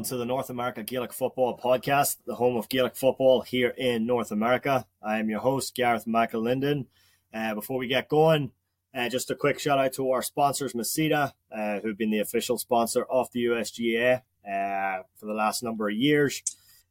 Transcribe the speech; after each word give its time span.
welcome 0.00 0.08
to 0.08 0.16
the 0.16 0.24
North 0.24 0.48
America 0.48 0.82
Gaelic 0.82 1.12
Football 1.12 1.58
Podcast, 1.58 2.16
the 2.24 2.36
home 2.36 2.56
of 2.56 2.70
Gaelic 2.70 2.96
football 2.96 3.42
here 3.42 3.74
in 3.76 4.06
North 4.06 4.30
America. 4.30 4.86
I 5.02 5.18
am 5.18 5.28
your 5.28 5.40
host, 5.40 5.74
Gareth 5.74 6.06
McAlinden. 6.06 6.86
Uh, 7.34 7.54
before 7.54 7.76
we 7.76 7.86
get 7.86 8.08
going, 8.08 8.52
uh, 8.94 9.10
just 9.10 9.30
a 9.30 9.34
quick 9.34 9.58
shout 9.58 9.78
out 9.78 9.92
to 9.92 10.10
our 10.10 10.22
sponsors, 10.22 10.72
Masita, 10.72 11.32
uh, 11.54 11.80
who've 11.80 11.98
been 11.98 12.08
the 12.10 12.20
official 12.20 12.56
sponsor 12.56 13.02
of 13.10 13.30
the 13.32 13.44
USGA 13.44 14.22
uh, 14.50 15.02
for 15.18 15.26
the 15.26 15.34
last 15.34 15.62
number 15.62 15.90
of 15.90 15.94
years. 15.94 16.42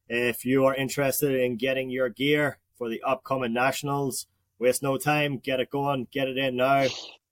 If 0.07 0.45
you 0.45 0.65
are 0.65 0.76
interested 0.76 1.34
in 1.34 1.57
getting 1.57 1.89
your 1.89 2.09
gear 2.09 2.59
for 2.77 2.89
the 2.89 3.01
upcoming 3.01 3.53
nationals, 3.53 4.27
waste 4.59 4.84
no 4.84 4.99
time, 4.99 5.39
get 5.39 5.59
it 5.59 5.71
going, 5.71 6.09
get 6.12 6.27
it 6.27 6.37
in 6.37 6.57
now. 6.57 6.85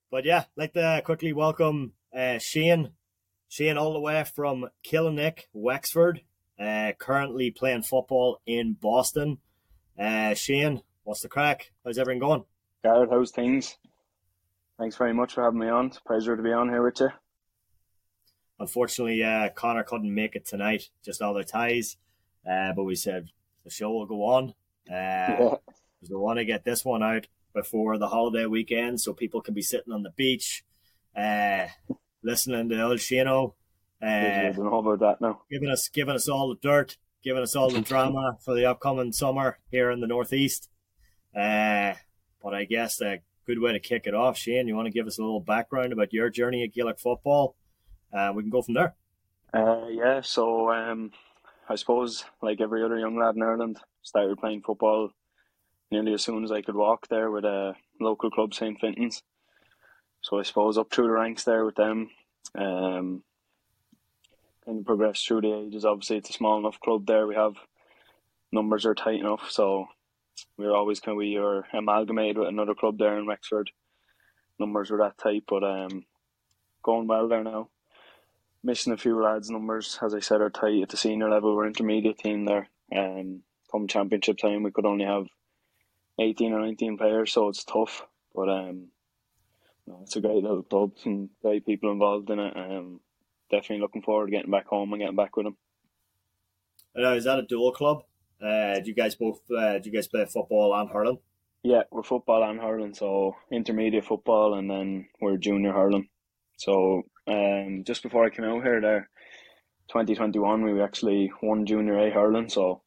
But 0.09 0.25
yeah, 0.25 0.39
I'd 0.39 0.57
like 0.57 0.73
to 0.73 1.03
quickly 1.05 1.33
welcome 1.33 1.94
uh, 2.17 2.39
Shane 2.39 2.94
Shane 3.49 3.77
all 3.77 3.93
the 3.93 3.99
way 3.99 4.23
from 4.23 4.69
Killinick, 4.85 5.43
Wexford, 5.53 6.21
uh, 6.59 6.91
currently 6.97 7.51
playing 7.51 7.83
football 7.83 8.41
in 8.45 8.73
Boston. 8.73 9.39
Uh, 9.97 10.33
Shane, 10.33 10.81
what's 11.03 11.21
the 11.21 11.29
crack? 11.29 11.71
How's 11.85 11.97
everything 11.97 12.19
going? 12.19 12.43
Gareth, 12.83 13.09
how's 13.09 13.31
things? 13.31 13.77
Thanks 14.77 14.95
very 14.95 15.13
much 15.13 15.33
for 15.33 15.43
having 15.43 15.59
me 15.59 15.69
on. 15.69 15.88
It's 15.88 15.97
a 15.97 16.03
pleasure 16.03 16.35
to 16.35 16.43
be 16.43 16.52
on 16.52 16.69
here 16.69 16.83
with 16.83 16.99
you. 16.99 17.09
Unfortunately, 18.59 19.23
uh, 19.23 19.49
Connor 19.49 19.83
couldn't 19.83 20.13
make 20.13 20.35
it 20.35 20.45
tonight, 20.45 20.89
just 21.03 21.21
all 21.21 21.33
the 21.33 21.43
ties. 21.43 21.97
Uh, 22.50 22.73
but 22.73 22.83
we 22.83 22.95
said 22.95 23.29
the 23.63 23.69
show 23.69 23.91
will 23.91 24.05
go 24.05 24.23
on. 24.23 24.53
Uh, 24.89 24.94
yeah. 24.94 25.55
We 26.09 26.16
want 26.16 26.39
to 26.39 26.45
get 26.45 26.63
this 26.63 26.85
one 26.85 27.03
out 27.03 27.27
before 27.53 27.97
the 27.97 28.07
holiday 28.07 28.45
weekend 28.45 29.02
so 29.02 29.13
people 29.13 29.41
can 29.41 29.53
be 29.53 29.61
sitting 29.61 29.91
on 29.91 30.03
the 30.03 30.11
beach, 30.11 30.63
uh, 31.16 31.66
listening 32.23 32.69
to 32.69 32.81
old 32.81 32.99
Shano. 32.99 33.53
Uh, 34.01 34.05
I 34.05 34.47
about 34.49 34.99
that 34.99 35.21
now. 35.21 35.41
Giving 35.49 35.69
us, 35.69 35.89
giving 35.89 36.15
us 36.15 36.29
all 36.29 36.49
the 36.49 36.59
dirt, 36.61 36.97
giving 37.23 37.43
us 37.43 37.55
all 37.55 37.69
the 37.69 37.81
drama 37.93 38.37
for 38.43 38.53
the 38.53 38.65
upcoming 38.65 39.11
summer 39.11 39.59
here 39.71 39.89
in 39.91 40.01
the 40.01 40.07
northeast. 40.07 40.69
Uh, 41.35 41.93
but 42.43 42.53
I 42.53 42.65
guess 42.65 43.01
a 43.01 43.19
good 43.45 43.59
way 43.59 43.71
to 43.71 43.79
kick 43.79 44.05
it 44.05 44.13
off, 44.13 44.38
Shane. 44.38 44.67
You 44.67 44.75
want 44.75 44.88
to 44.88 44.91
give 44.91 45.07
us 45.07 45.17
a 45.17 45.21
little 45.21 45.39
background 45.39 45.93
about 45.93 46.13
your 46.13 46.29
journey 46.29 46.63
at 46.63 46.73
Gaelic 46.73 46.99
football? 46.99 47.55
Uh, 48.13 48.31
we 48.35 48.43
can 48.43 48.49
go 48.49 48.61
from 48.61 48.75
there. 48.75 48.95
Uh, 49.53 49.88
yeah, 49.89 50.21
so 50.21 50.71
um, 50.71 51.11
I 51.69 51.75
suppose 51.75 52.25
like 52.41 52.61
every 52.61 52.83
other 52.83 52.99
young 52.99 53.17
lad 53.17 53.35
in 53.35 53.43
Ireland, 53.43 53.79
started 54.01 54.38
playing 54.38 54.61
football 54.61 55.09
nearly 55.91 56.13
as 56.13 56.23
soon 56.23 56.43
as 56.43 56.51
I 56.51 56.61
could 56.61 56.75
walk 56.75 57.07
there 57.07 57.31
with 57.31 57.45
a 57.45 57.73
local 57.99 58.29
club, 58.29 58.53
St. 58.53 58.79
Fintan's. 58.79 59.23
So 60.28 60.38
I 60.38 60.44
suppose 60.44 60.78
up 60.78 60.92
through 60.92 61.06
the 61.06 61.14
ranks 61.14 61.45
there 61.45 61.64
with 61.64 61.75
them. 61.75 62.09
Um, 62.53 63.23
kind 64.66 64.80
of 64.80 64.86
progressed 64.86 65.25
through 65.25 65.39
the 65.39 65.53
ages. 65.53 65.86
Obviously, 65.86 66.17
it's 66.17 66.30
a 66.30 66.34
small 66.34 66.59
enough 66.59 66.81
club 66.81 67.06
there. 67.08 67.25
We 67.25 67.36
have 67.36 67.53
numbers 68.52 68.86
are 68.86 68.94
tight 68.94 69.22
enough, 69.22 69.50
so 69.50 69.88
we're 70.58 70.75
always 70.75 71.00
kind 71.00 71.14
of 71.14 71.19
we 71.19 71.38
are 71.38 71.66
amalgamated 71.72 72.39
with 72.39 72.50
another 72.50 72.75
club 72.75 72.97
there 72.97 73.17
in 73.17 73.25
Wexford. 73.25 73.72
Numbers 74.59 74.92
are 74.92 74.97
that 74.97 75.17
tight, 75.17 75.45
but 75.47 75.64
um, 75.64 76.03
going 76.84 77.08
well 77.08 77.30
there 77.30 77.45
now. 77.45 77.69
Missing 78.66 78.91
a 78.91 78.97
few 78.97 79.23
lads' 79.23 79.50
numbers, 79.50 79.97
as 80.02 80.14
I 80.14 80.19
said, 80.19 80.41
are 80.41 80.50
tight 80.50 80.81
at 80.81 80.89
the 80.89 80.97
senior 80.97 81.30
level. 81.30 81.56
We're 81.56 81.67
intermediate 81.67 82.17
team 82.17 82.44
there. 82.44 82.67
Um, 82.94 83.44
come 83.72 83.88
championship 83.88 84.39
time, 84.39 84.64
we 84.64 84.72
could 84.72 84.86
only 84.86 85.06
have 85.06 85.28
eighteen 86.19 86.51
or 86.51 86.59
nineteen 86.59 86.97
players, 86.97 87.31
so 87.31 87.47
it's 87.47 87.63
tough. 87.63 88.06
But 88.35 88.50
um, 88.50 88.90
no, 89.88 90.00
it's 90.03 90.16
a 90.16 90.22
great 90.22 90.44
little 90.44 90.64
club 90.64 90.92
and 91.06 91.30
great 91.42 91.66
people 91.66 91.92
involved 91.92 92.30
in 92.30 92.40
it. 92.40 92.56
Um, 92.56 93.00
definitely 93.50 93.80
looking 93.80 94.02
forward 94.02 94.28
to 94.28 94.31
getting 94.31 94.52
back 94.52 94.68
home 94.68 94.92
and 94.94 95.02
getting 95.02 95.16
back 95.16 95.36
with 95.36 95.46
them. 95.46 95.58
Uh, 96.98 97.14
is 97.14 97.24
that 97.24 97.40
a 97.40 97.44
dual 97.44 97.72
club? 97.72 98.03
Uh, 98.42 98.80
do 98.80 98.90
you 98.90 98.94
guys 98.94 99.16
both? 99.16 99.40
Uh, 99.50 99.80
do 99.80 99.90
you 99.90 99.96
guys 99.96 100.08
play 100.08 100.25
football 100.25 100.74
and 100.75 100.90
hurling? 100.90 101.20
Yeah, 101.64 101.84
we're 101.92 102.03
football 102.03 102.44
and 102.44 102.59
hurling. 102.59 102.94
So 102.94 103.36
intermediate 103.52 104.06
football, 104.06 104.56
and 104.56 104.70
then 104.70 105.08
we're 105.22 105.38
junior 105.38 105.72
hurling. 105.72 106.09
So 106.58 107.04
um, 107.28 107.84
just 107.86 108.04
before 108.04 108.25
I 108.25 108.30
came 108.30 108.46
out 108.46 108.64
here, 108.64 108.81
there, 108.81 109.09
twenty 109.90 110.16
twenty 110.16 110.40
one, 110.40 110.64
we 110.64 110.81
actually 110.81 111.31
won 111.42 111.66
junior 111.66 111.98
A 111.98 112.12
hurling. 112.12 112.50
So 112.50 112.81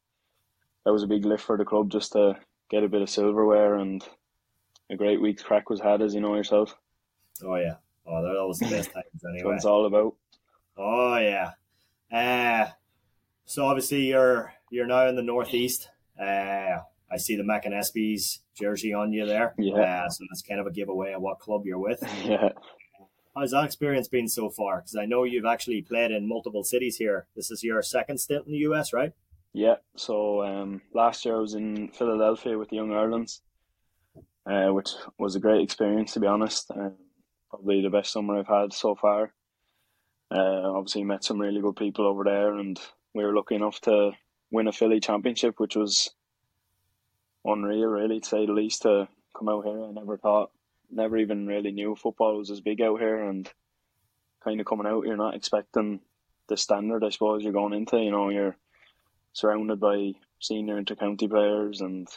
that 0.84 0.93
was 0.93 1.03
a 1.03 1.09
big 1.09 1.25
lift 1.25 1.44
for 1.44 1.56
the 1.56 1.65
club 1.65 1.91
just 1.91 2.12
to 2.12 2.37
get 2.71 2.84
a 2.84 2.88
bit 2.88 3.03
of 3.03 3.11
silverware 3.11 3.77
and 3.77 4.03
a 4.91 4.97
great 4.97 5.21
week's 5.21 5.43
crack 5.43 5.71
was 5.71 5.81
had, 5.81 6.03
as 6.03 6.15
you 6.15 6.21
know 6.21 6.34
yourself. 6.34 6.77
Oh 7.44 7.56
yeah, 7.56 7.76
oh 8.06 8.22
they're 8.22 8.38
always 8.38 8.58
the 8.58 8.66
best 8.66 8.92
times 8.92 9.06
anyway. 9.28 9.44
what 9.44 9.56
it's 9.56 9.64
all 9.64 9.86
about. 9.86 10.14
Oh 10.76 11.16
yeah, 11.16 11.52
uh, 12.12 12.70
so 13.44 13.66
obviously 13.66 14.06
you're 14.06 14.52
you're 14.70 14.86
now 14.86 15.08
in 15.08 15.16
the 15.16 15.22
northeast. 15.22 15.88
Uh, 16.20 16.78
I 17.12 17.16
see 17.16 17.36
the 17.36 17.42
McAnespies 17.42 18.38
jersey 18.54 18.92
on 18.94 19.12
you 19.12 19.26
there. 19.26 19.54
Yeah. 19.58 20.04
Uh, 20.04 20.08
so 20.08 20.24
that's 20.30 20.42
kind 20.42 20.60
of 20.60 20.66
a 20.66 20.70
giveaway 20.70 21.12
of 21.12 21.22
what 21.22 21.40
club 21.40 21.62
you're 21.66 21.78
with. 21.78 22.02
Yeah. 22.24 22.50
How's 23.36 23.52
that 23.52 23.64
experience 23.64 24.08
been 24.08 24.26
so 24.26 24.50
far? 24.50 24.80
Because 24.80 24.96
I 24.96 25.06
know 25.06 25.22
you've 25.22 25.46
actually 25.46 25.82
played 25.82 26.10
in 26.10 26.28
multiple 26.28 26.64
cities 26.64 26.96
here. 26.96 27.26
This 27.36 27.50
is 27.52 27.62
your 27.62 27.80
second 27.80 28.18
stint 28.18 28.44
in 28.46 28.52
the 28.52 28.58
US, 28.70 28.92
right? 28.92 29.12
Yeah. 29.52 29.76
So 29.96 30.42
um, 30.42 30.82
last 30.92 31.24
year 31.24 31.36
I 31.36 31.40
was 31.40 31.54
in 31.54 31.88
Philadelphia 31.88 32.58
with 32.58 32.70
the 32.70 32.76
Young 32.76 32.92
Irelands, 32.92 33.40
uh, 34.46 34.68
which 34.68 34.90
was 35.16 35.36
a 35.36 35.40
great 35.40 35.62
experience 35.62 36.12
to 36.14 36.20
be 36.20 36.26
honest. 36.26 36.70
Um, 36.72 36.94
probably 37.50 37.83
the 37.83 37.91
best 37.91 38.12
summer 38.12 38.38
I've 38.38 38.47
had 38.47 38.72
so 38.72 38.94
far. 38.94 39.33
Uh, 40.31 40.72
obviously 40.72 41.03
met 41.03 41.25
some 41.25 41.41
really 41.41 41.61
good 41.61 41.77
people 41.77 42.06
over 42.06 42.25
there, 42.25 42.55
and 42.55 42.81
we 43.15 43.25
were 43.25 43.34
lucky 43.34 43.56
enough 43.56 43.81
to 43.83 44.12
win 44.50 44.69
a 44.69 44.72
Philly 44.72 45.00
championship, 45.00 45.59
which 45.59 45.77
was 45.77 46.11
unreal, 47.44 47.88
really, 47.88 48.21
to 48.21 48.28
say 48.28 48.47
the 48.47 48.53
least. 48.53 48.83
To 48.83 49.09
come 49.37 49.49
out 49.49 49.65
here, 49.65 49.84
I 49.84 49.91
never 49.91 50.16
thought, 50.16 50.53
never 50.91 51.16
even 51.16 51.47
really 51.47 51.72
knew 51.72 51.97
football 51.97 52.38
was 52.38 52.50
as 52.50 52.61
big 52.61 52.81
out 52.81 53.00
here, 53.00 53.25
and 53.28 53.50
kind 54.44 54.61
of 54.61 54.67
coming 54.67 54.87
out, 54.87 55.05
you're 55.05 55.17
not 55.17 55.34
expecting 55.34 56.00
the 56.49 56.56
standard. 56.56 57.03
I 57.05 57.11
suppose 57.11 57.43
you're 57.43 57.53
going 57.53 57.75
into. 57.75 57.99
You 57.99 58.12
know, 58.12 58.28
you're 58.28 58.56
surrounded 59.32 59.81
by 59.81 60.12
senior 60.38 60.81
intercounty 60.81 61.28
players 61.28 61.81
and 61.81 62.09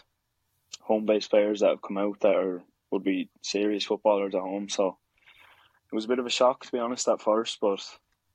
home 0.82 1.06
based 1.06 1.32
players 1.32 1.62
that 1.62 1.70
have 1.70 1.82
come 1.82 1.98
out 1.98 2.20
that 2.22 2.36
are 2.36 2.62
would 2.92 3.04
be 3.04 3.30
serious 3.42 3.86
footballers 3.86 4.36
at 4.36 4.42
home. 4.42 4.70
So 4.70 4.98
it 5.94 5.96
was 5.96 6.06
a 6.06 6.08
bit 6.08 6.18
of 6.18 6.26
a 6.26 6.32
shock 6.32 6.66
to 6.66 6.72
be 6.72 6.80
honest 6.80 7.08
at 7.08 7.22
first, 7.22 7.60
but 7.62 7.80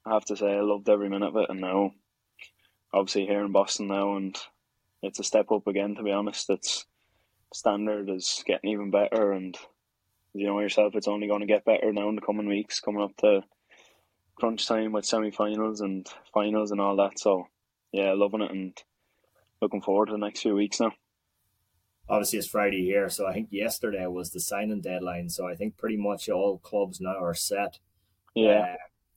I 0.07 0.13
have 0.13 0.25
to 0.27 0.37
say 0.37 0.47
I 0.47 0.61
loved 0.61 0.89
every 0.89 1.09
minute 1.09 1.31
of 1.31 1.37
it. 1.39 1.51
And 1.51 1.61
now, 1.61 1.93
obviously 2.95 3.27
here 3.27 3.45
in 3.45 3.51
Boston 3.51 3.89
now, 3.89 4.17
and 4.17 4.39
it's 5.03 5.19
a 5.19 5.25
step 5.25 5.51
up 5.51 5.67
again. 5.67 5.97
To 5.97 6.05
be 6.05 6.13
honest, 6.13 6.49
it's 6.51 6.87
standard 7.53 8.11
is 8.11 8.45
getting 8.47 8.71
even 8.71 8.93
better, 8.93 9.33
and 9.33 9.59
you 10.35 10.47
know 10.47 10.61
yourself, 10.61 10.95
it's 10.95 11.09
only 11.09 11.27
going 11.27 11.41
to 11.41 11.47
get 11.47 11.65
better 11.65 11.93
now 11.93 12.09
in 12.09 12.15
the 12.15 12.21
coming 12.21 12.47
weeks, 12.47 12.79
coming 12.79 13.03
up 13.03 13.17
to 13.17 13.43
crunch 14.37 14.69
time 14.69 14.93
with 14.93 15.05
semi-finals 15.05 15.81
and 15.81 16.07
finals 16.33 16.71
and 16.71 16.81
all 16.81 16.95
that. 16.95 17.19
So 17.19 17.49
yeah, 17.91 18.13
loving 18.13 18.43
it 18.43 18.53
and 18.53 18.81
looking 19.61 19.83
forward 19.83 20.07
to 20.07 20.13
the 20.13 20.19
next 20.19 20.43
few 20.43 20.55
weeks 20.55 20.79
now. 20.79 20.93
Obviously, 22.11 22.39
it's 22.39 22.49
Friday 22.49 22.85
here, 22.85 23.09
so 23.11 23.27
I 23.27 23.33
think 23.33 23.49
yesterday 23.51 24.07
was 24.07 24.31
the 24.31 24.41
signing 24.41 24.81
deadline. 24.81 25.29
So 25.29 25.47
I 25.47 25.55
think 25.55 25.77
pretty 25.77 25.97
much 25.97 26.29
all 26.29 26.59
clubs 26.59 27.01
now 27.01 27.23
are 27.23 27.35
set. 27.35 27.79
Yeah. 28.35 28.61
Uh, 28.61 28.77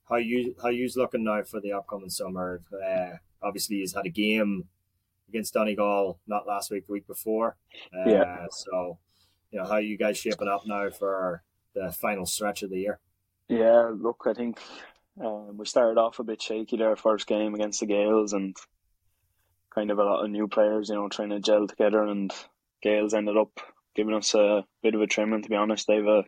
how 0.10 0.18
you 0.18 0.56
how 0.62 0.70
you's 0.70 0.98
looking 0.98 1.24
now 1.24 1.44
for 1.44 1.62
the 1.62 1.72
upcoming 1.72 2.10
summer? 2.10 2.62
Uh, 2.74 3.18
obviously, 3.42 3.78
he's 3.78 3.94
had 3.94 4.06
a 4.06 4.10
game 4.10 4.66
against 5.30 5.54
Donegal 5.54 6.20
not 6.28 6.48
last 6.48 6.70
week, 6.70 6.86
the 6.86 6.92
week 6.92 7.08
before. 7.08 7.56
Uh, 7.96 8.10
yeah. 8.10 8.46
So, 8.52 8.98
you 9.52 9.60
know, 9.60 9.66
how 9.66 9.76
are 9.76 9.82
you 9.82 9.98
guys 9.98 10.18
shaping 10.18 10.50
up 10.50 10.64
now 10.66 10.90
for 10.90 11.44
the 11.74 11.92
final 11.92 12.26
stretch 12.26 12.64
of 12.64 12.70
the 12.70 12.80
year? 12.80 13.00
Yeah, 13.48 13.92
look, 13.94 14.24
I 14.26 14.34
think 14.34 14.60
um, 15.24 15.58
we 15.58 15.66
started 15.66 16.00
off 16.00 16.20
a 16.20 16.24
bit 16.24 16.42
shaky 16.42 16.78
there, 16.78 16.96
first 16.96 17.28
game 17.28 17.54
against 17.54 17.80
the 17.80 17.86
Gaels 17.86 18.34
and 18.34 18.56
kind 19.74 19.92
of 19.92 20.00
a 20.00 20.04
lot 20.04 20.24
of 20.24 20.32
new 20.32 20.48
players, 20.48 20.90
you 20.90 20.96
know, 20.96 21.08
trying 21.08 21.30
to 21.30 21.40
gel 21.40 21.68
together. 21.68 22.04
And 22.04 22.34
Gaels 22.82 23.14
ended 23.14 23.38
up 23.38 23.52
giving 23.96 24.14
us 24.14 24.34
a 24.34 24.66
bit 24.82 24.96
of 24.96 25.02
a 25.02 25.08
trimming, 25.08 25.44
to 25.44 25.50
be 25.50 25.56
honest. 25.56 25.88
They've 25.88 26.06
a 26.06 26.24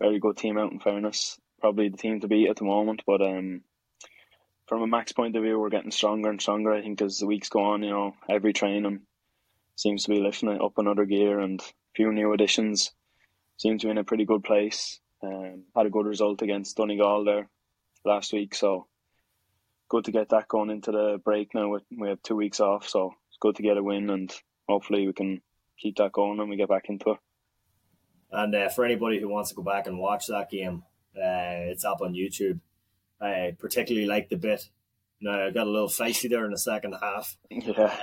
very 0.00 0.18
good 0.18 0.36
team 0.36 0.58
out, 0.58 0.72
in 0.72 0.80
fairness. 0.80 1.38
Probably 1.60 1.88
the 1.88 1.96
team 1.96 2.20
to 2.20 2.28
beat 2.28 2.48
at 2.48 2.56
the 2.56 2.64
moment, 2.64 3.02
but 3.06 3.22
um, 3.22 3.62
from 4.66 4.82
a 4.82 4.86
max 4.86 5.12
point 5.12 5.36
of 5.36 5.42
view, 5.42 5.58
we're 5.58 5.70
getting 5.70 5.90
stronger 5.90 6.30
and 6.30 6.40
stronger. 6.40 6.72
I 6.72 6.82
think 6.82 7.00
as 7.02 7.18
the 7.18 7.26
weeks 7.26 7.48
go 7.48 7.60
on, 7.60 7.82
you 7.82 7.90
know, 7.90 8.14
every 8.28 8.52
training 8.52 9.00
seems 9.76 10.04
to 10.04 10.10
be 10.10 10.20
lifting 10.20 10.50
it 10.50 10.60
up 10.60 10.78
another 10.78 11.04
gear, 11.04 11.40
and 11.40 11.60
a 11.60 11.64
few 11.94 12.12
new 12.12 12.32
additions 12.32 12.92
seem 13.56 13.78
to 13.78 13.86
be 13.86 13.90
in 13.90 13.98
a 13.98 14.04
pretty 14.04 14.24
good 14.24 14.44
place. 14.44 15.00
Um, 15.22 15.64
had 15.74 15.86
a 15.86 15.90
good 15.90 16.06
result 16.06 16.42
against 16.42 16.76
Donegal 16.76 17.24
there 17.24 17.48
last 18.04 18.32
week, 18.32 18.54
so 18.54 18.86
good 19.88 20.04
to 20.04 20.12
get 20.12 20.30
that 20.30 20.48
going 20.48 20.70
into 20.70 20.92
the 20.92 21.20
break 21.24 21.54
now. 21.54 21.78
We 21.96 22.08
have 22.08 22.22
two 22.22 22.36
weeks 22.36 22.60
off, 22.60 22.88
so 22.88 23.14
it's 23.28 23.38
good 23.40 23.56
to 23.56 23.62
get 23.62 23.76
a 23.76 23.82
win, 23.82 24.10
and 24.10 24.34
hopefully 24.68 25.06
we 25.06 25.12
can 25.12 25.40
keep 25.78 25.96
that 25.96 26.12
going 26.12 26.38
when 26.38 26.48
we 26.48 26.56
get 26.56 26.68
back 26.68 26.88
into 26.88 27.10
it. 27.12 27.18
And 28.30 28.54
uh, 28.54 28.68
for 28.68 28.84
anybody 28.84 29.20
who 29.20 29.28
wants 29.28 29.50
to 29.50 29.56
go 29.56 29.62
back 29.62 29.86
and 29.86 29.98
watch 29.98 30.26
that 30.26 30.50
game, 30.50 30.82
uh, 31.16 31.70
it's 31.70 31.84
up 31.84 32.00
on 32.00 32.14
YouTube. 32.14 32.60
I 33.20 33.54
particularly 33.58 34.06
like 34.08 34.28
the 34.28 34.36
bit 34.36 34.68
No, 35.20 35.46
I 35.46 35.50
got 35.50 35.66
a 35.66 35.70
little 35.70 35.88
feisty 35.88 36.28
there 36.28 36.44
in 36.44 36.50
the 36.50 36.58
second 36.58 36.94
half. 37.00 37.36
Yeah. 37.50 37.96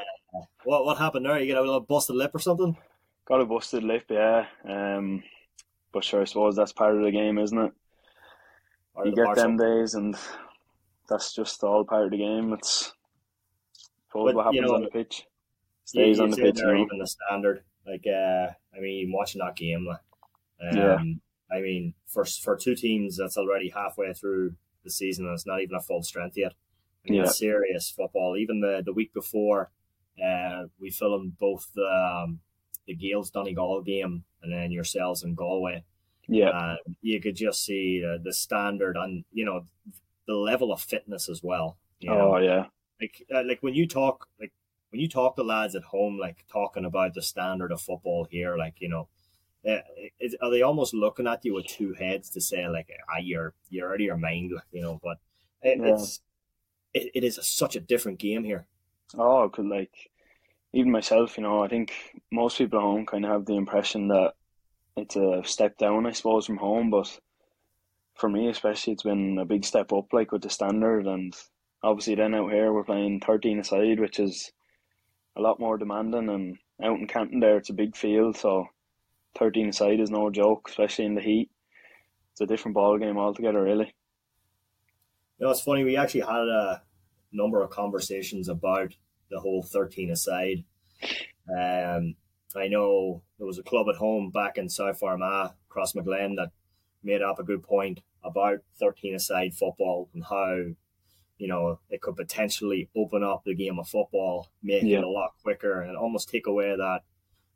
What 0.63 0.85
what 0.85 0.97
happened 0.97 1.25
there? 1.25 1.37
You 1.39 1.45
get 1.47 1.57
a 1.57 1.61
little 1.61 1.81
busted 1.81 2.15
lip 2.15 2.33
or 2.33 2.39
something? 2.39 2.77
Got 3.27 3.41
a 3.41 3.45
busted 3.45 3.83
lip, 3.83 4.05
yeah. 4.09 4.45
Um, 4.67 5.23
but 5.91 6.03
sure, 6.05 6.21
I 6.21 6.25
suppose 6.25 6.55
that's 6.55 6.71
part 6.71 6.95
of 6.95 7.03
the 7.03 7.11
game, 7.11 7.37
isn't 7.37 7.57
it? 7.57 7.71
Or 8.93 9.05
you 9.05 9.11
the 9.13 9.25
get 9.25 9.35
them 9.35 9.57
days, 9.57 9.93
and 9.93 10.15
that's 11.09 11.33
just 11.35 11.61
all 11.63 11.83
part 11.83 12.05
of 12.05 12.11
the 12.11 12.17
game. 12.17 12.53
It's 12.53 12.93
But, 14.13 14.23
what 14.23 14.31
you 14.35 14.41
happens 14.41 14.61
know, 14.61 14.75
on 14.75 14.81
the 14.83 14.89
pitch 14.89 15.19
You- 15.19 15.30
stays 15.91 16.19
on 16.19 16.29
the 16.31 16.37
pitch. 16.37 16.55
there, 16.55 16.75
even 16.75 16.97
the 16.99 17.07
standard. 17.07 17.63
Like, 17.85 18.05
uh, 18.07 18.47
I 18.75 18.79
mean, 18.79 19.11
watching 19.11 19.39
that 19.39 19.55
game, 19.55 19.85
like, 19.85 19.99
um, 20.71 20.77
Yeah. 20.77 20.97
I 21.55 21.59
mean, 21.61 21.93
for 22.07 22.23
for 22.25 22.55
two 22.55 22.75
teams 22.75 23.17
that's 23.17 23.37
already 23.37 23.69
halfway 23.69 24.13
through 24.13 24.55
the 24.83 24.89
season 24.91 25.25
and 25.25 25.33
it's 25.33 25.45
not 25.45 25.61
even 25.61 25.75
a 25.75 25.81
full 25.81 26.01
strength 26.03 26.37
yet. 26.37 26.53
I 27.05 27.09
mean, 27.11 27.15
Yeah. 27.19 27.23
it's 27.25 27.37
serious 27.37 27.89
football. 27.91 28.37
Even 28.37 28.61
the 28.61 28.81
the 28.85 28.93
week 28.93 29.13
before, 29.13 29.71
uh, 30.23 30.67
we 30.79 30.89
filmed 30.91 31.37
both 31.37 31.71
the 31.73 31.83
um, 31.85 32.39
the 32.87 32.95
Gaels 32.95 33.31
Donegal 33.31 33.81
game 33.81 34.23
and 34.41 34.51
then 34.53 34.71
yourselves 34.71 35.23
in 35.23 35.35
Galway. 35.35 35.83
Yeah, 36.27 36.49
Uh, 36.49 36.77
you 37.01 37.19
could 37.19 37.35
just 37.35 37.65
see 37.65 38.01
uh, 38.05 38.17
the 38.23 38.31
standard 38.31 38.95
and 38.95 39.25
you 39.33 39.43
know 39.45 39.65
the 40.27 40.35
level 40.35 40.71
of 40.71 40.79
fitness 40.81 41.27
as 41.27 41.41
well. 41.43 41.77
You 41.99 42.09
know? 42.11 42.35
oh 42.35 42.37
yeah, 42.37 42.67
like 43.01 43.15
uh, 43.33 43.43
like 43.45 43.61
when 43.61 43.73
you 43.73 43.87
talk 43.87 44.27
like 44.39 44.53
when 44.91 45.01
you 45.01 45.07
talk 45.09 45.35
to 45.35 45.43
lads 45.43 45.75
at 45.75 45.83
home 45.83 46.17
like 46.19 46.45
talking 46.51 46.85
about 46.85 47.13
the 47.13 47.21
standard 47.21 47.71
of 47.71 47.81
football 47.81 48.25
here 48.29 48.57
like 48.57 48.75
you 48.79 48.89
know 48.89 49.07
uh, 49.67 49.79
is, 50.19 50.35
are 50.41 50.49
they 50.51 50.61
almost 50.61 50.93
looking 50.93 51.27
at 51.27 51.45
you 51.45 51.53
with 51.53 51.67
two 51.67 51.93
heads 51.93 52.29
to 52.31 52.41
say 52.41 52.67
like 52.67 52.89
ah, 53.09 53.19
you're 53.21 53.53
you're 53.69 53.89
out 53.89 53.95
of 53.95 54.01
your 54.01 54.17
mind 54.17 54.51
you 54.71 54.81
know 54.81 54.99
but 55.03 55.17
it, 55.61 55.79
Yeah. 55.79 55.93
it's 55.93 56.21
it, 56.93 57.11
it 57.15 57.23
is 57.23 57.39
such 57.43 57.75
a 57.75 57.79
different 57.81 58.19
game 58.19 58.43
here 58.43 58.65
Oh, 59.17 59.49
could 59.49 59.65
like 59.67 60.11
even 60.73 60.91
myself, 60.91 61.37
you 61.37 61.43
know, 61.43 61.63
I 61.63 61.67
think 61.67 61.93
most 62.31 62.57
people 62.57 62.79
at 62.79 62.83
home 62.83 63.05
kind 63.05 63.25
of 63.25 63.31
have 63.31 63.45
the 63.45 63.55
impression 63.55 64.07
that 64.09 64.33
it's 64.95 65.15
a 65.15 65.43
step 65.43 65.77
down, 65.77 66.05
I 66.05 66.11
suppose, 66.11 66.45
from 66.45 66.57
home. 66.57 66.89
But 66.89 67.19
for 68.15 68.29
me, 68.29 68.47
especially, 68.49 68.93
it's 68.93 69.03
been 69.03 69.37
a 69.37 69.45
big 69.45 69.65
step 69.65 69.91
up, 69.91 70.13
like 70.13 70.31
with 70.31 70.43
the 70.43 70.49
standard. 70.49 71.07
And 71.07 71.35
obviously, 71.83 72.15
then 72.15 72.35
out 72.35 72.51
here, 72.51 72.71
we're 72.71 72.83
playing 72.85 73.19
13 73.21 73.59
aside, 73.59 73.99
which 73.99 74.19
is 74.19 74.51
a 75.41 75.47
lot 75.47 75.59
more 75.59 75.77
demanding. 75.77 76.29
And 76.29 76.57
out 76.83 76.99
in 76.99 77.07
Canton, 77.07 77.39
there, 77.39 77.57
it's 77.57 77.69
a 77.69 77.73
big 77.73 77.95
field. 77.95 78.37
So 78.37 78.67
13 79.37 79.69
aside 79.69 79.99
is 79.99 80.09
no 80.11 80.29
joke, 80.29 80.67
especially 80.69 81.05
in 81.05 81.15
the 81.15 81.21
heat. 81.21 81.49
It's 82.31 82.41
a 82.41 82.45
different 82.45 82.75
ball 82.75 82.97
game 82.97 83.17
altogether, 83.17 83.61
really. 83.61 83.93
you 85.39 85.45
know 85.45 85.51
it's 85.51 85.61
funny 85.61 85.83
we 85.83 85.97
actually 85.97 86.21
had 86.21 86.47
a 86.47 86.81
number 87.31 87.61
of 87.63 87.69
conversations 87.71 88.47
about 88.49 88.93
the 89.29 89.39
whole 89.39 89.63
13 89.63 90.11
aside 90.11 90.63
um 91.49 92.15
I 92.55 92.67
know 92.67 93.23
there 93.37 93.47
was 93.47 93.57
a 93.59 93.63
club 93.63 93.87
at 93.89 93.95
home 93.95 94.29
back 94.29 94.57
in 94.57 94.67
South 94.69 95.01
Armagh, 95.01 95.51
Crossmaglen, 95.69 96.35
that 96.35 96.51
made 97.01 97.21
up 97.21 97.39
a 97.39 97.43
good 97.43 97.63
point 97.63 98.01
about 98.23 98.59
13 98.79 99.15
aside 99.15 99.53
football 99.53 100.09
and 100.13 100.23
how, 100.23 100.57
you 101.41 101.47
know, 101.47 101.79
it 101.89 102.01
could 102.01 102.15
potentially 102.15 102.87
open 102.95 103.23
up 103.23 103.43
the 103.43 103.55
game 103.55 103.79
of 103.79 103.87
football, 103.89 104.47
make 104.61 104.83
Yeah. 104.83 104.99
it 104.99 105.03
a 105.03 105.09
lot 105.09 105.31
quicker 105.41 105.81
and 105.81 105.97
almost 105.97 106.29
take 106.29 106.45
away 106.45 106.75
that, 106.75 107.01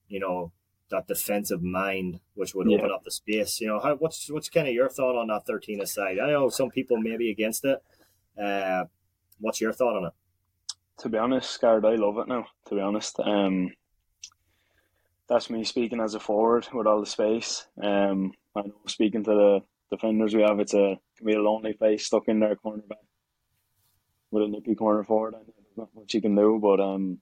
you 0.08 0.20
know, 0.20 0.52
that 0.90 1.06
defensive 1.08 1.62
mind, 1.62 2.20
which 2.34 2.56
would 2.56 2.68
Yeah. 2.68 2.78
open 2.80 2.90
up 2.90 3.04
the 3.04 3.12
space. 3.12 3.62
You 3.62 3.68
know, 3.68 3.80
how, 3.80 3.94
what's 3.98 4.28
what's 4.32 4.50
kind 4.50 4.68
of 4.68 4.74
your 4.74 4.90
thought 4.90 5.16
on 5.16 5.28
that 5.28 5.46
13 5.46 5.82
aside? 5.82 6.18
I 6.18 6.32
know 6.32 6.50
some 6.50 6.72
people 6.72 6.98
may 6.98 7.16
be 7.16 7.30
against 7.30 7.64
it. 7.64 7.80
Uh, 8.36 8.86
what's 9.40 9.62
your 9.62 9.72
thought 9.72 9.98
on 9.98 10.06
it? 10.06 10.14
To 11.02 11.10
be 11.10 11.20
honest, 11.20 11.52
Scared, 11.52 11.86
I 11.86 11.94
love 11.94 12.18
it 12.18 12.28
now. 12.28 12.48
To 12.70 12.76
be 12.76 12.82
honest, 12.82 13.20
um, 13.20 13.72
that's 15.28 15.52
me 15.52 15.64
speaking 15.64 16.00
as 16.00 16.16
a 16.16 16.20
forward 16.20 16.68
with 16.74 16.88
all 16.88 17.02
the 17.02 17.06
space. 17.06 17.68
Um, 17.80 18.34
I 18.56 18.62
know 18.64 18.82
speaking 18.88 19.24
to 19.26 19.32
the 19.32 19.62
defenders 19.92 20.34
we 20.34 20.42
have, 20.42 20.60
it's 20.60 20.74
a 20.74 21.00
can 21.18 21.28
be 21.28 21.34
a 21.36 21.42
lonely 21.42 21.74
place 21.74 22.08
stuck 22.08 22.28
in 22.28 22.40
their 22.40 22.56
cornerback 22.56 23.05
with 24.36 24.44
a 24.44 24.48
nippy 24.48 24.76
corner 24.76 25.04
forward. 25.04 25.34
I 25.34 25.38
know 25.40 25.46
there's 25.48 25.78
not 25.78 25.96
much 25.96 26.14
you 26.14 26.22
can 26.22 26.36
do, 26.36 26.60
but 26.62 26.82
um, 26.82 27.20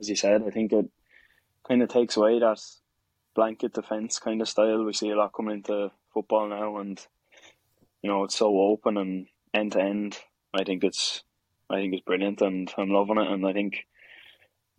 as 0.00 0.08
you 0.08 0.16
said, 0.16 0.42
I 0.42 0.50
think 0.50 0.72
it 0.72 0.86
kind 1.66 1.82
of 1.82 1.88
takes 1.88 2.16
away 2.16 2.40
that 2.40 2.60
blanket 3.34 3.72
defense 3.72 4.18
kind 4.18 4.42
of 4.42 4.48
style 4.48 4.84
we 4.84 4.92
see 4.92 5.10
a 5.10 5.16
lot 5.16 5.32
coming 5.32 5.54
into 5.54 5.92
football 6.12 6.48
now, 6.48 6.78
and 6.78 7.00
you 8.02 8.10
know 8.10 8.24
it's 8.24 8.36
so 8.36 8.58
open 8.60 8.96
and 8.96 9.28
end 9.54 9.72
to 9.72 9.80
end. 9.80 10.18
I 10.52 10.64
think 10.64 10.82
it's 10.82 11.22
I 11.70 11.76
think 11.76 11.94
it's 11.94 12.04
brilliant, 12.04 12.42
and 12.42 12.72
I'm 12.76 12.90
loving 12.90 13.18
it. 13.18 13.30
And 13.30 13.46
I 13.46 13.52
think 13.52 13.86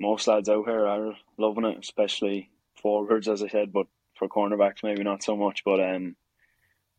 most 0.01 0.27
lads 0.27 0.49
out 0.49 0.65
here 0.65 0.85
are 0.85 1.13
loving 1.37 1.65
it, 1.65 1.77
especially 1.79 2.49
forwards, 2.75 3.29
as 3.29 3.41
I 3.41 3.47
said. 3.47 3.71
But 3.71 3.87
for 4.15 4.27
cornerbacks, 4.27 4.83
maybe 4.83 5.03
not 5.03 5.23
so 5.23 5.37
much. 5.37 5.63
But 5.63 5.79
um, 5.79 6.17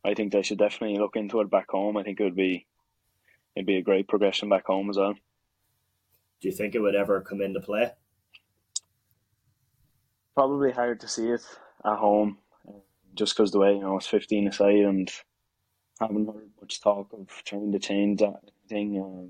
I 0.03 0.15
think 0.15 0.31
they 0.31 0.41
should 0.41 0.57
definitely 0.57 0.97
look 0.97 1.15
into 1.15 1.39
it 1.41 1.51
back 1.51 1.69
home. 1.69 1.97
I 1.97 2.03
think 2.03 2.19
it 2.19 2.23
would 2.23 2.35
be 2.35 2.65
it'd 3.55 3.65
be 3.65 3.77
a 3.77 3.81
great 3.81 4.07
progression 4.07 4.49
back 4.49 4.65
home 4.65 4.89
as 4.89 4.97
well. 4.97 5.13
Do 6.41 6.49
you 6.49 6.53
think 6.53 6.75
it 6.75 6.79
would 6.79 6.95
ever 6.95 7.21
come 7.21 7.41
into 7.41 7.59
play? 7.59 7.91
Probably 10.35 10.71
hard 10.71 10.99
to 10.99 11.07
see 11.07 11.29
it 11.29 11.45
at 11.85 11.97
home, 11.97 12.37
just 13.13 13.35
because 13.35 13.51
the 13.51 13.59
way 13.59 13.73
you 13.73 13.81
know 13.81 13.97
it's 13.97 14.07
15 14.07 14.49
aside, 14.49 14.75
and 14.75 15.09
haven't 15.99 16.27
heard 16.27 16.49
much 16.59 16.81
talk 16.81 17.13
of 17.13 17.29
trying 17.45 17.71
to 17.71 17.79
change 17.79 18.19
that 18.19 18.41
thing. 18.67 19.01
Um, 19.01 19.29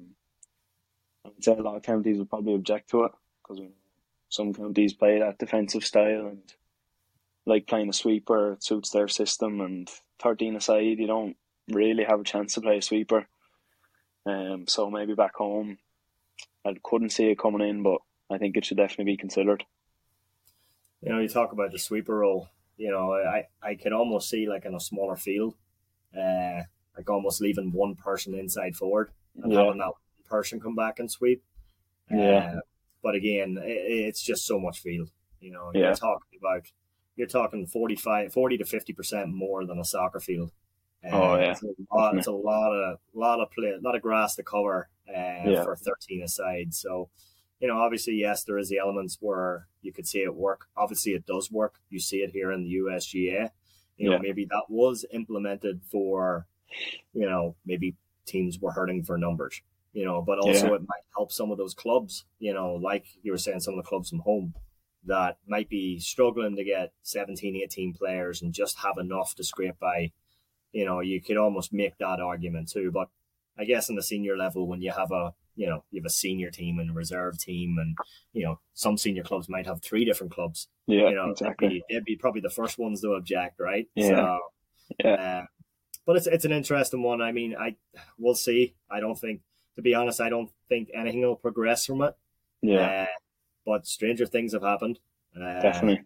I 1.26 1.30
would 1.30 1.44
say 1.44 1.54
a 1.54 1.62
lot 1.62 1.76
of 1.76 1.84
counties 1.84 2.18
would 2.18 2.30
probably 2.30 2.56
object 2.56 2.90
to 2.90 3.04
it 3.06 3.12
because 3.42 3.64
some 4.30 4.54
counties 4.54 4.94
play 4.94 5.20
that 5.20 5.38
defensive 5.38 5.86
style 5.86 6.28
and 6.28 6.42
like 7.46 7.68
playing 7.68 7.90
a 7.90 7.94
sweeper. 7.94 8.54
It 8.54 8.64
suits 8.64 8.90
their 8.90 9.08
system, 9.08 9.62
and 9.62 9.90
13 10.20 10.56
aside, 10.56 10.98
you 10.98 11.08
don't 11.08 11.38
really 11.70 12.04
have 12.04 12.20
a 12.20 12.24
chance 12.24 12.56
to 12.56 12.62
play 12.62 12.80
a 12.80 12.82
sweeper. 12.82 13.28
Um, 14.26 14.66
so 14.68 14.90
maybe 14.90 15.14
back 15.14 15.36
home, 15.36 15.78
I 16.66 16.74
couldn't 16.84 17.12
see 17.12 17.30
it 17.30 17.40
coming 17.40 17.68
in, 17.68 17.84
but 17.84 18.00
I 18.30 18.38
think 18.38 18.58
it 18.58 18.66
should 18.66 18.78
definitely 18.78 19.06
be 19.14 19.18
considered. 19.18 19.64
You 21.02 21.12
know, 21.12 21.20
you 21.20 21.30
talk 21.30 21.52
about 21.52 21.72
the 21.72 21.80
sweeper 21.80 22.16
role. 22.18 22.50
You 22.78 22.92
know, 22.92 23.14
I 23.14 23.44
I 23.62 23.76
can 23.76 23.94
almost 23.94 24.30
see 24.30 24.48
like 24.50 24.66
in 24.66 24.74
a 24.74 24.80
smaller 24.80 25.16
field, 25.16 25.56
uh, 26.18 26.64
like 26.98 27.10
almost 27.10 27.42
leaving 27.42 27.72
one 27.72 27.96
person 27.96 28.34
inside 28.34 28.76
forward 28.76 29.12
and 29.42 29.52
Yeah. 29.52 29.64
having 29.66 29.78
that 29.80 29.94
person 30.28 30.60
come 30.60 30.76
back 30.76 31.00
and 31.00 31.10
sweep. 31.10 31.44
Yeah. 32.10 32.56
Uh, 32.58 32.60
but 33.04 33.16
again, 33.16 33.58
it, 33.62 33.68
it's 33.70 34.22
just 34.24 34.46
so 34.46 34.60
much 34.60 34.80
field. 34.80 35.12
You 35.40 35.52
know, 35.52 35.72
Yeah. 35.74 35.82
you're 35.82 35.96
talking 35.96 36.40
about 36.40 36.72
you're 37.16 37.28
talking 37.28 37.66
45, 37.66 38.34
40 38.34 38.58
to 38.58 38.66
fifty 38.66 38.92
percent 38.92 39.30
more 39.30 39.66
than 39.66 39.80
a 39.80 39.86
soccer 39.86 40.20
field. 40.20 40.52
Uh, 41.06 41.16
Oh, 41.16 41.36
yeah. 41.36 41.52
it's 41.52 41.62
a 41.64 41.68
lot, 41.94 42.18
it's 42.18 42.28
a 42.28 42.32
lot 42.32 42.72
of 42.74 43.00
lot 43.14 43.40
of 43.40 43.52
play, 43.52 43.70
a 43.70 43.80
lot 43.82 43.96
of 43.96 44.02
grass 44.02 44.36
to 44.36 44.44
cover 44.44 44.90
uh, 45.10 45.12
Yeah. 45.50 45.64
for 45.64 45.76
thirteen 45.76 46.24
aside. 46.24 46.74
So, 46.74 47.10
you 47.60 47.68
know, 47.68 47.78
obviously, 47.78 48.16
yes, 48.16 48.44
there 48.44 48.58
is 48.58 48.70
the 48.70 48.78
elements 48.80 49.18
where 49.22 49.68
you 49.82 49.94
could 49.94 50.08
see 50.08 50.20
it 50.24 50.36
work. 50.36 50.68
Obviously, 50.76 51.14
it 51.14 51.26
does 51.26 51.52
work. 51.52 51.76
You 51.90 52.00
see 52.00 52.18
it 52.18 52.32
here 52.32 52.52
in 52.52 52.64
the 52.64 52.70
USGA. 52.76 53.52
You 53.98 54.10
know, 54.10 54.16
Yeah. 54.16 54.22
maybe 54.22 54.46
that 54.46 54.66
was 54.70 55.06
implemented 55.12 55.82
for, 55.92 56.48
you 57.14 57.26
know, 57.30 57.56
maybe 57.66 57.96
teams 58.26 58.60
were 58.60 58.72
hurting 58.72 59.04
for 59.04 59.18
numbers. 59.18 59.62
You 59.94 60.04
know, 60.06 60.22
but 60.22 60.40
also 60.40 60.74
it 60.74 60.82
might 60.82 61.06
help 61.16 61.32
some 61.32 61.52
of 61.52 61.58
those 61.58 61.74
clubs. 61.74 62.26
You 62.40 62.54
know, 62.54 62.74
like 62.74 63.06
you 63.24 63.32
were 63.32 63.38
saying, 63.38 63.62
some 63.62 63.76
of 63.76 63.84
the 63.84 63.88
clubs 63.88 64.10
from 64.10 64.20
home 64.20 64.54
that 65.06 65.38
might 65.48 65.70
be 65.70 66.00
struggling 66.00 66.56
to 66.58 66.64
get 66.66 66.92
17, 67.04 67.56
18 67.56 67.94
players 67.94 68.42
and 68.42 68.52
just 68.54 68.80
have 68.80 68.98
enough 68.98 69.36
to 69.36 69.44
scrape 69.44 69.80
by. 69.80 70.12
You 70.76 70.84
know, 70.86 71.00
you 71.00 71.22
could 71.22 71.38
almost 71.38 71.72
make 71.72 71.98
that 72.00 72.20
argument 72.20 72.70
too. 72.70 72.92
But 72.92 73.08
I 73.58 73.64
guess 73.64 73.88
in 73.90 73.96
the 73.96 74.04
senior 74.04 74.36
level, 74.36 74.68
when 74.68 74.82
you 74.82 74.92
have 74.92 75.12
a 75.12 75.34
you 75.56 75.68
know 75.68 75.86
you 75.90 76.02
have 76.02 76.06
a 76.06 76.10
senior 76.10 76.52
team 76.52 76.80
and 76.80 76.90
a 76.90 76.94
reserve 76.94 77.40
team, 77.40 77.78
and 77.80 77.98
you 78.34 78.44
know 78.44 78.60
some 78.74 78.98
senior 78.98 79.24
clubs 79.24 79.48
might 79.48 79.66
have 79.68 79.82
three 79.82 80.04
different 80.04 80.34
clubs. 80.34 80.68
Yeah, 80.86 81.08
you 81.10 81.16
know, 81.16 81.30
exactly. 81.32 81.68
they'd, 81.70 81.74
be, 81.74 81.84
they'd 81.90 82.04
be 82.04 82.16
probably 82.18 82.42
the 82.42 82.50
first 82.50 82.78
ones 82.78 83.00
to 83.02 83.14
object, 83.14 83.58
right? 83.58 83.88
Yeah. 83.96 84.08
So, 84.10 84.40
Yeah. 85.00 85.14
uh, 85.14 85.46
but 86.06 86.18
it's 86.18 86.28
it's 86.28 86.44
an 86.44 86.52
interesting 86.52 87.02
one. 87.02 87.22
I 87.22 87.32
mean, 87.32 87.56
I 87.58 87.78
we'll 88.18 88.36
see. 88.36 88.76
I 88.92 89.00
don't 89.00 89.18
think, 89.18 89.42
to 89.78 89.82
be 89.82 89.96
honest, 89.96 90.20
I 90.20 90.28
don't 90.28 90.52
think 90.68 90.90
anything 90.94 91.22
will 91.22 91.38
progress 91.38 91.86
from 91.86 92.02
it. 92.02 92.16
Yeah, 92.62 93.04
Uh, 93.04 93.06
but 93.66 93.88
stranger 93.88 94.26
things 94.26 94.52
have 94.52 94.62
happened. 94.64 95.00
Uh, 95.36 95.62
definitely. 95.62 96.04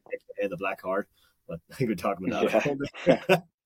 the 0.48 0.58
black 0.58 0.80
card. 0.82 1.08
But 1.48 1.60
I 1.72 1.76
think 1.76 1.90
we're 1.90 1.96
talking 1.96 2.28
about 2.32 2.52
that. 2.52 3.44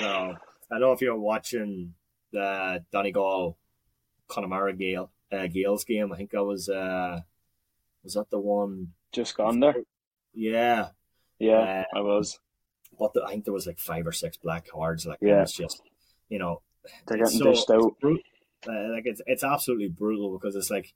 so 0.00 0.06
I 0.06 0.34
don't 0.70 0.80
know 0.80 0.92
if 0.92 1.00
you're 1.00 1.18
watching 1.18 1.94
the 2.32 2.84
Donegal 2.92 3.56
Connemara 4.28 4.72
Gael 4.74 5.10
uh, 5.30 5.46
Gaels 5.46 5.84
game. 5.84 6.12
I 6.12 6.16
think 6.16 6.30
that 6.30 6.44
was 6.44 6.68
uh 6.68 7.20
was 8.04 8.14
that 8.14 8.30
the 8.30 8.38
one? 8.38 8.92
Just 9.12 9.36
gone 9.36 9.60
there. 9.60 9.76
Yeah, 10.34 10.88
Yeah, 11.38 11.84
Uh, 11.94 11.98
I 11.98 12.00
was. 12.00 12.38
but 12.98 13.12
the, 13.12 13.22
I 13.22 13.30
think 13.32 13.44
there 13.44 13.52
was 13.52 13.66
like 13.66 13.78
five 13.78 14.06
or 14.06 14.12
six 14.12 14.36
black 14.38 14.66
cards. 14.68 15.06
Like 15.06 15.18
Yeah. 15.20 15.38
it 15.38 15.40
was 15.42 15.52
just 15.52 15.82
you 16.28 16.38
know 16.38 16.62
They're 17.06 17.18
getting 17.18 17.38
so- 17.38 17.44
dished 17.44 17.70
out. 17.70 17.98
bru- 18.00 18.18
Uh, 18.66 18.88
like 18.92 19.04
it's 19.06 19.20
it's 19.26 19.44
absolutely 19.44 19.88
brutal 19.88 20.32
because 20.38 20.54
it's 20.56 20.70
like 20.70 20.94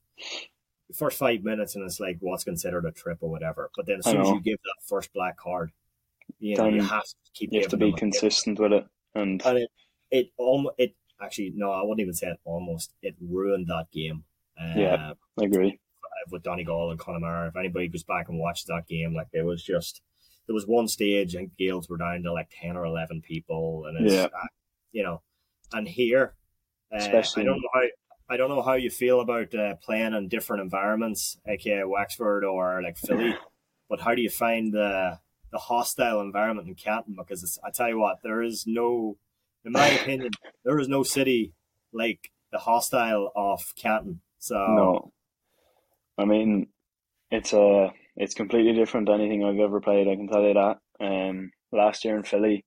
first 0.94 1.18
five 1.18 1.42
minutes 1.42 1.74
and 1.74 1.84
it's 1.84 1.98
like 2.00 2.16
what's 2.20 2.44
considered 2.44 2.84
a 2.86 2.92
trip 2.92 3.18
or 3.20 3.28
whatever. 3.28 3.70
But 3.76 3.86
then 3.86 3.98
as 3.98 4.04
soon 4.04 4.20
as 4.20 4.28
you 4.28 4.40
give 4.40 4.58
that 4.62 4.86
first 4.86 5.12
black 5.12 5.36
card, 5.36 5.72
you 6.38 6.56
know 6.56 6.68
you 6.68 6.82
have 6.82 7.02
to 7.04 7.14
keep. 7.34 7.52
You 7.52 7.60
have 7.60 7.70
to 7.70 7.76
be 7.76 7.92
consistent 7.92 8.58
with 8.58 8.72
it, 8.72 8.84
and 9.14 9.44
and 9.44 9.58
it 9.58 9.70
it 10.10 10.26
almost 10.36 10.74
it 10.78 10.94
actually 11.20 11.52
no, 11.54 11.70
I 11.70 11.82
wouldn't 11.82 12.00
even 12.00 12.14
say 12.14 12.28
it 12.28 12.40
almost. 12.44 12.92
It 13.02 13.14
ruined 13.20 13.66
that 13.68 13.86
game. 13.92 14.24
Uh, 14.60 14.72
Yeah. 14.76 15.12
I 15.40 15.44
agree. 15.44 15.78
With 16.30 16.42
Donegal 16.42 16.90
and 16.90 16.98
Connemara, 16.98 17.48
if 17.48 17.56
anybody 17.56 17.86
goes 17.88 18.02
back 18.02 18.28
and 18.28 18.38
watches 18.38 18.64
that 18.64 18.86
game, 18.88 19.14
like 19.14 19.28
it 19.32 19.44
was 19.44 19.62
just 19.62 20.00
there 20.46 20.54
was 20.54 20.66
one 20.66 20.88
stage 20.88 21.34
and 21.34 21.50
Gaels 21.58 21.88
were 21.88 21.98
down 21.98 22.22
to 22.22 22.32
like 22.32 22.48
ten 22.50 22.76
or 22.76 22.84
eleven 22.84 23.20
people, 23.20 23.84
and 23.86 24.04
it's 24.04 24.14
Yeah. 24.14 24.24
uh, 24.24 24.46
you 24.92 25.02
know, 25.04 25.22
and 25.72 25.86
here, 25.86 26.34
uh, 26.92 26.96
Especially- 26.96 27.42
I 27.42 27.46
don't 27.46 27.60
know 27.60 27.68
how. 27.74 27.82
I 28.28 28.36
don't 28.36 28.48
know 28.48 28.62
how 28.62 28.72
you 28.74 28.90
feel 28.90 29.20
about 29.20 29.54
uh, 29.54 29.76
playing 29.76 30.12
in 30.12 30.26
different 30.26 30.62
environments, 30.62 31.38
aka 31.46 31.84
Wexford 31.84 32.42
or 32.44 32.82
like 32.82 32.96
Philly, 32.96 33.36
but 33.88 34.00
how 34.00 34.16
do 34.16 34.22
you 34.22 34.30
find 34.30 34.72
the 34.74 35.20
the 35.50 35.58
hostile 35.58 36.20
environment 36.20 36.68
in 36.68 36.74
Canton? 36.74 37.14
Because 37.16 37.42
it's, 37.42 37.58
I 37.64 37.70
tell 37.70 37.88
you 37.88 37.98
what, 37.98 38.18
there 38.22 38.42
is 38.42 38.64
no, 38.66 39.16
in 39.64 39.72
my 39.72 39.86
opinion, 40.00 40.30
there 40.64 40.78
is 40.78 40.88
no 40.88 41.02
city 41.02 41.52
like 41.92 42.30
the 42.52 42.58
hostile 42.58 43.32
of 43.34 43.74
Canton. 43.76 44.20
So 44.38 44.54
No, 44.54 45.12
I 46.18 46.24
mean, 46.24 46.68
it's 47.30 47.52
a 47.52 47.92
it's 48.16 48.34
completely 48.34 48.72
different 48.72 49.06
to 49.06 49.12
anything 49.12 49.44
I've 49.44 49.58
ever 49.58 49.80
played. 49.80 50.08
I 50.08 50.16
can 50.16 50.28
tell 50.28 50.42
you 50.42 50.54
that. 50.54 50.78
Um, 51.00 51.50
last 51.72 52.04
year 52.04 52.16
in 52.16 52.22
Philly, 52.22 52.64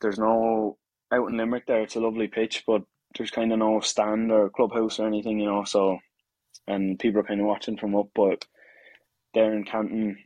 there's 0.00 0.18
no 0.18 0.76
out 1.12 1.28
in 1.28 1.36
Limerick. 1.36 1.66
There, 1.66 1.82
it's 1.82 1.96
a 1.96 2.00
lovely 2.00 2.28
pitch, 2.28 2.64
but 2.66 2.82
there's 3.16 3.30
kind 3.30 3.52
of 3.52 3.58
no 3.58 3.80
stand 3.80 4.30
or 4.30 4.50
clubhouse 4.50 5.00
or 5.00 5.06
anything, 5.06 5.40
you 5.40 5.46
know. 5.46 5.64
So, 5.64 5.98
and 6.66 6.98
people 6.98 7.20
are 7.20 7.24
kind 7.24 7.40
of 7.40 7.46
watching 7.46 7.76
from 7.76 7.96
up. 7.96 8.08
But 8.14 8.44
there 9.34 9.54
in 9.54 9.64
Canton, 9.64 10.18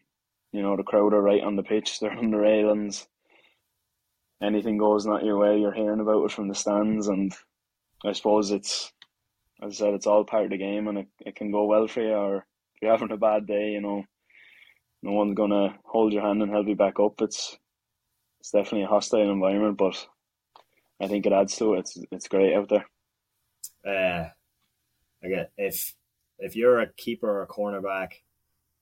you 0.54 0.62
know, 0.62 0.76
the 0.76 0.84
crowd 0.84 1.12
are 1.12 1.20
right 1.20 1.42
on 1.42 1.56
the 1.56 1.64
pitch. 1.64 1.98
They're 2.00 2.12
on 2.12 2.30
the 2.30 2.38
railings. 2.38 3.06
Anything 4.40 4.78
goes 4.78 5.04
not 5.04 5.24
your 5.24 5.38
way, 5.38 5.58
you're 5.58 5.72
hearing 5.72 6.00
about 6.00 6.24
it 6.26 6.32
from 6.32 6.48
the 6.48 6.54
stands, 6.54 7.08
and 7.08 7.34
I 8.04 8.12
suppose 8.12 8.50
it's 8.50 8.92
as 9.62 9.80
I 9.80 9.86
said, 9.86 9.94
it's 9.94 10.06
all 10.06 10.24
part 10.24 10.44
of 10.44 10.50
the 10.50 10.58
game, 10.58 10.88
and 10.88 10.98
it, 10.98 11.06
it 11.20 11.36
can 11.36 11.50
go 11.50 11.64
well 11.64 11.86
for 11.88 12.02
you, 12.02 12.12
or 12.12 12.36
if 12.36 12.82
you're 12.82 12.90
having 12.90 13.10
a 13.12 13.16
bad 13.16 13.46
day, 13.46 13.70
you 13.70 13.80
know, 13.80 14.04
no 15.02 15.12
one's 15.12 15.34
gonna 15.34 15.76
hold 15.84 16.12
your 16.12 16.22
hand 16.22 16.42
and 16.42 16.52
help 16.52 16.68
you 16.68 16.76
back 16.76 17.00
up. 17.00 17.20
It's 17.20 17.56
it's 18.40 18.50
definitely 18.50 18.82
a 18.82 18.88
hostile 18.88 19.32
environment, 19.32 19.78
but 19.78 20.06
I 21.00 21.08
think 21.08 21.26
it 21.26 21.32
adds 21.32 21.56
to 21.56 21.74
it. 21.74 21.78
It's 21.80 21.98
it's 22.12 22.28
great 22.28 22.54
out 22.54 22.68
there. 22.68 22.86
uh, 23.86 24.28
again, 25.24 25.46
if 25.56 25.94
if 26.38 26.54
you're 26.54 26.80
a 26.80 26.92
keeper 26.92 27.28
or 27.28 27.42
a 27.42 27.48
cornerback 27.48 28.10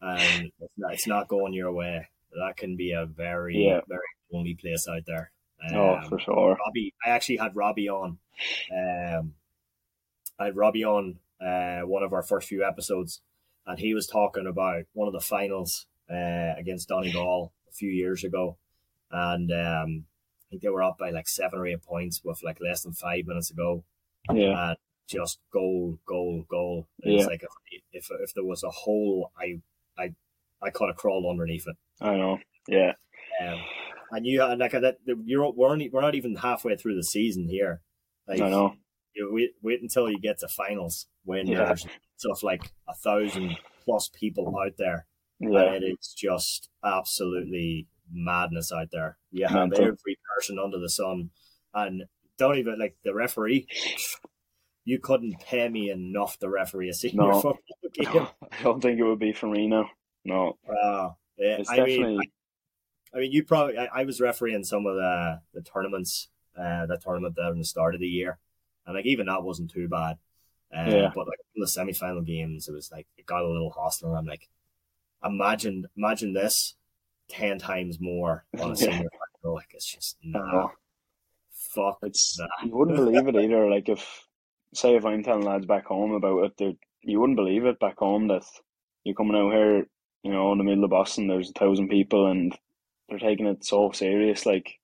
and 0.02 0.50
it's 0.61 0.73
not, 0.76 0.92
it's 0.92 1.06
not 1.06 1.28
going 1.28 1.54
your 1.54 1.73
way, 1.73 2.09
that 2.32 2.56
can 2.56 2.76
be 2.76 2.92
a 2.92 3.06
very 3.06 3.56
Yeah. 3.64 3.80
very 3.88 4.00
lonely 4.32 4.54
place 4.54 4.87
out 4.88 5.04
there. 5.06 5.30
oh, 5.73 5.94
Um, 5.94 6.09
for 6.09 6.18
sure. 6.18 6.56
Robbie, 6.66 6.92
I 7.06 7.11
actually 7.11 7.37
had 7.38 7.54
Robbie 7.56 7.88
on. 7.88 8.18
Um, 8.71 9.35
I 10.38 10.47
had 10.47 10.56
Robbie 10.56 10.85
on 10.85 11.18
uh, 11.40 11.80
one 11.82 12.02
of 12.02 12.12
our 12.12 12.23
first 12.23 12.49
few 12.49 12.64
episodes, 12.64 13.21
and 13.66 13.78
he 13.78 13.94
was 13.94 14.06
talking 14.06 14.47
about 14.47 14.85
one 14.92 15.06
of 15.09 15.14
the 15.14 15.21
finals 15.21 15.87
uh, 16.11 16.54
against 16.59 16.88
Donegal 16.88 17.52
a 17.68 17.73
few 17.73 17.90
years 17.90 18.25
ago, 18.25 18.56
and 19.11 19.50
um, 19.52 20.04
I 20.04 20.44
think 20.50 20.62
they 20.62 20.68
were 20.68 20.82
up 20.82 20.99
by 20.99 21.11
like 21.11 21.28
seven 21.28 21.59
or 21.59 21.66
eight 21.66 21.82
points 21.82 22.23
with 22.25 22.42
like 22.42 22.59
less 22.61 22.82
than 22.82 22.92
five 22.92 23.26
minutes 23.26 23.50
ago. 23.50 23.85
Yeah, 24.32 24.68
and 24.71 24.76
just 25.09 25.38
goal, 25.52 25.99
goal, 26.06 26.44
goal. 26.49 26.87
And 27.02 27.14
It's 27.14 27.26
like 27.26 27.42
if, 27.42 27.82
if 27.92 28.09
if 28.21 28.35
there 28.35 28.44
was 28.44 28.62
a 28.62 28.71
hole, 28.71 29.30
I 29.38 29.61
I 30.62 30.71
kind 30.71 30.90
of 30.90 30.97
crawled 30.97 31.26
underneath 31.28 31.66
it. 31.66 31.76
I 32.00 32.16
know. 32.16 32.38
Yeah, 32.69 32.92
Um, 33.45 33.59
and 34.12 34.26
you 34.26 34.42
and 34.42 34.61
like 34.61 34.73
that, 34.73 34.99
you're 35.04 35.50
we're 35.52 35.69
only 35.71 35.88
we're 35.88 36.00
not 36.00 36.14
even 36.14 36.37
halfway 36.37 36.76
through 36.76 36.95
the 36.97 37.02
season 37.04 37.49
here. 37.49 37.81
Like, 38.28 38.40
I 38.40 38.49
know. 38.49 38.75
you 39.14 39.28
wait 39.33 39.50
wait 39.62 39.83
until 39.83 40.09
you 40.11 40.21
get 40.21 40.38
to 40.40 40.49
finals 40.49 41.07
when 41.25 41.47
Yeah. 41.49 41.64
there's 41.64 41.87
stuff 42.16 42.42
like 42.45 42.71
a 42.88 42.95
thousand 42.95 43.57
plus 43.85 44.09
people 44.14 44.54
out 44.64 44.75
there, 44.78 45.07
Yeah, 45.40 45.73
and 45.75 45.83
it's 45.85 46.14
just 46.14 46.69
absolutely 46.85 47.88
madness 48.12 48.71
out 48.73 48.88
there. 48.92 49.19
You 49.33 49.47
have 49.49 49.71
Mental. 49.71 49.81
every 49.87 50.19
person 50.37 50.59
under 50.62 50.78
the 50.78 50.88
sun, 50.90 51.31
and 51.75 52.04
don't 52.38 52.59
even 52.59 52.78
like 52.78 52.97
the 53.02 53.12
referee. 53.14 53.66
You 54.85 54.99
couldn't 54.99 55.38
pay 55.40 55.69
me 55.69 55.90
enough 55.90 56.38
to 56.38 56.49
referee 56.49 56.88
a 56.90 56.95
senior 56.95 57.23
No. 57.23 57.33
football 57.40 57.61
game. 57.95 58.26
I 58.52 58.62
don't 58.62 58.81
think 58.81 58.99
it 58.99 59.04
would 59.04 59.19
be 59.21 59.33
for 59.33 59.47
me 59.49 59.66
now. 59.69 59.88
No, 60.25 60.57
yeah, 61.38 61.57
it's 61.59 61.69
I 61.71 61.76
definitely. 61.76 62.17
mean, 62.17 62.21
I 63.14 63.19
mean, 63.19 63.33
you 63.33 63.45
probably. 63.45 63.79
I, 63.79 63.88
I 63.93 64.05
was 64.05 64.21
refereeing 64.21 64.64
some 64.64 64.87
of 64.87 64.95
the 64.97 65.41
the 65.55 65.62
tournaments, 65.62 66.29
uh, 66.57 66.87
the 66.87 66.99
tournament 66.99 67.35
there 67.37 67.50
in 67.52 67.59
the 67.59 67.64
start 67.64 67.95
of 67.95 68.00
the 68.00 68.07
year, 68.07 68.38
and 68.87 68.95
like 68.95 69.07
even 69.07 69.26
that 69.26 69.43
wasn't 69.43 69.71
too 69.71 69.88
bad. 69.88 70.17
Uh, 70.75 70.88
Yeah. 70.91 71.11
But 71.14 71.26
like 71.26 71.38
in 71.55 71.61
the 71.61 71.69
semi 71.69 71.93
final 71.93 72.23
games, 72.23 72.69
it 72.69 72.73
was 72.73 72.91
like 72.91 73.07
it 73.19 73.26
got 73.26 73.43
a 73.45 73.49
little 73.49 73.71
hostile. 73.71 74.11
And 74.11 74.19
I'm 74.19 74.26
like, 74.26 74.49
imagine, 75.25 75.87
imagine 75.97 76.33
this 76.33 76.75
ten 77.29 77.59
times 77.59 77.99
more 78.00 78.45
on 78.61 78.67
a 78.67 78.69
Yeah. 78.71 78.75
senior 78.75 79.09
final. 79.43 79.55
Like 79.57 79.71
it's 79.75 79.93
just 79.93 80.17
nah, 80.23 80.69
fuck. 81.52 81.99
It's 82.02 82.37
that. 82.37 82.49
you 82.67 82.76
wouldn't 82.76 82.97
believe 82.97 83.29
it 83.29 83.37
either. 83.37 83.69
Like 83.69 83.88
if, 83.88 84.26
say, 84.75 84.97
if 84.97 85.05
I'm 85.05 85.23
telling 85.23 85.43
lads 85.45 85.67
back 85.67 85.87
home 85.87 86.12
about 86.12 86.45
it, 86.45 86.52
they 86.57 86.76
you 87.02 87.21
wouldn't 87.21 87.37
believe 87.37 87.64
it 87.67 87.81
back 87.81 87.99
home 87.99 88.29
that 88.29 88.45
you're 89.05 89.14
coming 89.17 89.37
out 89.37 89.52
here, 89.52 89.87
you 90.23 90.33
know, 90.33 90.52
in 90.52 90.59
the 90.59 90.64
middle 90.64 90.85
of 90.85 90.91
Boston. 90.91 91.26
There's 91.26 91.50
a 91.50 91.52
thousand 91.52 91.88
people, 91.88 92.26
and 92.26 92.57
they're 93.09 93.19
taking 93.19 93.47
it 93.47 93.64
so 93.64 93.91
serious. 93.93 94.47
Like 94.47 94.79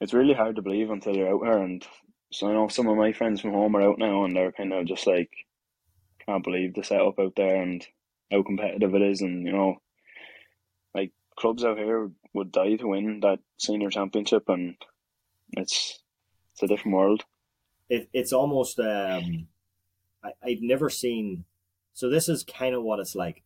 it's 0.00 0.14
really 0.14 0.34
hard 0.34 0.56
to 0.56 0.62
believe 0.62 0.90
until 0.90 1.16
you're 1.16 1.34
out 1.34 1.44
here. 1.44 1.58
And 1.58 1.86
so 2.32 2.48
I 2.48 2.52
know 2.52 2.68
some 2.68 2.88
of 2.88 2.96
my 2.96 3.12
friends 3.12 3.40
from 3.40 3.52
home 3.52 3.76
are 3.76 3.82
out 3.82 3.98
now, 3.98 4.24
and 4.24 4.34
they're 4.34 4.52
kind 4.52 4.72
of 4.72 4.86
just 4.86 5.06
like, 5.06 5.30
can't 6.26 6.44
believe 6.44 6.74
the 6.74 6.82
setup 6.84 7.18
out 7.18 7.34
there 7.36 7.60
and 7.62 7.86
how 8.30 8.42
competitive 8.42 8.94
it 8.94 9.02
is, 9.02 9.20
and 9.20 9.44
you 9.46 9.52
know, 9.52 9.76
like 10.94 11.12
clubs 11.36 11.64
out 11.64 11.78
here 11.78 12.10
would 12.32 12.52
die 12.52 12.76
to 12.76 12.86
win 12.88 13.20
that 13.20 13.40
senior 13.58 13.90
championship, 13.90 14.48
and 14.48 14.76
it's 15.56 15.98
it's 16.52 16.62
a 16.62 16.66
different 16.66 16.96
world. 16.96 17.24
it, 17.90 18.08
it's 18.12 18.32
almost 18.32 18.78
um 18.78 19.48
I, 20.22 20.30
I've 20.42 20.62
never 20.62 20.88
seen 20.88 21.44
so 21.92 22.08
this 22.08 22.28
is 22.28 22.44
kind 22.44 22.74
of 22.74 22.82
what 22.82 23.00
it's 23.00 23.14
like 23.14 23.42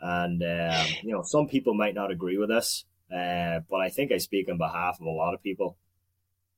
and 0.00 0.42
um, 0.42 0.86
you 1.02 1.12
know 1.12 1.22
some 1.22 1.48
people 1.48 1.74
might 1.74 1.94
not 1.94 2.10
agree 2.10 2.36
with 2.38 2.48
this 2.48 2.84
uh, 3.14 3.60
but 3.70 3.76
I 3.76 3.88
think 3.90 4.10
I 4.12 4.18
speak 4.18 4.48
on 4.48 4.58
behalf 4.58 4.98
of 5.00 5.06
a 5.06 5.10
lot 5.10 5.34
of 5.34 5.42
people. 5.42 5.76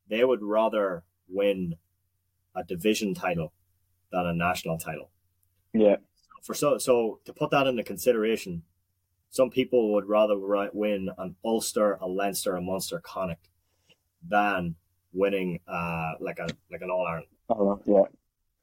They 0.09 0.25
would 0.25 0.43
rather 0.43 1.03
win 1.29 1.75
a 2.55 2.63
division 2.65 3.13
title 3.15 3.53
than 4.13 4.25
a 4.27 4.33
national 4.33 4.79
title. 4.79 5.11
Yeah, 5.75 5.97
for 6.43 6.55
so 6.55 6.79
so 6.79 7.21
to 7.25 7.33
put 7.33 7.51
that 7.51 7.67
into 7.67 7.83
consideration 7.83 8.63
some 9.31 9.51
people 9.51 9.93
would 9.93 10.09
rather 10.09 10.39
win 10.73 11.11
an 11.19 11.35
Ulster 11.45 11.95
a 12.01 12.07
Leinster 12.07 12.55
a 12.57 12.63
Munster 12.63 13.01
Connacht 13.01 13.49
than 14.27 14.77
winning 15.13 15.61
uh 15.69 16.13
like 16.21 16.39
a 16.39 16.47
like 16.71 16.81
an 16.83 16.91
All 16.91 17.05
Ireland. 17.07 17.27
I. 17.51 17.55
Yeah, 17.91 18.03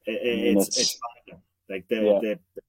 it, 0.06 0.22
I 0.22 0.36
mean, 0.44 0.58
it's, 0.58 0.68
it's- 0.70 1.00
it's 1.28 1.40
like 1.70 1.88
the, 1.90 1.96
Yeah. 1.96 2.20
the, 2.22 2.40
the 2.56 2.62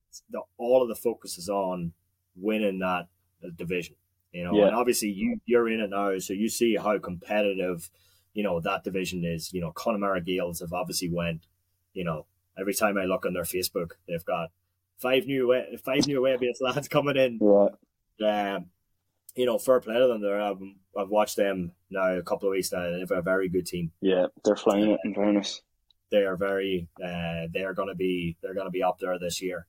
all 0.59 0.83
of 0.83 0.89
the 0.89 0.95
focus 0.95 1.39
is 1.39 1.49
on 1.49 1.93
winning 2.37 2.79
that 2.81 3.07
uh, 3.45 3.49
division 3.57 3.95
you 4.33 4.45
know 4.45 4.55
Yeah. 4.55 4.67
and 4.67 4.77
obviously 4.77 5.09
you 5.11 5.41
you're 5.47 5.69
in 5.69 5.81
it 5.81 5.91
now 5.91 6.19
so 6.19 6.33
you 6.33 6.49
see 6.49 6.77
how 6.77 6.99
competitive 6.99 7.91
you 8.33 8.43
know 8.43 8.61
that 8.61 8.85
division 8.85 9.25
is 9.25 9.53
you 9.53 9.61
know 9.61 9.73
Connemara 9.73 10.21
Gales 10.21 10.61
have 10.61 10.73
obviously 10.73 11.09
went 11.11 11.47
you 11.93 12.05
know 12.05 12.27
every 12.59 12.75
time 12.75 12.99
I 12.99 13.05
look 13.05 13.25
on 13.25 13.33
their 13.33 13.45
Facebook 13.45 13.93
they've 14.09 14.25
got 14.25 14.51
five 14.99 15.27
new 15.27 15.47
away, 15.47 15.79
five 15.85 16.07
new 16.07 16.19
away 16.19 16.37
lads 16.61 16.89
coming 16.97 17.17
in 17.17 17.39
yeah, 18.19 18.57
um, 18.57 18.67
you 19.37 19.47
know 19.47 19.59
fair 19.59 19.81
play 19.81 19.99
to 19.99 20.07
them 20.09 20.21
there 20.21 20.41
I've, 20.41 20.61
I've 20.99 21.09
watched 21.09 21.37
them 21.37 21.73
now 21.91 22.15
a 22.15 22.23
couple 22.23 22.49
of 22.49 22.53
weeks 22.53 22.73
now 22.73 22.91
they're 23.07 23.19
a 23.19 23.23
very 23.23 23.49
good 23.49 23.67
team 23.67 23.93
yeah. 24.01 24.27
They're 24.45 24.57
flying 24.57 24.91
it. 24.91 25.01
In 25.05 25.15
fairness, 25.15 25.63
they 26.11 26.25
are 26.25 26.37
very 26.37 26.89
uh, 27.05 27.47
they 27.53 27.65
are 27.65 27.75
going 27.75 27.89
to 27.89 27.95
be 27.95 28.37
they're 28.43 28.55
going 28.55 28.67
to 28.67 28.71
be 28.73 28.83
up 28.83 28.99
there 28.99 29.19
this 29.19 29.41
year 29.43 29.67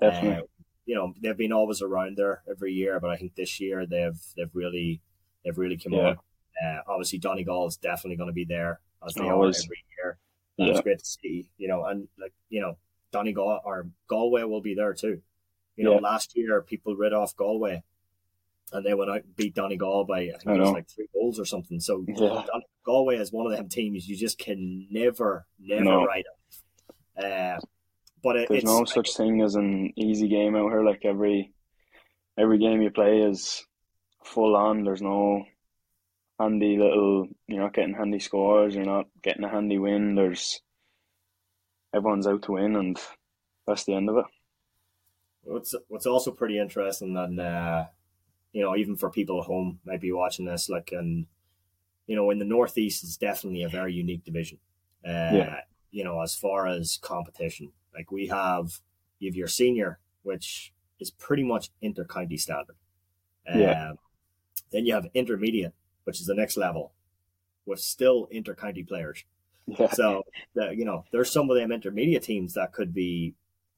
definitely. 0.00 0.42
Uh, 0.42 0.46
you 0.84 0.94
know, 0.94 1.12
they've 1.20 1.36
been 1.36 1.52
always 1.52 1.82
around 1.82 2.16
there 2.16 2.42
every 2.48 2.72
year, 2.72 3.00
but 3.00 3.10
I 3.10 3.16
think 3.16 3.34
this 3.34 3.60
year 3.60 3.86
they've 3.86 4.18
they've 4.36 4.54
really 4.54 5.00
they've 5.44 5.56
really 5.58 5.76
come 5.76 5.92
Yeah. 5.94 6.08
on. 6.10 6.18
Uh, 6.64 6.80
obviously, 6.86 7.18
Donegal 7.18 7.66
is 7.66 7.76
definitely 7.76 8.16
going 8.16 8.28
to 8.28 8.32
be 8.32 8.44
there 8.44 8.80
as 9.06 9.14
they 9.14 9.28
Always. 9.28 9.58
are 9.60 9.66
every 9.66 9.84
year. 9.98 10.18
That's 10.58 10.76
Yeah. 10.78 10.82
great 10.82 10.98
to 11.00 11.04
see. 11.04 11.48
You 11.58 11.68
know, 11.68 11.84
and 11.84 12.08
like 12.18 12.32
you 12.50 12.60
know, 12.60 12.76
Donegal 13.12 13.60
or 13.64 13.88
Galway 14.08 14.44
will 14.44 14.60
be 14.62 14.74
there 14.74 14.94
too. 14.94 15.20
You 15.76 15.84
know, 15.84 15.94
Yeah. 15.94 16.00
last 16.00 16.36
year 16.36 16.62
people 16.62 16.94
rid 16.96 17.12
off 17.12 17.36
Galway, 17.36 17.82
and 18.72 18.86
they 18.86 18.94
went 18.94 19.10
out 19.10 19.24
and 19.24 19.36
beat 19.36 19.54
Donegal 19.54 20.04
by 20.04 20.20
I 20.20 20.30
think 20.30 20.46
I 20.46 20.54
it 20.54 20.58
was 20.60 20.68
know. 20.68 20.72
like 20.72 20.88
three 20.88 21.08
goals 21.12 21.38
or 21.40 21.44
something. 21.44 21.80
So 21.80 22.04
Yeah. 22.06 22.14
Don- 22.46 22.62
Galway 22.84 23.16
is 23.16 23.32
one 23.32 23.46
of 23.50 23.56
them 23.56 23.68
teams 23.68 24.08
you 24.08 24.16
just 24.16 24.38
can 24.38 24.86
never 24.90 25.46
never 25.58 25.84
No. 25.84 26.04
write 26.04 26.24
off. 26.32 26.62
Uh, 27.24 27.60
but 28.22 28.36
it, 28.36 28.48
there's 28.48 28.64
no 28.64 28.84
such 28.84 29.16
thing 29.16 29.42
as 29.42 29.54
an 29.54 29.92
easy 29.96 30.28
game 30.28 30.56
out 30.56 30.70
here. 30.70 30.84
Like 30.84 31.04
every 31.04 31.52
every 32.38 32.58
game 32.58 32.82
you 32.82 32.90
play 32.90 33.20
is 33.20 33.64
full 34.24 34.56
on. 34.56 34.84
There's 34.84 35.02
no 35.02 35.44
handy 36.38 36.76
little. 36.76 37.28
You're 37.46 37.62
not 37.62 37.74
getting 37.74 37.94
handy 37.94 38.18
scores. 38.18 38.74
You're 38.74 38.84
not 38.84 39.06
getting 39.22 39.44
a 39.44 39.48
handy 39.48 39.78
win. 39.78 40.14
There's 40.14 40.60
everyone's 41.94 42.26
out 42.26 42.42
to 42.42 42.52
win, 42.52 42.76
and 42.76 42.98
that's 43.66 43.84
the 43.84 43.94
end 43.94 44.08
of 44.08 44.18
it. 44.18 44.24
What's 45.42 45.74
what's 45.88 46.06
also 46.06 46.32
pretty 46.32 46.58
interesting, 46.58 47.16
and 47.16 47.40
uh, 47.40 47.84
you 48.52 48.62
know, 48.62 48.76
even 48.76 48.96
for 48.96 49.10
people 49.10 49.40
at 49.40 49.46
home 49.46 49.80
might 49.84 50.00
be 50.00 50.12
watching 50.12 50.46
this, 50.46 50.68
like, 50.68 50.90
and 50.92 51.26
you 52.06 52.16
know, 52.16 52.30
in 52.30 52.38
the 52.38 52.44
Northeast 52.44 53.04
is 53.04 53.16
definitely 53.16 53.62
a 53.62 53.68
very 53.68 53.92
unique 53.92 54.24
division. 54.24 54.58
Uh, 55.06 55.30
yeah. 55.32 55.60
You 55.90 56.04
know, 56.04 56.20
as 56.20 56.34
far 56.34 56.66
as 56.66 56.98
competition, 57.00 57.72
like 57.96 58.12
we 58.12 58.26
have, 58.28 58.80
you 59.18 59.30
have 59.30 59.36
your 59.36 59.48
senior, 59.48 59.98
which 60.22 60.72
is 61.00 61.10
pretty 61.10 61.42
much 61.42 61.70
inter-county 61.80 62.36
standard. 62.36 62.76
Yeah. 63.48 63.90
Um, 63.90 63.98
then 64.70 64.86
you 64.86 64.94
have 64.94 65.06
intermediate, 65.14 65.74
which 66.04 66.20
is 66.20 66.26
the 66.26 66.34
next 66.34 66.56
level, 66.56 66.92
with 67.64 67.80
still 67.80 68.28
inter-county 68.30 68.82
players. 68.84 69.24
Yeah. 69.66 69.90
So, 69.92 70.22
you 70.54 70.84
know, 70.84 71.04
there's 71.10 71.32
some 71.32 71.50
of 71.50 71.56
them 71.56 71.72
intermediate 71.72 72.22
teams 72.22 72.54
that 72.54 72.72
could 72.72 72.94
be 72.94 73.34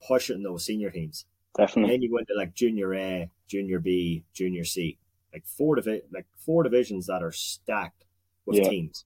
pushing 0.06 0.42
those 0.42 0.64
senior 0.64 0.90
teams. 0.90 1.25
Definitely. 1.56 1.82
And 1.82 1.92
then 1.92 2.02
you 2.02 2.10
go 2.10 2.18
into 2.18 2.34
like 2.37 2.54
junior 2.54 2.94
A, 2.94 3.30
junior 3.48 3.78
B, 3.78 4.25
junior 4.32 4.64
C, 4.64 4.98
like 5.32 5.46
four 5.46 5.76
divi- 5.76 6.02
like 6.12 6.26
four 6.37 6.62
divisions 6.62 7.06
that 7.06 7.22
are 7.22 7.32
stacked 7.32 8.04
with 8.46 8.58
yeah. 8.58 8.68
teams. 8.68 9.04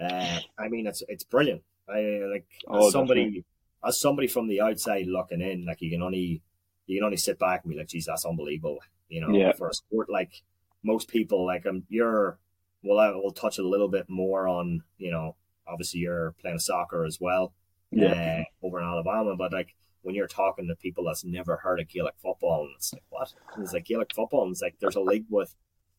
Uh, 0.00 0.38
I 0.58 0.68
mean, 0.68 0.86
it's 0.86 1.02
it's 1.06 1.22
brilliant. 1.22 1.62
I 1.88 2.20
like 2.32 2.46
oh, 2.66 2.90
somebody 2.90 3.20
definitely. 3.24 3.44
As 3.84 4.00
somebody 4.00 4.28
from 4.28 4.48
the 4.48 4.60
outside 4.60 5.06
looking 5.06 5.40
in, 5.40 5.64
like 5.66 5.80
you 5.80 5.90
can 5.90 6.02
only 6.02 6.42
you 6.86 6.98
can 6.98 7.04
only 7.04 7.16
sit 7.16 7.38
back 7.38 7.62
and 7.64 7.72
be 7.72 7.78
like, 7.78 7.88
"Geez, 7.88 8.06
that's 8.06 8.24
unbelievable." 8.24 8.78
You 9.08 9.20
know, 9.20 9.30
yeah. 9.30 9.52
for 9.52 9.68
a 9.68 9.74
sport 9.74 10.08
like 10.10 10.42
most 10.82 11.08
people, 11.08 11.46
like 11.46 11.66
um, 11.66 11.84
you're. 11.88 12.38
Well, 12.84 12.98
I 12.98 13.10
will 13.10 13.30
touch 13.30 13.58
a 13.58 13.66
little 13.66 13.88
bit 13.88 14.06
more 14.08 14.48
on 14.48 14.82
you 14.98 15.10
know. 15.10 15.36
Obviously, 15.66 16.00
you're 16.00 16.34
playing 16.40 16.58
soccer 16.58 17.04
as 17.04 17.18
well, 17.20 17.52
yeah, 17.92 18.42
uh, 18.62 18.66
over 18.66 18.80
in 18.80 18.84
Alabama. 18.84 19.36
But 19.36 19.52
like 19.52 19.74
when 20.02 20.14
you're 20.14 20.26
talking 20.26 20.66
to 20.68 20.74
people 20.76 21.04
that's 21.04 21.24
never 21.24 21.56
heard 21.56 21.80
of 21.80 21.88
Gaelic 21.88 22.14
football, 22.20 22.64
and 22.64 22.72
it's 22.76 22.92
like 22.92 23.04
what? 23.08 23.32
And 23.54 23.64
it's 23.64 23.72
like 23.72 23.84
Gaelic 23.84 24.12
football, 24.14 24.42
and 24.42 24.52
it's 24.52 24.62
like 24.62 24.76
there's 24.80 24.96
a 24.96 25.00
league 25.00 25.26
with, 25.30 25.54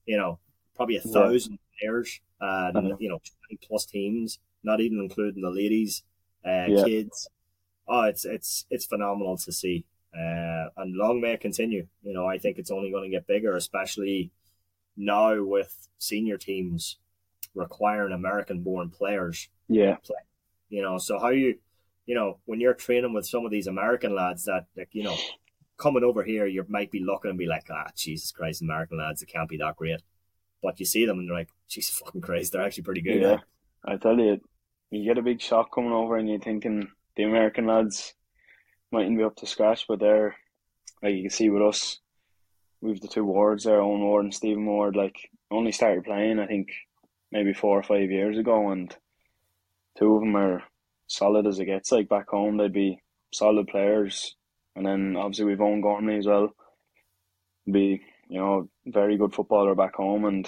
you 0.06 0.18
know, 0.18 0.40
probably 0.76 0.98
a 0.98 1.02
thousand 1.02 1.54
yeah. 1.54 1.80
players, 1.80 2.20
and 2.42 2.78
uh-huh. 2.78 2.98
you 3.00 3.10
know, 3.10 3.20
twenty 3.20 3.60
plus 3.66 3.86
teams, 3.86 4.40
not 4.64 4.82
even 4.82 5.00
including 5.00 5.42
the 5.42 5.50
ladies, 5.50 6.04
uh, 6.46 6.66
yeah. 6.68 6.84
kids. 6.84 7.30
Oh, 7.88 8.04
it's 8.04 8.26
it's 8.26 8.66
it's 8.70 8.86
phenomenal 8.86 9.38
to 9.38 9.52
see, 9.52 9.86
uh, 10.16 10.70
and 10.78 10.96
long 10.96 11.22
may 11.22 11.34
it 11.34 11.42
continue. 11.42 11.88
You 12.02 12.14
know, 12.14 12.26
I 12.26 12.38
think 12.38 12.58
it's 12.58 12.72
only 12.72 12.92
going 12.92 13.04
to 13.04 13.16
get 13.16 13.28
bigger, 13.28 13.56
especially 13.56 14.32
now 14.96 15.44
with 15.44 15.90
senior 15.98 16.38
teams 16.38 16.98
requiring 17.56 18.14
American-born 18.14 18.90
players. 18.90 19.50
Yeah. 19.68 19.98
Play. 19.98 20.18
You 20.70 20.82
know, 20.82 20.98
so 20.98 21.20
how 21.20 21.30
you, 21.30 21.60
you 22.06 22.16
know, 22.16 22.40
when 22.46 22.60
you're 22.60 22.74
training 22.74 23.14
with 23.14 23.28
some 23.28 23.46
of 23.46 23.52
these 23.52 23.68
American 23.68 24.16
lads 24.16 24.46
that, 24.46 24.66
like, 24.76 24.90
you 24.92 25.04
know, 25.04 25.16
coming 25.78 26.04
over 26.04 26.24
here, 26.24 26.48
you 26.48 26.66
might 26.68 26.90
be 26.90 27.00
looking 27.00 27.30
and 27.30 27.38
be 27.38 27.46
like, 27.46 27.68
ah, 27.70 27.92
Jesus 27.96 28.32
Christ, 28.32 28.62
American 28.62 28.98
lads, 28.98 29.22
it 29.22 29.28
can't 29.28 29.50
be 29.50 29.58
that 29.58 29.76
great. 29.76 30.02
But 30.62 30.80
you 30.80 30.86
see 30.86 31.06
them 31.06 31.20
and 31.20 31.30
they're 31.30 31.38
like, 31.38 31.50
Jesus 31.68 31.98
fucking 31.98 32.22
Christ, 32.22 32.54
they're 32.54 32.64
actually 32.64 32.84
pretty 32.84 33.02
good. 33.02 33.22
Yeah, 33.22 33.38
I 33.86 33.98
tell 33.98 34.18
you, 34.18 34.40
you 34.90 35.06
get 35.06 35.18
a 35.18 35.22
big 35.22 35.42
shock 35.42 35.74
coming 35.74 35.92
over 35.92 36.18
and 36.18 36.30
you're 36.30 36.40
thinking 36.40 36.90
the 37.16 37.24
American 37.24 37.68
lads 37.68 38.14
mightn't 38.92 39.18
be 39.18 39.24
up 39.24 39.36
to 39.38 39.46
scratch, 39.46 39.86
but 39.88 40.00
they're 40.00 40.36
like 41.02 41.16
you 41.16 41.24
can 41.24 41.30
see 41.30 41.50
with 41.50 41.62
us, 41.62 42.00
we've 42.82 43.02
the 43.02 43.08
two 43.08 43.26
wards 43.26 43.66
there, 43.66 43.82
Owen 43.82 44.02
Ward 44.02 44.26
and 44.26 44.34
Stephen 44.34 44.66
Ward. 44.66 44.96
Like 44.96 45.16
only 45.52 45.72
started 45.72 46.06
playing, 46.06 46.40
I 46.40 46.48
think 46.48 46.70
maybe 47.32 47.54
four 47.54 47.78
or 47.78 47.84
five 47.84 48.10
years 48.10 48.38
ago, 48.38 48.70
and 48.70 48.96
two 49.98 50.16
of 50.16 50.22
them 50.22 50.36
are 50.36 50.64
solid 51.08 51.46
as 51.46 51.60
it 51.60 51.66
gets. 51.66 51.92
Like 51.92 52.10
back 52.10 52.30
home, 52.30 52.58
they'd 52.58 52.74
be 52.74 53.02
solid 53.34 53.68
players, 53.68 54.36
and 54.76 54.86
then 54.86 55.16
obviously 55.18 55.46
we've 55.46 55.62
Owen 55.62 55.82
Gormley 55.82 56.18
as 56.18 56.28
well. 56.28 56.50
Be 57.70 58.02
you 58.30 58.40
know 58.40 58.70
very 58.86 59.18
good 59.18 59.34
footballer 59.34 59.76
back 59.76 59.96
home, 59.96 60.26
and 60.26 60.48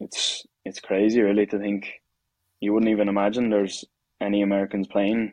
it's 0.00 0.46
it's 0.64 0.80
crazy 0.80 1.20
really 1.20 1.46
to 1.46 1.58
think 1.58 2.00
you 2.60 2.72
wouldn't 2.72 2.90
even 2.90 3.08
imagine 3.08 3.50
there's 3.50 3.84
any 4.20 4.42
Americans 4.42 4.88
playing 4.88 5.32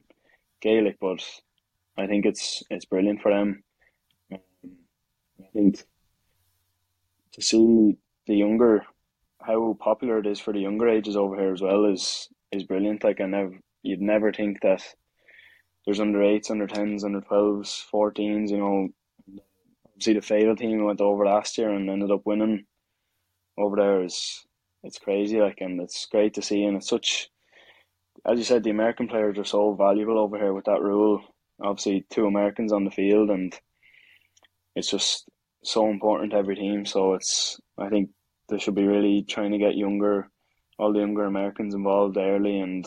Gaelic, 0.65 0.97
but 0.99 1.23
I 1.95 2.07
think 2.07 2.25
it's 2.25 2.63
it's 2.71 2.85
brilliant 2.85 3.21
for 3.21 3.31
them. 3.31 3.63
Um, 4.33 4.39
I 5.39 5.47
think 5.53 5.83
to 7.33 7.41
see 7.41 7.97
the 8.25 8.35
younger 8.35 8.83
how 9.41 9.77
popular 9.79 10.17
it 10.17 10.25
is 10.25 10.39
for 10.39 10.53
the 10.53 10.59
younger 10.59 10.89
ages 10.89 11.15
over 11.15 11.35
here 11.35 11.53
as 11.53 11.61
well 11.61 11.85
is 11.85 12.29
is 12.51 12.63
brilliant. 12.63 13.03
Like 13.03 13.21
I 13.21 13.27
never 13.27 13.59
you'd 13.83 14.01
never 14.01 14.33
think 14.33 14.61
that 14.61 14.81
there's 15.85 15.99
under 15.99 16.23
eights, 16.23 16.49
under 16.49 16.65
tens, 16.65 17.03
under 17.03 17.21
twelves, 17.21 17.85
fourteens, 17.93 18.49
you 18.49 18.57
know. 18.57 18.89
See 19.99 20.13
the 20.13 20.19
Fado 20.19 20.57
team 20.57 20.83
went 20.83 20.99
over 20.99 21.25
last 21.25 21.57
year 21.59 21.69
and 21.69 21.89
ended 21.89 22.11
up 22.11 22.25
winning 22.25 22.65
over 23.57 23.75
there 23.77 24.03
is 24.03 24.45
it's 24.83 24.99
crazy 24.99 25.39
like 25.39 25.61
and 25.61 25.79
it's 25.79 26.05
great 26.07 26.33
to 26.33 26.41
see 26.41 26.63
and 26.65 26.75
it's 26.77 26.89
such 26.89 27.29
as 28.25 28.37
you 28.39 28.43
said, 28.43 28.63
the 28.63 28.71
American 28.71 29.07
players 29.07 29.37
are 29.37 29.45
so 29.45 29.73
valuable 29.73 30.17
over 30.17 30.37
here 30.37 30.53
with 30.53 30.65
that 30.65 30.81
rule. 30.81 31.21
Obviously, 31.61 32.05
two 32.09 32.25
Americans 32.25 32.73
on 32.73 32.83
the 32.83 32.91
field, 32.91 33.29
and 33.29 33.57
it's 34.75 34.89
just 34.89 35.29
so 35.63 35.89
important 35.89 36.31
to 36.31 36.37
every 36.37 36.55
team. 36.55 36.85
So 36.85 37.13
it's, 37.13 37.59
I 37.77 37.89
think 37.89 38.09
they 38.49 38.57
should 38.57 38.75
be 38.75 38.87
really 38.87 39.23
trying 39.27 39.51
to 39.51 39.57
get 39.57 39.77
younger, 39.77 40.29
all 40.77 40.91
the 40.91 40.99
younger 40.99 41.25
Americans 41.25 41.73
involved 41.73 42.17
early. 42.17 42.59
And 42.59 42.85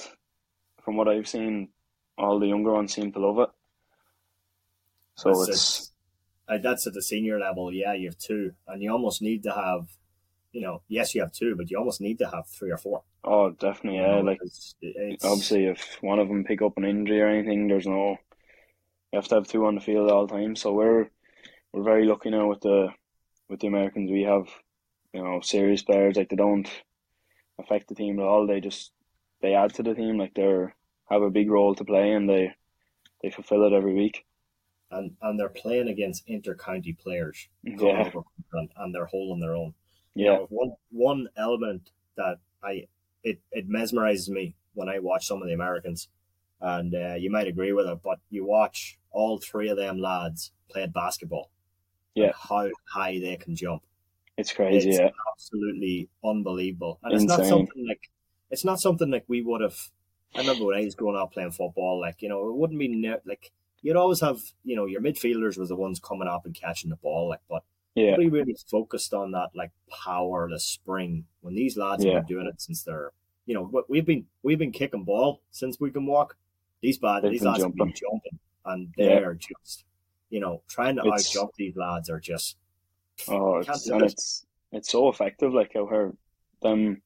from 0.85 0.97
what 0.97 1.09
I've 1.09 1.29
seen, 1.29 1.69
all 2.17 2.39
the 2.39 2.49
younger 2.49 2.73
ones 2.73 2.93
seem 2.93 3.13
to 3.13 3.21
love 3.21 3.39
it. 3.39 3.55
So 5.15 5.31
that's 5.31 5.49
it's, 5.49 5.93
uh, 6.49 6.59
that's 6.63 6.87
at 6.87 6.95
the 6.95 7.03
senior 7.03 7.39
level. 7.39 7.73
Yeah, 7.73 7.95
you 7.95 8.09
have 8.09 8.19
two, 8.19 8.53
and 8.67 8.83
you 8.83 8.91
almost 8.93 9.23
need 9.23 9.43
to 9.45 9.53
have 9.53 9.89
you 10.53 10.63
know, 10.63 10.83
yes, 10.89 11.15
you 11.15 11.21
have 11.21 11.33
two, 11.33 11.57
but 11.57 11.71
you 11.71 11.79
almost 11.79 12.01
need 12.01 12.19
to 12.19 12.29
have 12.29 12.47
three 12.49 12.71
or 12.71 12.79
four. 12.79 13.03
Oh, 13.25 13.51
definitely, 13.51 14.01
yeah. 14.01 14.17
You 14.17 14.23
know, 14.23 14.31
like 14.31 14.39
it's, 14.43 14.75
it's, 14.81 15.25
obviously, 15.25 15.67
if 15.67 15.99
one 16.01 16.19
of 16.19 16.29
them 16.29 16.45
pick 16.45 16.63
up 16.63 16.77
an 16.77 16.85
injury 16.85 17.21
or 17.21 17.29
anything, 17.29 17.69
there's 17.69 17.87
no. 17.87 18.17
You 19.13 19.19
have 19.19 19.29
to 19.29 19.37
have 19.37 19.49
two 19.49 19.65
on 19.65 19.75
the 19.75 19.81
field 19.81 20.11
all 20.11 20.27
the 20.27 20.35
time. 20.35 20.55
So 20.55 20.73
we're 20.73 21.09
we're 21.73 21.83
very 21.83 22.05
lucky 22.05 22.31
now 22.31 22.49
with 22.49 22.61
the 22.61 22.89
with 23.49 23.61
the 23.61 23.67
Americans. 23.67 24.11
We 24.11 24.23
have 24.23 24.49
you 25.13 25.23
know 25.23 25.41
serious 25.41 25.83
players 25.83 26.17
like 26.17 26.29
they 26.29 26.37
don't 26.37 26.69
affect 27.59 27.89
the 27.89 27.95
team 27.95 28.19
at 28.19 28.27
all. 28.27 28.47
They 28.47 28.61
just 28.61 28.93
they 29.41 29.55
add 29.55 29.75
to 29.75 29.83
the 29.83 29.95
team. 29.95 30.19
Like 30.19 30.35
they're 30.35 30.75
have 31.11 31.23
a 31.23 31.31
big 31.31 31.51
role 31.51 31.75
to 31.75 31.85
play 31.85 32.13
and 32.13 32.29
they 32.29 32.53
they 33.23 33.31
fulfill 33.31 33.67
it 33.67 33.73
every 33.73 33.95
week. 33.95 34.25
And 34.91 35.17
and 35.23 35.39
they're 35.39 35.49
playing 35.49 35.89
against 35.89 36.25
inter 36.27 36.55
county 36.55 36.93
players. 36.93 37.49
Yeah. 37.63 38.11
And, 38.53 38.71
and 38.77 38.95
they're 38.95 39.07
holding 39.07 39.41
their 39.41 39.55
own. 39.55 39.75
Yeah. 40.19 40.33
Know, 40.33 40.47
one 40.51 40.73
one 40.91 41.29
element 41.37 41.91
that 42.17 42.39
I 42.63 42.89
it 43.23 43.41
it 43.53 43.71
mesmerizes 43.71 44.29
me 44.29 44.57
when 44.75 44.89
I 44.89 44.99
watch 44.99 45.27
some 45.27 45.41
of 45.41 45.49
the 45.49 45.55
Americans, 45.55 46.09
and 46.61 46.95
uh, 46.95 47.15
you 47.15 47.31
might 47.31 47.47
agree 47.47 47.73
with 47.73 47.87
it, 47.87 48.01
but 48.03 48.19
you 48.31 48.45
watch 48.45 48.99
all 49.13 49.39
three 49.39 49.69
of 49.69 49.77
them 49.77 49.99
lads 49.99 50.53
playing 50.71 50.91
basketball. 50.91 51.51
Yeah. 52.15 52.33
How 52.35 52.69
high 52.85 53.21
they 53.21 53.37
can 53.37 53.55
jump. 53.55 53.83
It's 54.37 54.53
crazy. 54.53 54.89
It's 54.89 54.99
yeah. 54.99 55.11
Absolutely 55.33 56.09
unbelievable, 56.25 56.99
and 57.03 57.13
Insane. 57.13 57.31
it's 57.31 57.39
not 57.39 57.47
something 57.47 57.87
like 57.89 58.11
it's 58.51 58.65
not 58.65 58.81
something 58.81 59.11
like 59.11 59.25
we 59.29 59.43
would 59.43 59.61
have. 59.61 59.79
I 60.35 60.41
remember 60.41 60.67
when 60.67 60.79
I 60.79 60.85
was 60.85 60.95
growing 60.97 61.17
up 61.17 61.33
playing 61.33 61.53
football, 61.53 62.01
like 62.01 62.23
you 62.23 62.29
know, 62.29 62.49
it 62.49 62.57
wouldn't 62.57 62.79
be 62.79 62.89
ne- 62.89 63.23
like 63.25 63.53
you'd 63.83 63.97
always 63.97 64.21
have 64.21 64.41
you 64.65 64.75
know 64.75 64.87
your 64.87 65.01
midfielders 65.01 65.57
was 65.57 65.69
the 65.69 65.77
ones 65.77 66.01
coming 66.01 66.29
up 66.29 66.45
and 66.45 66.55
catching 66.55 66.91
the 66.91 66.97
ball, 66.97 67.29
like 67.29 67.41
but 67.49 67.63
yeah. 67.99 68.11
Nobody 68.13 68.29
really 68.29 68.57
focused 68.71 69.13
on 69.15 69.33
that 69.33 69.49
like 69.55 69.71
power, 70.05 70.49
spring. 70.59 71.25
When 71.41 71.55
these 71.55 71.77
lads 71.77 72.05
yeah. 72.05 72.15
have 72.15 72.27
been 72.27 72.37
doing 72.37 72.47
it 72.47 72.61
since 72.61 72.83
they're, 72.83 73.13
you 73.47 73.55
know, 73.55 73.85
we've 73.89 74.07
been 74.07 74.27
we've 74.43 74.59
been 74.59 74.73
kicking 74.73 75.05
ball 75.05 75.43
since 75.51 75.81
we 75.81 75.91
can 75.91 76.07
walk. 76.07 76.37
These 76.83 76.99
bad, 76.99 77.25
these 77.25 77.43
lads 77.43 77.61
jumping. 77.61 77.79
have 77.79 77.87
been 77.87 77.95
jumping, 77.95 78.39
and 78.65 78.95
they're 78.97 79.33
yeah. 79.33 79.49
just, 79.65 79.85
you 80.31 80.41
know, 80.41 80.63
trying 80.69 80.97
to 80.97 81.03
out 81.03 81.21
jump 81.21 81.51
these 81.57 81.77
lads 81.77 82.09
are 82.09 82.21
just. 82.21 82.57
Oh, 83.27 83.57
it's, 83.57 83.89
and 83.89 84.03
it's 84.03 84.47
it's 84.71 84.91
so 84.91 85.09
effective. 85.09 85.53
Like 85.53 85.73
how 85.75 85.87
her 85.87 86.15
them, 86.63 87.03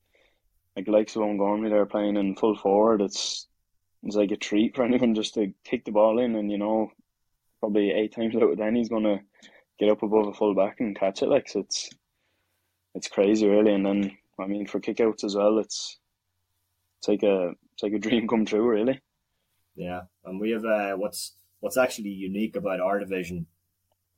like 0.76 0.88
likes 0.88 1.16
of 1.16 1.22
Gormley, 1.22 1.70
they're 1.70 1.86
playing 1.86 2.16
in 2.16 2.36
full 2.36 2.56
forward. 2.56 3.00
It's 3.00 3.48
it's 4.02 4.16
like 4.16 4.30
a 4.30 4.36
treat 4.36 4.76
for 4.76 4.84
anyone 4.84 5.14
just 5.14 5.34
to 5.34 5.54
kick 5.64 5.84
the 5.84 5.92
ball 5.92 6.18
in, 6.18 6.34
and 6.34 6.50
you 6.50 6.58
know, 6.58 6.90
probably 7.60 7.92
eight 7.92 8.14
times 8.14 8.36
out 8.36 8.42
of 8.42 8.58
ten 8.58 8.74
he's 8.74 8.90
gonna 8.90 9.20
get 9.82 9.90
up 9.90 10.02
above 10.04 10.28
a 10.28 10.32
full 10.32 10.54
back 10.54 10.78
and 10.78 10.98
catch 10.98 11.22
it. 11.22 11.28
Like 11.28 11.48
so 11.48 11.60
it's 11.60 11.90
it's 12.94 13.08
crazy, 13.08 13.48
really. 13.48 13.74
And 13.74 13.84
then 13.84 14.16
I 14.38 14.46
mean, 14.46 14.66
for 14.66 14.80
kickouts 14.80 15.24
as 15.24 15.34
well, 15.34 15.58
it's 15.58 15.98
it's 16.98 17.08
like 17.08 17.24
a 17.24 17.52
it's 17.74 17.82
like 17.82 17.92
a 17.92 17.98
dream 18.06 18.28
come 18.28 18.44
true, 18.44 18.68
really. 18.68 19.00
Yeah, 19.74 20.02
and 20.24 20.40
we 20.40 20.50
have 20.50 20.64
uh, 20.64 20.92
what's 20.92 21.32
what's 21.60 21.76
actually 21.76 22.10
unique 22.10 22.54
about 22.54 22.80
our 22.80 23.00
division. 23.00 23.46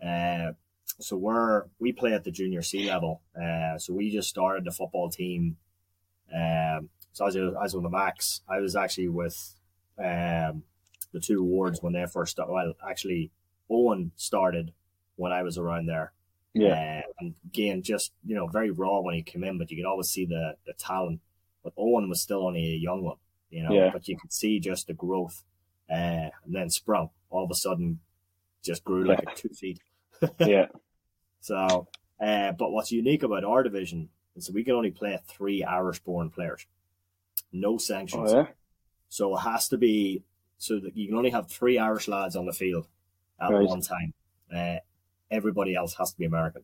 Uh, 0.05 0.53
so 1.00 1.16
we're 1.16 1.64
we 1.79 1.92
play 1.92 2.12
at 2.12 2.24
the 2.24 2.31
junior 2.31 2.61
C 2.61 2.88
level. 2.90 3.22
Uh, 3.35 3.79
so 3.79 3.94
we 3.94 4.11
just 4.11 4.29
started 4.29 4.64
the 4.64 4.70
football 4.70 5.09
team. 5.09 5.57
Um, 6.35 6.90
so 7.12 7.27
as 7.27 7.37
I 7.37 7.40
was 7.40 7.74
with 7.74 7.85
the 7.85 7.90
Max, 7.90 8.42
I 8.48 8.59
was 8.59 8.77
actually 8.77 9.09
with 9.09 9.55
um, 9.98 10.64
the 11.12 11.20
two 11.20 11.42
wards 11.42 11.81
when 11.81 11.94
they 11.94 12.05
first 12.07 12.33
started. 12.33 12.53
Well, 12.53 12.74
actually, 12.87 13.31
Owen 13.70 14.11
started 14.16 14.72
when 15.16 15.33
I 15.33 15.42
was 15.42 15.59
around 15.59 15.87
there. 15.87 16.12
Yeah. 16.55 17.03
Uh, 17.05 17.11
and 17.20 17.35
again, 17.46 17.83
just 17.83 18.12
you 18.24 18.35
know, 18.37 18.46
very 18.46 18.70
raw 18.70 19.00
when 19.00 19.14
he 19.14 19.22
came 19.22 19.44
in, 19.44 19.59
but 19.59 19.70
you 19.70 19.77
could 19.77 19.88
always 19.88 20.09
see 20.09 20.24
the 20.24 20.55
the 20.66 20.72
talent. 20.74 21.20
But 21.62 21.72
Owen 21.77 22.09
was 22.09 22.20
still 22.20 22.46
only 22.46 22.74
a 22.74 22.77
young 22.77 23.03
one, 23.03 23.16
you 23.50 23.62
know. 23.62 23.72
Yeah. 23.72 23.90
But 23.92 24.07
you 24.09 24.16
could 24.18 24.33
see 24.33 24.61
just 24.61 24.87
the 24.87 24.92
growth, 24.94 25.42
uh, 25.90 25.94
and 25.94 26.31
then 26.55 26.70
sprung 26.70 27.11
all 27.31 27.44
of 27.44 27.50
a 27.50 27.55
sudden, 27.55 28.00
just 28.62 28.85
grew 28.85 29.05
like 29.05 29.22
Yeah. 29.27 29.33
two 29.35 29.48
feet. 29.48 29.81
yeah, 30.40 30.66
So, 31.40 31.88
uh, 32.20 32.53
but 32.53 32.70
what's 32.70 32.92
unique 32.92 33.24
about 33.24 33.44
our 33.44 33.62
division 33.64 34.09
is 34.37 34.50
we 34.50 34.62
can 34.62 34.74
only 34.74 34.92
play 34.92 35.18
three 35.27 35.64
Irish-born 35.64 36.31
players, 36.31 36.66
no 37.53 37.79
sanctions. 37.79 38.33
oh 38.33 38.37
yeah, 38.42 38.46
So 39.09 39.35
it 39.37 39.40
has 39.40 39.68
to 39.68 39.77
be 39.77 40.22
so 40.59 40.79
that 40.79 40.96
you 40.96 41.09
can 41.09 41.16
only 41.16 41.31
have 41.31 41.48
three 41.50 41.79
Irish 41.79 42.07
lads 42.09 42.37
on 42.37 42.46
the 42.46 42.53
field 42.53 42.87
at 43.40 43.50
Right. 43.50 43.66
one 43.66 43.81
time. 43.81 44.14
Uh, 44.55 44.77
everybody 45.35 45.75
else 45.75 45.94
has 45.94 46.12
to 46.12 46.18
be 46.18 46.25
American 46.25 46.62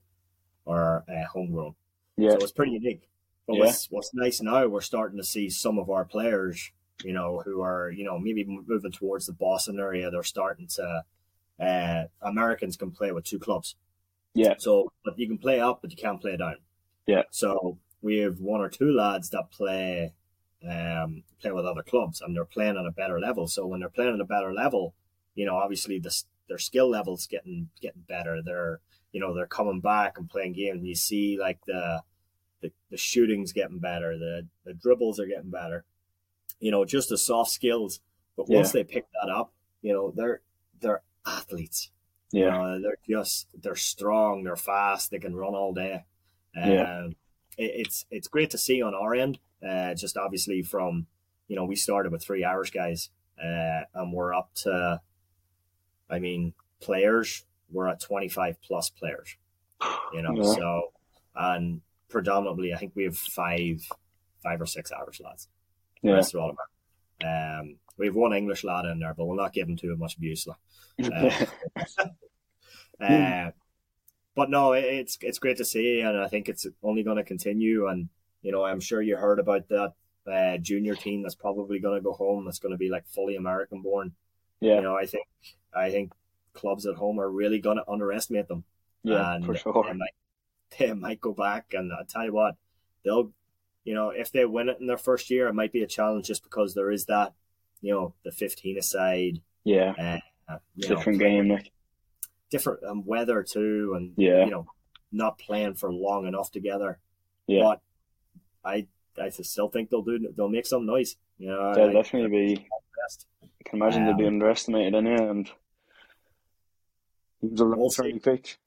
or 0.65 1.05
uh, 1.09 1.27
homegrown. 1.33 1.75
yeah, 2.17 2.31
So 2.33 2.37
it's 2.37 2.53
pretty 2.53 2.73
unique. 2.73 3.03
But 3.47 3.55
Yeah. 3.57 3.65
what's, 3.67 3.87
what's 3.91 4.15
nice 4.15 4.41
now, 4.41 4.67
we're 4.67 4.81
starting 4.81 5.19
to 5.19 5.25
see 5.25 5.51
some 5.51 5.79
of 5.79 5.91
our 5.91 6.05
players, 6.05 6.71
you 7.05 7.13
know, 7.13 7.41
who 7.45 7.63
are, 7.63 7.91
you 7.91 8.05
know, 8.05 8.19
maybe 8.19 8.45
moving 8.45 8.93
towards 8.93 9.27
the 9.27 9.33
Boston 9.33 9.79
area. 9.81 10.11
They're 10.11 10.23
starting 10.23 10.69
to, 10.77 11.05
uh, 11.59 12.05
Americans 12.23 12.77
can 12.77 12.91
play 12.91 13.11
with 13.13 13.25
two 13.25 13.39
clubs. 13.39 13.75
yeah, 14.35 14.55
So, 14.59 14.93
but 15.05 15.19
you 15.19 15.27
can 15.27 15.39
play 15.39 15.59
up, 15.61 15.81
but 15.83 15.91
you 15.91 15.97
can't 15.97 16.21
play 16.21 16.37
down. 16.37 16.57
Yeah. 17.07 17.23
So 17.31 17.79
we 18.03 18.19
have 18.19 18.39
one 18.39 18.61
or 18.61 18.69
two 18.69 18.93
lads 18.93 19.31
that 19.31 19.51
play, 19.51 20.13
um, 20.69 21.25
play 21.41 21.51
with 21.51 21.67
other 21.67 21.83
clubs, 21.83 22.21
and 22.21 22.37
they're 22.37 22.45
playing 22.45 22.77
on 22.77 22.87
a 22.87 22.93
better 22.93 23.19
level. 23.19 23.49
So 23.49 23.67
when 23.67 23.81
they're 23.81 23.89
playing 23.89 24.13
on 24.13 24.21
a 24.21 24.25
better 24.37 24.53
level, 24.53 24.95
you 25.35 25.47
know, 25.47 25.57
obviously 25.57 25.99
this 25.99 26.27
their 26.51 26.59
skill 26.59 26.91
levels 26.91 27.27
getting 27.27 27.71
getting 27.81 28.03
better. 28.07 28.43
They're 28.45 28.81
you 29.13 29.21
know 29.21 29.33
they're 29.35 29.47
coming 29.47 29.81
back 29.81 30.19
and 30.19 30.29
playing 30.29 30.53
games. 30.53 30.85
You 30.85 30.95
see 30.95 31.39
like 31.41 31.61
the 31.67 32.03
the, 32.61 32.71
the 32.91 32.99
shooting's 32.99 33.55
getting 33.55 33.79
better. 33.79 34.19
The 34.19 34.47
the 34.67 34.75
dribbles 34.75 35.19
are 35.19 35.27
getting 35.27 35.51
better. 35.51 35.85
You 36.59 36.71
know, 36.71 36.85
just 36.85 37.09
the 37.09 37.17
soft 37.17 37.51
skills. 37.53 38.01
But 38.37 38.51
once 38.51 38.75
Yeah. 38.75 38.83
they 38.83 38.85
pick 38.85 39.07
that 39.13 39.31
up, 39.31 39.55
you 39.81 39.95
know, 39.95 40.13
they're 40.15 40.43
they're 40.81 41.03
athletes. 41.25 41.91
You 42.33 42.45
yeah, 42.45 42.51
know, 42.51 42.81
they're 42.83 42.99
just 43.09 43.49
they're 43.61 43.75
strong, 43.77 44.45
they're 44.45 44.57
fast, 44.57 45.11
they 45.11 45.19
can 45.19 45.35
run 45.35 45.55
all 45.55 45.73
day. 45.73 46.05
Yeah. 46.55 46.99
Um, 47.05 47.17
it, 47.57 47.73
it's 47.87 48.05
it's 48.11 48.29
great 48.29 48.51
to 48.51 48.59
see 48.59 48.83
on 48.83 48.95
our 48.95 49.15
end. 49.15 49.39
Uh, 49.67 49.95
just 49.95 50.17
obviously 50.17 50.63
from 50.63 51.07
you 51.49 51.57
know 51.57 51.65
we 51.65 51.77
started 51.77 52.13
with 52.13 52.23
three 52.23 52.45
Irish 52.45 52.71
guys, 52.71 53.11
uh, 53.43 53.83
and 53.95 54.13
we're 54.13 54.33
up 54.35 54.51
to, 54.63 55.01
I 56.11 56.19
mean, 56.19 56.55
players. 56.81 57.45
We're 57.71 57.89
at 57.89 58.01
twenty 58.01 58.29
five 58.29 58.61
plus 58.63 58.91
players. 58.91 59.37
You 60.13 60.23
know, 60.23 60.35
Yeah. 60.35 60.55
so 60.55 60.93
and 61.35 61.81
predominantly, 62.09 62.75
I 62.75 62.79
think 62.79 62.93
we 62.95 63.05
have 63.05 63.17
five, 63.17 63.81
five 64.43 64.61
or 64.61 64.67
six 64.67 64.93
Irish 64.93 65.21
lads. 65.21 65.49
The 66.03 66.11
yeah. 66.11 66.15
rest 66.17 66.35
are 66.35 66.39
all 66.39 66.57
American. 67.23 67.71
Um, 67.71 67.77
we 67.97 68.07
have 68.07 68.17
one 68.17 68.33
English 68.33 68.65
lad 68.65 68.87
in 68.87 68.99
there, 68.99 69.15
but 69.15 69.27
we'll 69.27 69.37
not 69.37 69.53
give 69.53 69.69
him 69.69 69.77
too 69.77 69.95
much 69.97 70.17
abuse. 70.17 70.47
Uh, 70.49 70.55
uh, 73.01 73.51
but 74.35 74.51
no, 74.51 74.73
it's 74.73 75.19
it's 75.21 75.39
great 75.39 75.59
to 75.59 75.65
see, 75.65 76.01
and 76.01 76.19
I 76.19 76.29
think 76.29 76.49
it's 76.49 76.67
only 76.83 77.03
going 77.03 77.19
to 77.19 77.25
continue. 77.25 77.89
And 77.89 78.09
you 78.43 78.53
know, 78.53 78.65
I'm 78.65 78.81
sure 78.81 79.03
you 79.03 79.17
heard 79.17 79.39
about 79.39 79.69
that 79.69 79.93
uh, 80.31 80.59
junior 80.59 80.95
team 80.95 81.23
that's 81.23 81.35
probably 81.35 81.79
going 81.79 81.99
to 81.99 82.05
go 82.05 82.13
home. 82.13 82.45
That's 82.45 82.59
going 82.59 82.73
to 82.73 82.79
be 82.79 82.89
like 82.89 83.07
fully 83.07 83.37
American 83.37 83.83
born. 83.83 84.13
Yeah, 84.61 84.77
You 84.77 84.83
know, 84.83 84.97
I 84.97 85.07
think 85.07 85.27
I 85.75 85.91
think 85.91 86.13
clubs 86.53 86.87
at 86.87 86.97
home 86.97 87.21
are 87.21 87.31
really 87.31 87.61
going 87.61 87.77
to 87.79 87.89
underestimate 87.91 88.49
them. 88.49 88.65
yeah, 89.03 89.35
and 89.35 89.45
for 89.45 89.55
sure. 89.57 89.85
They 89.87 89.93
might, 89.95 90.15
they 90.79 90.93
might 90.93 91.21
go 91.21 91.33
back, 91.33 91.73
and 91.75 91.93
I 91.93 92.03
tell 92.09 92.25
you 92.25 92.33
what, 92.33 92.57
they'll, 93.05 93.33
you 93.85 93.95
know, 93.95 94.11
if 94.11 94.31
they 94.33 94.45
win 94.45 94.69
it 94.69 94.79
in 94.81 94.87
their 94.87 94.99
first 94.99 95.31
year, 95.31 95.49
it 95.49 95.55
might 95.55 95.73
be 95.73 95.83
a 95.83 95.87
challenge 95.87 96.27
just 96.27 96.43
because 96.43 96.75
there 96.75 96.91
is 96.91 97.07
that, 97.07 97.33
you 97.81 97.93
know, 97.95 98.15
the 98.25 98.33
15 98.33 98.77
aside, 98.79 99.41
Yeah, 99.65 99.95
uh, 100.49 100.59
you 100.77 100.89
know, 100.89 100.97
different 100.97 101.19
game, 101.21 101.49
like 101.49 101.71
different 102.51 102.83
um, 102.85 103.05
weather 103.07 103.43
too, 103.43 103.95
and 103.97 104.13
Yeah. 104.17 104.45
you 104.45 104.51
know, 104.51 104.67
not 105.13 105.39
playing 105.39 105.75
for 105.75 105.93
long 105.93 106.27
enough 106.27 106.51
together. 106.51 106.99
yeah. 107.47 107.63
But 107.63 107.81
I, 108.65 108.87
I 109.21 109.31
still 109.31 109.69
think 109.69 109.89
they'll 109.91 110.03
do. 110.03 110.33
They'll 110.37 110.49
make 110.49 110.67
some 110.67 110.85
noise. 110.87 111.17
You 111.39 111.49
know, 111.49 111.75
They'll 111.75 111.89
I, 111.91 111.93
definitely 111.93 112.31
be. 112.57 112.69
Best. 113.03 113.27
I 113.43 113.49
can 113.65 113.81
imagine 113.81 114.05
they'll 114.05 114.17
be 114.17 114.27
Um, 114.27 114.35
underestimated 114.35 114.95
anyway, 114.95 115.29
and 115.29 115.51
teams 117.41 117.61
will 117.61 117.77
We'll 117.77 117.91
learn 117.99 118.21
quick. 118.21 118.59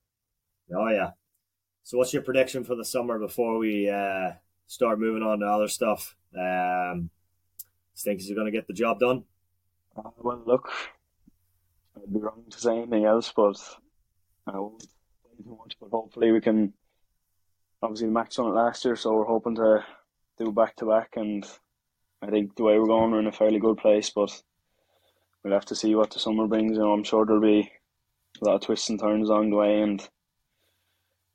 Oh 0.76 0.90
yeah. 0.90 1.12
So, 1.84 1.98
what's 1.98 2.14
your 2.14 2.24
prediction 2.24 2.64
for 2.64 2.76
the 2.76 2.86
summer 2.86 3.20
before 3.20 3.58
we 3.58 3.90
uh, 3.90 4.32
start 4.68 5.00
moving 5.00 5.24
on 5.24 5.40
to 5.40 5.46
other 5.46 5.68
stuff? 5.68 6.16
Um, 6.38 7.10
think 7.98 8.22
he's 8.22 8.34
going 8.34 8.46
to 8.46 8.52
get 8.52 8.68
the 8.68 8.74
job 8.74 9.00
done? 9.00 9.24
Uh, 9.96 10.10
well, 10.18 10.42
look, 10.46 10.72
I'd 11.96 12.12
be 12.12 12.20
wrong 12.20 12.44
to 12.50 12.60
say 12.60 12.78
anything 12.78 13.06
else, 13.06 13.32
but 13.36 13.58
I 14.48 14.58
won't 14.58 14.82
say 14.82 15.44
too 15.44 15.58
much. 15.60 15.78
But 15.80 15.90
hopefully, 15.92 16.32
we 16.32 16.42
can. 16.42 16.74
Obviously, 17.82 18.08
the 18.08 18.14
Max 18.14 18.40
on 18.40 18.50
it 18.50 18.56
last 18.56 18.86
year, 18.86 18.96
so 18.96 19.14
we're 19.14 19.26
hoping 19.26 19.56
to 19.56 19.84
do 20.38 20.52
back 20.52 20.76
to 20.78 20.86
back. 20.86 21.14
And 21.18 21.46
I 22.24 22.32
think 22.32 22.56
the 22.56 22.64
way 22.64 22.80
we're 22.80 22.88
going, 22.88 23.12
we're 23.12 23.20
in 23.20 23.28
a 23.28 23.32
fairly 23.32 23.60
good 23.60 23.78
place. 23.78 24.10
But 24.10 24.32
we'll 25.44 25.54
have 25.54 25.66
to 25.66 25.76
see 25.76 25.94
what 25.94 26.12
the 26.12 26.20
summer 26.20 26.48
brings. 26.48 26.74
You 26.74 26.80
know, 26.80 26.94
I'm 26.94 27.04
sure 27.04 27.26
there'll 27.26 27.42
be 27.42 27.72
a 28.42 28.46
lot 28.46 28.56
of 28.56 28.62
twists 28.62 28.90
and 28.90 29.00
turns 29.00 29.30
along 29.30 29.50
the 29.50 29.58
way, 29.58 29.82
and 29.82 30.08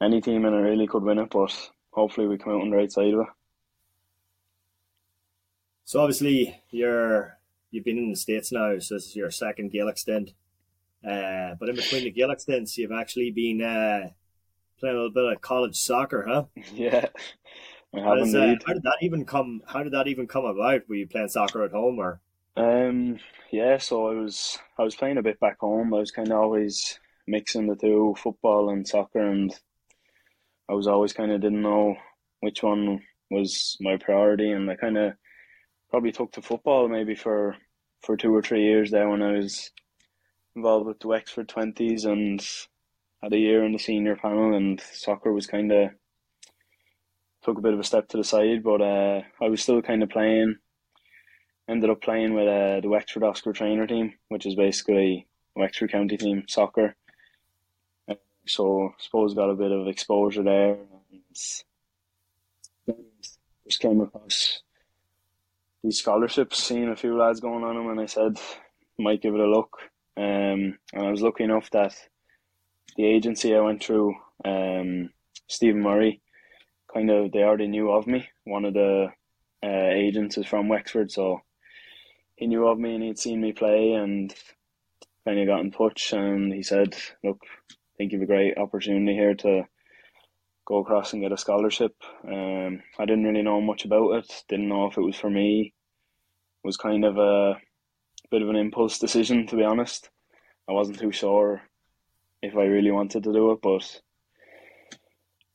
any 0.01 0.21
team 0.21 0.45
in 0.45 0.55
it 0.55 0.57
really 0.57 0.87
could 0.87 1.03
win 1.03 1.19
it. 1.19 1.31
But 1.31 1.55
hopefully, 1.91 2.27
we 2.27 2.39
come 2.39 2.55
out 2.55 2.63
on 2.63 2.71
the 2.71 2.77
right 2.77 2.91
side 2.91 3.15
of 3.15 3.21
it. 3.21 3.27
So 5.85 6.01
obviously 6.01 6.63
you're 6.71 7.39
you've 7.71 7.85
been 7.85 7.97
in 7.97 8.11
the 8.11 8.17
states 8.17 8.53
now, 8.53 8.79
so 8.79 8.97
this 8.97 9.07
is 9.07 9.17
your 9.17 9.31
second 9.31 9.71
Gaelic 9.71 9.97
stint. 9.97 10.33
Uh, 11.03 11.55
but 11.59 11.71
in 11.71 11.77
between 11.77 12.05
the 12.05 12.11
Gaelic 12.11 12.41
stints, 12.41 12.77
you've 12.77 12.93
actually 12.93 13.31
been 13.31 13.63
uh, 13.63 14.11
playing 14.79 14.97
a 14.97 14.99
little 14.99 15.11
bit 15.11 15.33
of 15.33 15.41
college 15.41 15.77
soccer, 15.77 16.27
huh? 16.29 16.45
Yeah, 16.75 17.07
I 17.95 18.01
How, 18.01 18.17
have 18.17 18.19
does, 18.19 18.35
uh, 18.35 18.55
how 18.67 18.75
did 18.75 18.83
that 18.83 18.99
even 19.01 19.25
come? 19.25 19.63
How 19.67 19.83
did 19.83 19.93
that 19.93 20.09
even 20.09 20.27
come 20.27 20.45
about? 20.45 20.89
Were 20.89 20.97
you 20.97 21.07
playing 21.07 21.29
soccer 21.29 21.65
at 21.65 21.73
home, 21.73 21.99
or 21.99 22.21
Um, 22.57 23.19
yeah, 23.51 23.79
so 23.79 24.09
I 24.09 24.15
was 24.15 24.59
I 24.79 24.83
was 24.83 24.95
playing 24.97 25.19
a 25.19 25.23
bit 25.23 25.41
back 25.41 25.61
home. 25.61 25.95
I 25.95 25.99
was 25.99 26.11
kind 26.11 26.31
of 26.31 26.39
always 26.39 26.99
mixing 27.27 27.67
the 27.67 27.77
two, 27.77 28.15
football 28.19 28.71
and 28.71 28.87
soccer, 28.87 29.21
and 29.21 29.55
I 30.69 30.75
was 30.75 30.87
always 30.87 31.13
kind 31.13 31.33
of 31.33 31.41
didn't 31.41 31.63
know 31.63 31.97
which 32.41 32.63
one 32.63 33.03
was 33.31 33.77
my 33.81 33.97
priority, 33.97 34.51
and 34.51 34.71
I 34.71 34.77
kind 34.77 34.99
of 34.99 35.15
probably 35.91 36.13
took 36.13 36.33
to 36.33 36.43
football 36.43 36.89
maybe 36.89 37.15
for 37.15 37.57
for 38.03 38.17
two 38.17 38.35
or 38.35 38.43
three 38.43 38.65
years 38.65 38.91
there 38.91 39.09
when 39.09 39.23
I 39.23 39.33
was 39.33 39.71
involved 40.55 40.87
with 40.87 41.01
the 41.01 41.09
Wexford 41.09 41.49
twenties 41.49 42.05
and 42.05 42.47
had 43.23 43.33
a 43.33 43.39
year 43.39 43.65
in 43.65 43.73
the 43.73 43.79
senior 43.79 44.17
panel, 44.17 44.55
and 44.55 44.81
soccer 44.81 45.33
was 45.33 45.47
kind 45.47 45.73
of 45.73 45.91
took 47.49 47.59
a 47.59 47.63
bit 47.63 47.73
of 47.73 47.81
a 47.81 47.85
step 47.85 48.09
to 48.09 48.19
the 48.19 48.25
side, 48.25 48.63
but 48.63 48.83
uh, 48.83 49.23
I 49.41 49.49
was 49.49 49.63
still 49.63 49.81
kind 49.81 50.03
of 50.03 50.11
playing 50.11 50.57
ended 51.69 51.91
up 51.91 52.01
playing 52.01 52.35
with 52.35 52.49
uh, 52.49 52.81
the 52.81 52.89
Wexford 52.89 53.23
Oscar 53.23 53.53
Traynor 53.53 53.87
team, 53.87 54.15
which 54.29 54.47
is 54.47 54.55
basically 54.55 55.27
Wexford 55.55 55.93
County 55.93 56.17
team 56.17 56.45
soccer. 56.49 56.97
Uh, 58.09 58.15
So 58.47 58.89
I 58.89 58.95
suppose 58.99 59.35
got 59.35 59.51
a 59.51 59.55
bit 59.55 59.71
of 59.71 59.87
exposure 59.87 60.43
there, 60.43 60.79
and 61.11 61.21
just 63.65 63.81
came 63.81 64.01
across 64.01 64.63
these 65.85 65.99
scholarships, 65.99 66.63
seeing 66.63 66.89
a 66.89 66.97
few 66.97 67.17
lads 67.17 67.41
going 67.41 67.65
on 67.65 67.77
them, 67.77 67.91
and 67.91 68.01
I 68.01 68.07
said 68.07 68.39
might 68.99 69.23
give 69.23 69.35
it 69.35 69.41
a 69.41 69.47
look. 69.47 69.79
Um, 70.17 70.79
and 70.93 71.07
I 71.07 71.11
was 71.11 71.23
lucky 71.23 71.45
enough 71.45 71.71
that 71.71 71.95
the 72.97 73.05
agency 73.05 73.55
I 73.55 73.61
went 73.61 73.85
through, 73.85 74.17
um, 74.45 75.11
Stephen 75.47 75.83
Murray, 75.83 76.21
kind 76.93 77.11
of 77.11 77.33
they 77.33 77.43
already 77.43 77.69
knew 77.69 77.91
of 77.91 78.07
me. 78.07 78.29
One 78.45 78.65
of 78.65 78.75
the 78.75 79.09
uh, 79.63 79.89
agents 79.91 80.39
is 80.39 80.47
from 80.47 80.69
Wexford, 80.69 81.11
so 81.11 81.43
he 82.37 82.47
knew 82.47 82.67
of 82.67 82.79
me 82.79 82.95
and 82.95 83.03
he'd 83.03 83.19
seen 83.19 83.41
me 83.41 83.53
play 83.53 83.93
and 83.93 84.35
kind 85.25 85.41
of 85.41 85.47
got 85.47 85.61
in 85.61 85.71
touch 85.71 86.13
and 86.13 86.53
he 86.53 86.63
said, 86.63 86.97
"Look, 87.23 87.41
I 87.71 87.75
think 87.97 88.13
you've 88.13 88.23
a 88.23 88.27
great 88.27 88.57
opportunity 88.57 89.15
here 89.15 89.35
to 89.35 89.65
go 90.67 90.79
across 90.79 91.13
and 91.13 91.23
get 91.23 91.33
a 91.33 91.37
scholarship." 91.37 91.95
Um, 92.27 92.83
I 92.99 93.05
didn't 93.05 93.25
really 93.25 93.43
know 93.43 93.61
much 93.61 93.85
about 93.85 94.13
it. 94.13 94.45
Didn't 94.49 94.69
know 94.69 94.87
if 94.87 94.97
it 94.97 95.03
was 95.03 95.17
for 95.17 95.31
me. 95.31 95.75
It 96.65 96.67
was 96.67 96.77
kind 96.77 97.05
of 97.05 97.19
a 97.19 97.57
bit 98.31 98.43
of 98.43 98.49
an 98.49 98.57
impulse 98.57 98.99
decision, 98.99 99.47
to 99.49 99.57
be 99.57 99.65
honest. 99.65 100.11
I 100.69 100.73
wasn't 100.73 100.99
too 100.99 101.13
sure 101.13 101.63
if 102.43 102.57
I 102.57 102.65
really 102.65 102.91
wanted 102.91 103.25
to 103.25 103.33
do 103.33 103.53
it, 103.53 103.61
but 103.63 104.01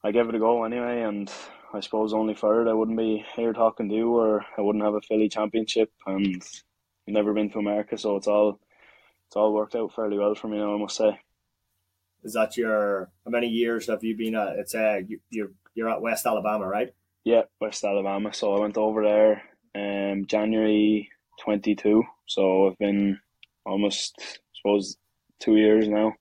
I 0.04 0.12
gave 0.12 0.28
it 0.30 0.36
a 0.36 0.40
go 0.40 0.64
anyway. 0.64 1.02
And 1.02 1.32
I 1.74 1.80
suppose 1.80 2.14
only 2.14 2.36
for 2.36 2.62
it, 2.62 2.70
I 2.70 2.74
wouldn't 2.74 2.98
be 2.98 3.26
here 3.36 3.54
talking 3.54 3.90
to 3.90 3.96
you, 3.96 4.16
or 4.16 4.46
I 4.58 4.62
wouldn't 4.62 4.84
have 4.84 4.96
a 4.96 5.02
Philly 5.02 5.30
championship, 5.30 5.92
and 6.06 6.44
never 7.08 7.34
been 7.34 7.50
to 7.52 7.60
America, 7.60 7.98
so 7.98 8.16
it's 8.16 8.28
all 8.28 8.60
it's 9.28 9.36
all 9.36 9.54
worked 9.54 9.76
out 9.76 9.94
fairly 9.94 10.18
well 10.18 10.36
for 10.36 10.48
me 10.48 10.58
now. 10.58 10.76
I 10.76 10.78
must 10.78 10.98
say. 10.98 11.20
Is 12.24 12.34
that 12.34 12.56
your 12.56 13.12
how 13.26 13.32
many 13.32 13.48
years 13.48 13.88
have 13.88 14.04
you 14.04 14.16
been 14.16 14.36
at? 14.36 14.60
It's 14.60 14.76
uh 14.76 15.02
you 15.08 15.20
you're 15.30 15.52
you're 15.76 15.90
at 15.90 16.02
West 16.02 16.26
Alabama, 16.26 16.68
right? 16.68 16.94
Yeah, 17.24 17.44
West 17.60 17.84
Alabama. 17.84 18.34
So 18.34 18.56
I 18.56 18.60
went 18.60 18.78
over 18.78 19.04
there 19.04 19.44
um 19.76 20.26
January 20.26 21.10
twenty 21.40 21.76
two. 21.76 22.04
So 22.28 22.68
I've 22.68 22.78
been 22.78 23.20
almost 23.66 24.16
I 24.20 24.54
suppose 24.56 24.98
two 25.40 25.58
years 25.58 25.88
now. 25.88 26.14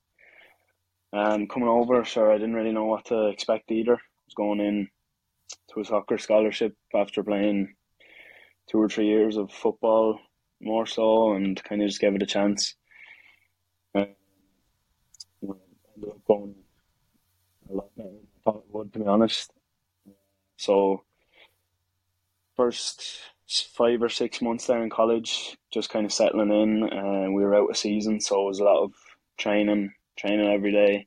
Um 1.13 1.47
coming 1.47 1.69
over, 1.69 2.05
sure 2.05 2.33
I 2.33 2.39
didn't 2.39 2.55
really 2.55 2.73
know 2.73 2.87
what 2.87 3.07
to 3.07 3.29
expect 3.29 3.71
either. 3.71 3.95
I 3.95 4.25
was 4.27 4.35
going 4.35 4.61
in 4.61 4.89
to 5.73 5.81
a 5.81 5.85
soccer 5.85 6.19
scholarship 6.19 6.75
after 6.95 7.23
playing 7.23 7.75
two 8.71 8.81
or 8.81 8.89
three 8.89 9.07
years 9.07 9.37
of 9.37 9.53
football 9.53 10.19
more 10.61 10.87
so 10.87 11.35
and 11.35 11.63
kind 11.65 11.83
of 11.83 11.89
just 11.89 12.01
gave 12.01 12.15
it 12.15 12.23
a 12.23 12.27
chance. 12.27 12.75
Um, 13.95 14.07
ended 15.43 16.11
up 16.11 16.25
going 16.27 16.55
a 17.71 17.75
lot 17.75 17.95
better 17.97 18.09
than 18.09 18.21
I 18.37 18.43
thought 18.45 18.65
it 18.69 18.75
would, 18.75 18.93
to 18.93 18.99
be 18.99 19.07
honest. 19.07 19.53
So, 20.57 21.03
first 22.57 23.21
five 23.75 24.03
or 24.03 24.09
six 24.09 24.41
months 24.41 24.67
there 24.67 24.83
in 24.83 24.91
college, 24.91 25.57
just 25.73 25.91
kind 25.91 26.07
of 26.07 26.13
settling 26.13 26.53
in. 26.53 26.83
Uh, 26.85 27.31
we 27.31 27.43
were 27.43 27.55
out 27.55 27.71
of 27.71 27.77
season, 27.77 28.21
so 28.21 28.43
it 28.43 28.49
was 28.49 28.61
a 28.61 28.65
lot 28.65 28.83
of 28.83 28.93
training, 29.37 29.93
training 30.17 30.53
every 30.53 30.73
day. 30.73 31.07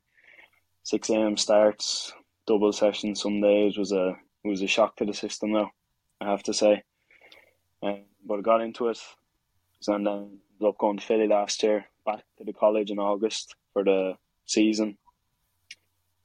Six 0.82 1.10
a.m. 1.10 1.36
starts, 1.36 2.12
double 2.46 2.72
sessions 2.72 3.20
some 3.20 3.40
days 3.40 3.76
was 3.76 3.92
a 3.92 4.16
was 4.44 4.62
a 4.62 4.66
shock 4.66 4.96
to 4.96 5.04
the 5.04 5.14
system. 5.14 5.52
Though 5.52 5.70
I 6.20 6.30
have 6.30 6.42
to 6.44 6.54
say, 6.54 6.82
um, 7.82 8.02
but 8.24 8.38
I 8.38 8.42
got 8.42 8.60
into 8.60 8.88
it, 8.88 8.98
and 9.88 10.06
then 10.06 10.14
ended 10.14 10.68
up 10.68 10.78
going 10.78 10.98
to 10.98 11.04
Philly 11.04 11.26
last 11.26 11.62
year, 11.62 11.86
back 12.04 12.22
to 12.38 12.44
the 12.44 12.52
college 12.52 12.90
in 12.90 12.98
August 12.98 13.54
for 13.72 13.84
the 13.84 14.14
season. 14.46 14.96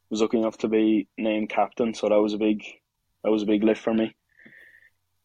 Was 0.09 0.21
lucky 0.21 0.37
enough 0.37 0.57
to 0.59 0.67
be 0.67 1.07
named 1.17 1.49
captain, 1.49 1.93
so 1.93 2.09
that 2.09 2.21
was 2.21 2.33
a 2.33 2.37
big 2.37 2.63
that 3.23 3.31
was 3.31 3.43
a 3.43 3.47
big 3.47 3.63
lift 3.63 3.81
for 3.81 3.93
me. 3.93 4.13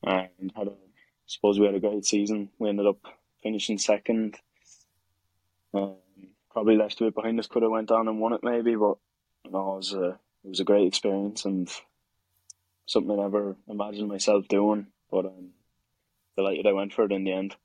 And 0.03 0.53
had 0.57 0.69
a, 0.69 0.71
I 0.71 1.27
suppose 1.27 1.59
we 1.59 1.67
had 1.67 1.75
a 1.75 1.81
great 1.81 2.05
season. 2.05 2.51
We 2.59 2.69
ended 2.69 2.87
up 2.87 3.01
finishing 3.43 3.79
second. 3.79 4.37
Um, 5.75 5.97
probably 6.57 6.77
left 6.79 6.99
a 7.03 7.05
bit 7.05 7.15
behind 7.15 7.39
us. 7.39 7.47
Could 7.47 7.65
have 7.65 7.71
went 7.71 7.91
down 7.91 8.09
and 8.09 8.19
won 8.19 8.33
it 8.33 8.41
maybe, 8.43 8.77
but 8.77 8.97
no, 9.51 9.75
it 9.75 9.77
was 9.77 9.93
a 9.93 10.19
it 10.43 10.49
was 10.49 10.61
a 10.61 10.65
great 10.65 10.87
experience 10.87 11.45
and 11.45 11.69
something 12.87 13.11
I 13.13 13.25
never 13.25 13.57
imagined 13.69 14.09
myself 14.09 14.49
doing. 14.49 14.87
But 15.11 15.27
I'm 15.27 15.51
delighted 16.35 16.67
I 16.67 16.73
went 16.73 16.95
for 16.95 17.05
it 17.05 17.13
in 17.13 17.25
the 17.25 17.33
end. 17.33 17.57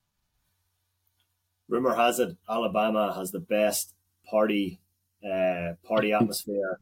Rumor 1.70 1.96
has 1.96 2.20
it 2.20 2.36
Alabama 2.50 3.14
has 3.16 3.32
the 3.32 3.40
best 3.40 3.94
party 4.30 4.82
uh, 5.24 5.76
party 5.88 6.12
atmosphere 6.20 6.82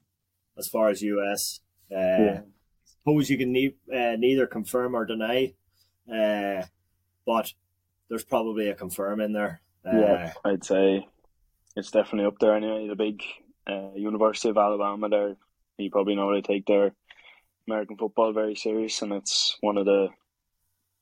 as 0.58 0.68
far 0.68 0.90
as 0.90 1.04
US. 1.04 1.60
Uh, 1.92 1.96
yeah. 1.96 2.42
Suppose 2.86 3.30
you 3.30 3.38
can 3.38 3.52
ne- 3.52 3.76
uh, 3.94 4.16
neither 4.18 4.48
confirm 4.48 4.96
or 4.96 5.06
deny, 5.06 5.54
uh, 6.12 6.64
but 7.24 7.54
there's 8.10 8.24
probably 8.24 8.68
a 8.68 8.74
confirm 8.74 9.22
in 9.22 9.32
there. 9.32 9.62
Uh, 9.86 10.00
yeah, 10.00 10.34
I'd 10.44 10.64
say 10.64 11.08
it's 11.80 11.92
definitely 11.92 12.28
up 12.28 12.38
there 12.40 12.56
anyway. 12.56 12.88
The 12.88 12.96
big 12.96 13.24
uh, 13.68 13.92
University 13.96 14.50
of 14.50 14.58
Alabama 14.58 15.10
there, 15.10 15.36
you 15.78 15.90
probably 15.90 16.16
know 16.16 16.34
they 16.34 16.42
take 16.42 16.66
their 16.66 16.92
American 17.68 17.98
football 17.98 18.34
very 18.34 18.56
serious, 18.56 19.02
and 19.02 19.14
it's 19.14 19.58
one 19.62 19.78
of 19.78 19.86
the 19.86 20.10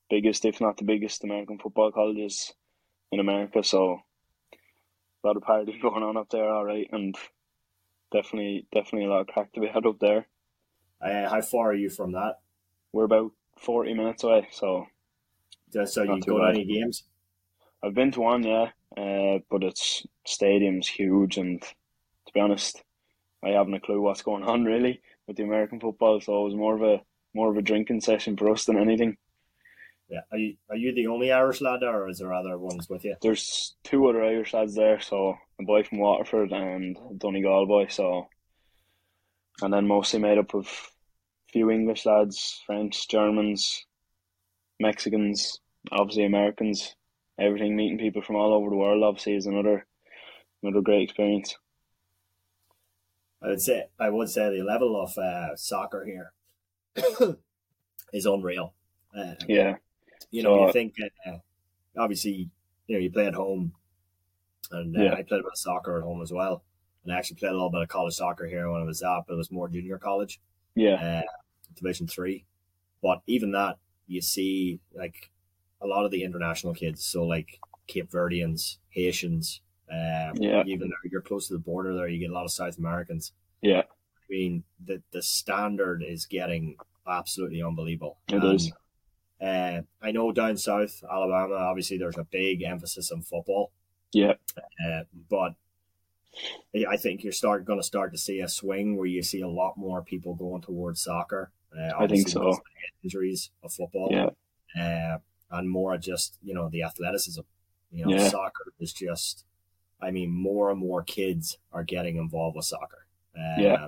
biggest, 0.09 0.45
if 0.45 0.61
not 0.61 0.77
the 0.77 0.85
biggest, 0.85 1.23
American 1.23 1.57
football 1.59 1.91
colleges 1.91 2.53
in 3.11 3.19
America. 3.19 3.63
So 3.63 3.99
a 5.23 5.27
lot 5.27 5.37
of 5.37 5.43
partying 5.43 5.81
going 5.81 6.03
on 6.03 6.17
up 6.17 6.29
there, 6.29 6.49
all 6.49 6.63
right, 6.63 6.87
and 6.91 7.15
definitely, 8.11 8.67
definitely 8.73 9.05
a 9.05 9.09
lot 9.09 9.21
of 9.21 9.27
crack 9.27 9.51
to 9.53 9.59
be 9.59 9.67
had 9.67 9.85
up 9.85 9.99
there. 9.99 10.27
Uh, 11.01 11.29
how 11.29 11.41
far 11.41 11.71
are 11.71 11.75
you 11.75 11.89
from 11.89 12.13
that? 12.13 12.39
We're 12.93 13.03
about 13.03 13.31
forty 13.57 13.93
minutes 13.93 14.23
away, 14.23 14.47
so. 14.51 14.87
Just 15.73 15.95
so 15.95 16.03
you 16.03 16.21
go 16.21 16.37
to 16.37 16.45
any 16.45 16.63
games? 16.63 17.03
I've 17.83 17.93
been 17.93 18.11
to 18.11 18.21
one, 18.21 18.41
yeah, 18.41 18.69
uh, 18.95 19.39
but 19.49 19.63
its 19.63 20.05
stadium's 20.25 20.87
huge, 20.87 21.37
and 21.37 21.61
to 21.61 22.33
be 22.33 22.39
honest, 22.39 22.81
I 23.43 23.49
haven't 23.49 23.73
a 23.73 23.79
clue 23.79 24.01
what's 24.01 24.21
going 24.21 24.43
on 24.43 24.63
really 24.63 25.01
with 25.27 25.37
the 25.37 25.43
American 25.43 25.79
football. 25.79 26.21
So 26.21 26.41
it 26.41 26.45
was 26.45 26.55
more 26.55 26.75
of 26.75 26.81
a 26.81 27.01
more 27.33 27.51
of 27.51 27.57
a 27.57 27.61
drinking 27.61 28.01
session 28.01 28.37
for 28.37 28.51
us 28.51 28.65
than 28.65 28.77
anything. 28.77 29.17
Yeah, 30.09 30.21
are 30.31 30.37
you 30.37 30.55
are 30.69 30.77
you 30.77 30.95
the 30.95 31.07
only 31.07 31.31
Irish 31.31 31.59
lad 31.59 31.81
there, 31.81 32.03
or 32.03 32.09
is 32.09 32.19
there 32.19 32.33
other 32.33 32.57
ones 32.57 32.87
with 32.89 33.03
you? 33.03 33.15
There's 33.21 33.75
two 33.83 34.07
other 34.07 34.23
Irish 34.23 34.53
lads 34.53 34.75
there, 34.75 35.01
so 35.01 35.35
a 35.59 35.63
boy 35.63 35.83
from 35.83 35.99
Waterford 35.99 36.51
and 36.51 36.97
a 36.97 37.13
Donegal 37.15 37.67
boy. 37.67 37.87
So, 37.87 38.27
and 39.61 39.73
then 39.73 39.87
mostly 39.87 40.19
made 40.19 40.37
up 40.37 40.53
of 40.53 40.65
a 40.65 41.51
few 41.51 41.69
English 41.69 42.05
lads, 42.05 42.61
French, 42.65 43.09
Germans, 43.09 43.85
Mexicans, 44.79 45.59
obviously 45.91 46.25
Americans. 46.25 46.95
Everything 47.39 47.75
meeting 47.75 47.99
people 47.99 48.21
from 48.21 48.35
all 48.35 48.53
over 48.53 48.69
the 48.69 48.75
world 48.75 49.03
obviously 49.03 49.35
is 49.35 49.45
another 49.45 49.85
another 50.63 50.81
great 50.81 51.03
experience. 51.03 51.55
I 53.41 53.49
would 53.49 53.61
say 53.61 53.85
I 53.99 54.09
would 54.09 54.29
say 54.29 54.49
the 54.49 54.63
level 54.63 54.99
of 55.01 55.15
uh, 55.17 55.55
soccer 55.55 56.03
here 56.05 56.33
is 58.13 58.25
unreal. 58.25 58.73
Uh, 59.15 59.35
yeah, 59.47 59.75
you 60.31 60.43
know, 60.43 60.57
so, 60.57 60.67
you 60.67 60.73
think 60.73 60.93
uh, 61.27 61.37
obviously 61.97 62.49
you 62.87 62.95
know 62.95 62.99
you 62.99 63.11
play 63.11 63.27
at 63.27 63.35
home, 63.35 63.73
and 64.71 64.97
uh, 64.97 65.03
yeah. 65.03 65.11
I 65.13 65.23
played 65.23 65.39
a 65.39 65.43
bit 65.43 65.51
of 65.53 65.57
soccer 65.57 65.97
at 65.97 66.03
home 66.03 66.21
as 66.23 66.31
well, 66.31 66.63
and 67.03 67.13
I 67.13 67.17
actually 67.17 67.37
played 67.37 67.51
a 67.51 67.55
little 67.55 67.69
bit 67.69 67.83
of 67.83 67.87
college 67.87 68.15
soccer 68.15 68.47
here 68.47 68.69
when 68.71 68.81
I 68.81 68.85
was 68.85 69.03
up. 69.03 69.25
It 69.29 69.35
was 69.35 69.51
more 69.51 69.69
junior 69.69 69.99
college, 69.99 70.39
yeah, 70.75 71.21
uh, 71.23 71.31
Division 71.75 72.07
three, 72.07 72.45
but 73.03 73.21
even 73.27 73.51
that 73.51 73.77
you 74.07 74.21
see 74.21 74.79
like 74.95 75.29
a 75.81 75.87
lot 75.87 76.05
of 76.05 76.11
the 76.11 76.23
international 76.23 76.73
kids, 76.73 77.05
so 77.05 77.23
like 77.23 77.59
Cape 77.87 78.09
Verdeans, 78.09 78.77
Haitians, 78.89 79.61
um, 79.89 80.35
yeah. 80.35 80.63
Even 80.65 80.89
though 80.89 81.09
you're 81.09 81.21
close 81.21 81.47
to 81.47 81.53
the 81.53 81.59
border 81.59 81.95
there, 81.95 82.07
you 82.07 82.19
get 82.19 82.29
a 82.29 82.33
lot 82.33 82.43
of 82.43 82.51
South 82.51 82.77
Americans. 82.77 83.31
Yeah. 83.61 83.83
I 83.83 84.25
mean, 84.29 84.63
the 84.83 85.01
the 85.11 85.21
standard 85.21 86.03
is 86.05 86.25
getting 86.25 86.75
absolutely 87.07 87.63
unbelievable. 87.63 88.17
It 88.27 88.43
and, 88.43 88.55
is. 88.55 88.71
Uh, 89.41 89.81
I 90.01 90.11
know 90.11 90.31
down 90.31 90.57
south, 90.57 91.03
Alabama, 91.09 91.55
obviously 91.55 91.97
there's 91.97 92.17
a 92.17 92.25
big 92.25 92.63
emphasis 92.63 93.11
on 93.11 93.21
football. 93.21 93.71
Yeah. 94.11 94.33
Uh, 94.57 95.03
but 95.29 95.53
I 96.89 96.97
think 96.97 97.23
you're 97.23 97.31
start 97.31 97.65
going 97.65 97.79
to 97.79 97.85
start 97.85 98.11
to 98.11 98.17
see 98.17 98.39
a 98.41 98.49
swing 98.49 98.97
where 98.97 99.05
you 99.05 99.23
see 99.23 99.41
a 99.41 99.47
lot 99.47 99.77
more 99.77 100.01
people 100.01 100.33
going 100.33 100.63
towards 100.63 101.01
soccer. 101.01 101.51
Uh, 101.77 101.91
I 101.97 102.07
think 102.07 102.27
so. 102.27 102.59
Injuries 103.03 103.51
of 103.63 103.71
football. 103.73 104.09
Yeah. 104.11 104.29
Uh, 104.81 105.17
and 105.51 105.69
more 105.69 105.97
just 105.97 106.37
you 106.43 106.53
know 106.53 106.69
the 106.69 106.83
athleticism. 106.83 107.41
You 107.91 108.05
know, 108.05 108.11
yeah. 108.11 108.29
soccer 108.29 108.73
is 108.79 108.91
just 108.91 109.45
I 110.01 110.11
mean, 110.11 110.31
more 110.31 110.69
and 110.69 110.79
more 110.79 111.03
kids 111.03 111.57
are 111.71 111.83
getting 111.83 112.17
involved 112.17 112.55
with 112.55 112.65
soccer. 112.65 113.07
Uh, 113.35 113.61
yeah. 113.61 113.87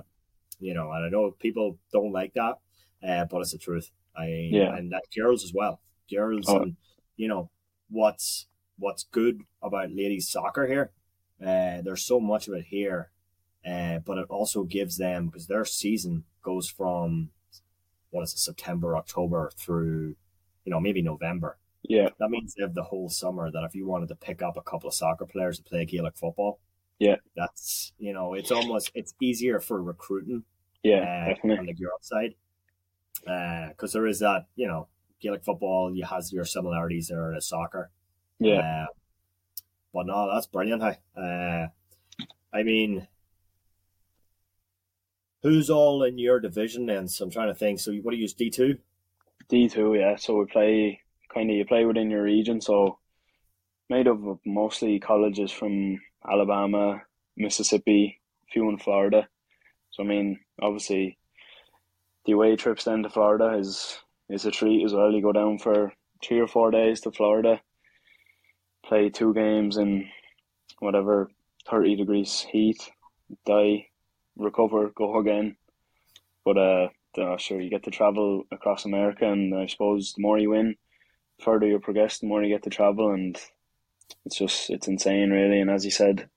You 0.58 0.74
know, 0.74 0.90
and 0.92 1.06
I 1.06 1.08
know 1.08 1.30
people 1.30 1.78
don't 1.92 2.12
like 2.12 2.34
that, 2.34 2.58
uh, 3.06 3.24
but 3.24 3.40
it's 3.40 3.52
the 3.52 3.58
truth. 3.58 3.90
I 4.16 4.48
yeah. 4.50 4.74
and 4.74 4.92
that 4.92 5.04
girls 5.16 5.44
as 5.44 5.52
well, 5.54 5.80
girls, 6.10 6.46
oh. 6.48 6.62
and 6.62 6.76
you 7.16 7.28
know 7.28 7.50
what's 7.88 8.46
what's 8.78 9.04
good 9.04 9.40
about 9.62 9.90
ladies 9.92 10.28
soccer 10.28 10.66
here. 10.66 10.90
Uh, 11.40 11.80
there's 11.82 12.04
so 12.04 12.20
much 12.20 12.48
of 12.48 12.54
it 12.54 12.66
here, 12.68 13.10
uh, 13.66 14.00
but 14.00 14.18
it 14.18 14.26
also 14.28 14.64
gives 14.64 14.98
them 14.98 15.26
because 15.26 15.46
their 15.46 15.64
season 15.64 16.24
goes 16.42 16.68
from 16.68 17.30
what 18.10 18.22
is 18.22 18.32
it 18.32 18.38
September, 18.38 18.96
October 18.96 19.50
through, 19.56 20.16
you 20.64 20.70
know, 20.70 20.80
maybe 20.80 21.02
November. 21.02 21.58
Yeah. 21.82 22.08
That 22.18 22.30
means 22.30 22.54
they 22.54 22.62
have 22.62 22.74
the 22.74 22.82
whole 22.82 23.08
summer 23.08 23.50
that 23.50 23.64
if 23.64 23.74
you 23.74 23.86
wanted 23.86 24.08
to 24.08 24.14
pick 24.14 24.42
up 24.42 24.56
a 24.56 24.62
couple 24.62 24.88
of 24.88 24.94
soccer 24.94 25.26
players 25.26 25.58
to 25.58 25.64
play 25.64 25.84
Gaelic 25.84 26.16
football, 26.16 26.60
yeah, 26.98 27.16
that's 27.34 27.92
you 27.98 28.12
know, 28.12 28.34
it's 28.34 28.50
almost 28.50 28.92
it's 28.94 29.14
easier 29.20 29.58
for 29.58 29.82
recruiting. 29.82 30.44
Yeah, 30.82 31.34
uh, 31.44 31.48
on 31.48 31.66
the 31.66 31.74
girl 31.74 31.98
side, 32.02 32.34
because 33.22 33.94
uh, 33.94 33.98
there 33.98 34.06
is 34.06 34.20
that 34.20 34.46
you 34.54 34.68
know 34.68 34.88
Gaelic 35.20 35.42
football. 35.42 35.94
You 35.94 36.04
has 36.04 36.32
your 36.32 36.44
similarities 36.44 37.08
there 37.08 37.32
to 37.32 37.40
soccer. 37.40 37.90
Yeah, 38.38 38.60
uh, 38.60 38.86
but 39.94 40.06
no, 40.06 40.30
that's 40.32 40.46
brilliant. 40.46 40.82
Hey, 40.82 40.98
uh, 41.16 41.68
I 42.52 42.62
mean, 42.62 43.08
who's 45.42 45.70
all 45.70 46.02
in 46.02 46.18
your 46.18 46.38
division? 46.38 46.90
And 46.90 47.10
so 47.10 47.24
I'm 47.24 47.30
trying 47.30 47.48
to 47.48 47.54
think. 47.54 47.80
So 47.80 47.92
what 47.94 48.10
do 48.10 48.16
you 48.18 48.22
use 48.22 48.34
D 48.34 48.50
two? 48.50 48.78
D 49.50 49.68
two, 49.68 49.94
yeah. 49.94 50.16
So 50.16 50.38
we 50.38 50.46
play 50.46 51.00
kind 51.34 51.50
of 51.50 51.56
you 51.56 51.64
play 51.66 51.84
within 51.84 52.10
your 52.10 52.22
region. 52.22 52.60
So 52.60 52.98
made 53.88 54.06
up 54.06 54.24
of 54.24 54.38
mostly 54.46 55.00
colleges 55.00 55.50
from 55.50 56.00
Alabama, 56.24 57.02
Mississippi, 57.36 58.20
a 58.48 58.52
few 58.52 58.68
in 58.68 58.78
Florida. 58.78 59.28
So 59.90 60.04
I 60.04 60.06
mean, 60.06 60.38
obviously, 60.62 61.18
the 62.24 62.32
away 62.32 62.54
trips 62.54 62.84
down 62.84 63.02
to 63.02 63.10
Florida 63.10 63.58
is 63.58 63.98
is 64.28 64.46
a 64.46 64.52
treat 64.52 64.84
as 64.84 64.94
well. 64.94 65.10
You 65.10 65.20
go 65.20 65.32
down 65.32 65.58
for 65.58 65.92
three 66.22 66.38
or 66.38 66.46
four 66.46 66.70
days 66.70 67.00
to 67.00 67.10
Florida, 67.10 67.60
play 68.84 69.10
two 69.10 69.34
games 69.34 69.76
in 69.76 70.08
whatever 70.78 71.28
thirty 71.68 71.96
degrees 71.96 72.46
heat, 72.52 72.78
die, 73.44 73.88
recover, 74.36 74.90
go 74.94 75.18
again. 75.18 75.56
But 76.44 76.56
uh, 76.56 76.88
uh, 77.18 77.36
sure, 77.36 77.60
you 77.60 77.70
get 77.70 77.84
to 77.84 77.90
travel 77.90 78.44
across 78.50 78.84
America, 78.84 79.30
and 79.30 79.54
I 79.54 79.66
suppose 79.66 80.12
the 80.12 80.22
more 80.22 80.38
you 80.38 80.50
win, 80.50 80.76
the 81.38 81.44
further 81.44 81.66
you 81.66 81.78
progress, 81.78 82.18
the 82.18 82.26
more 82.26 82.42
you 82.42 82.54
get 82.54 82.64
to 82.64 82.70
travel, 82.70 83.12
and 83.12 83.38
it's 84.26 84.36
just 84.36 84.70
it's 84.70 84.88
insane, 84.88 85.30
really. 85.30 85.60
And 85.60 85.70
as 85.70 85.84
you 85.84 85.90
said, 85.90 86.28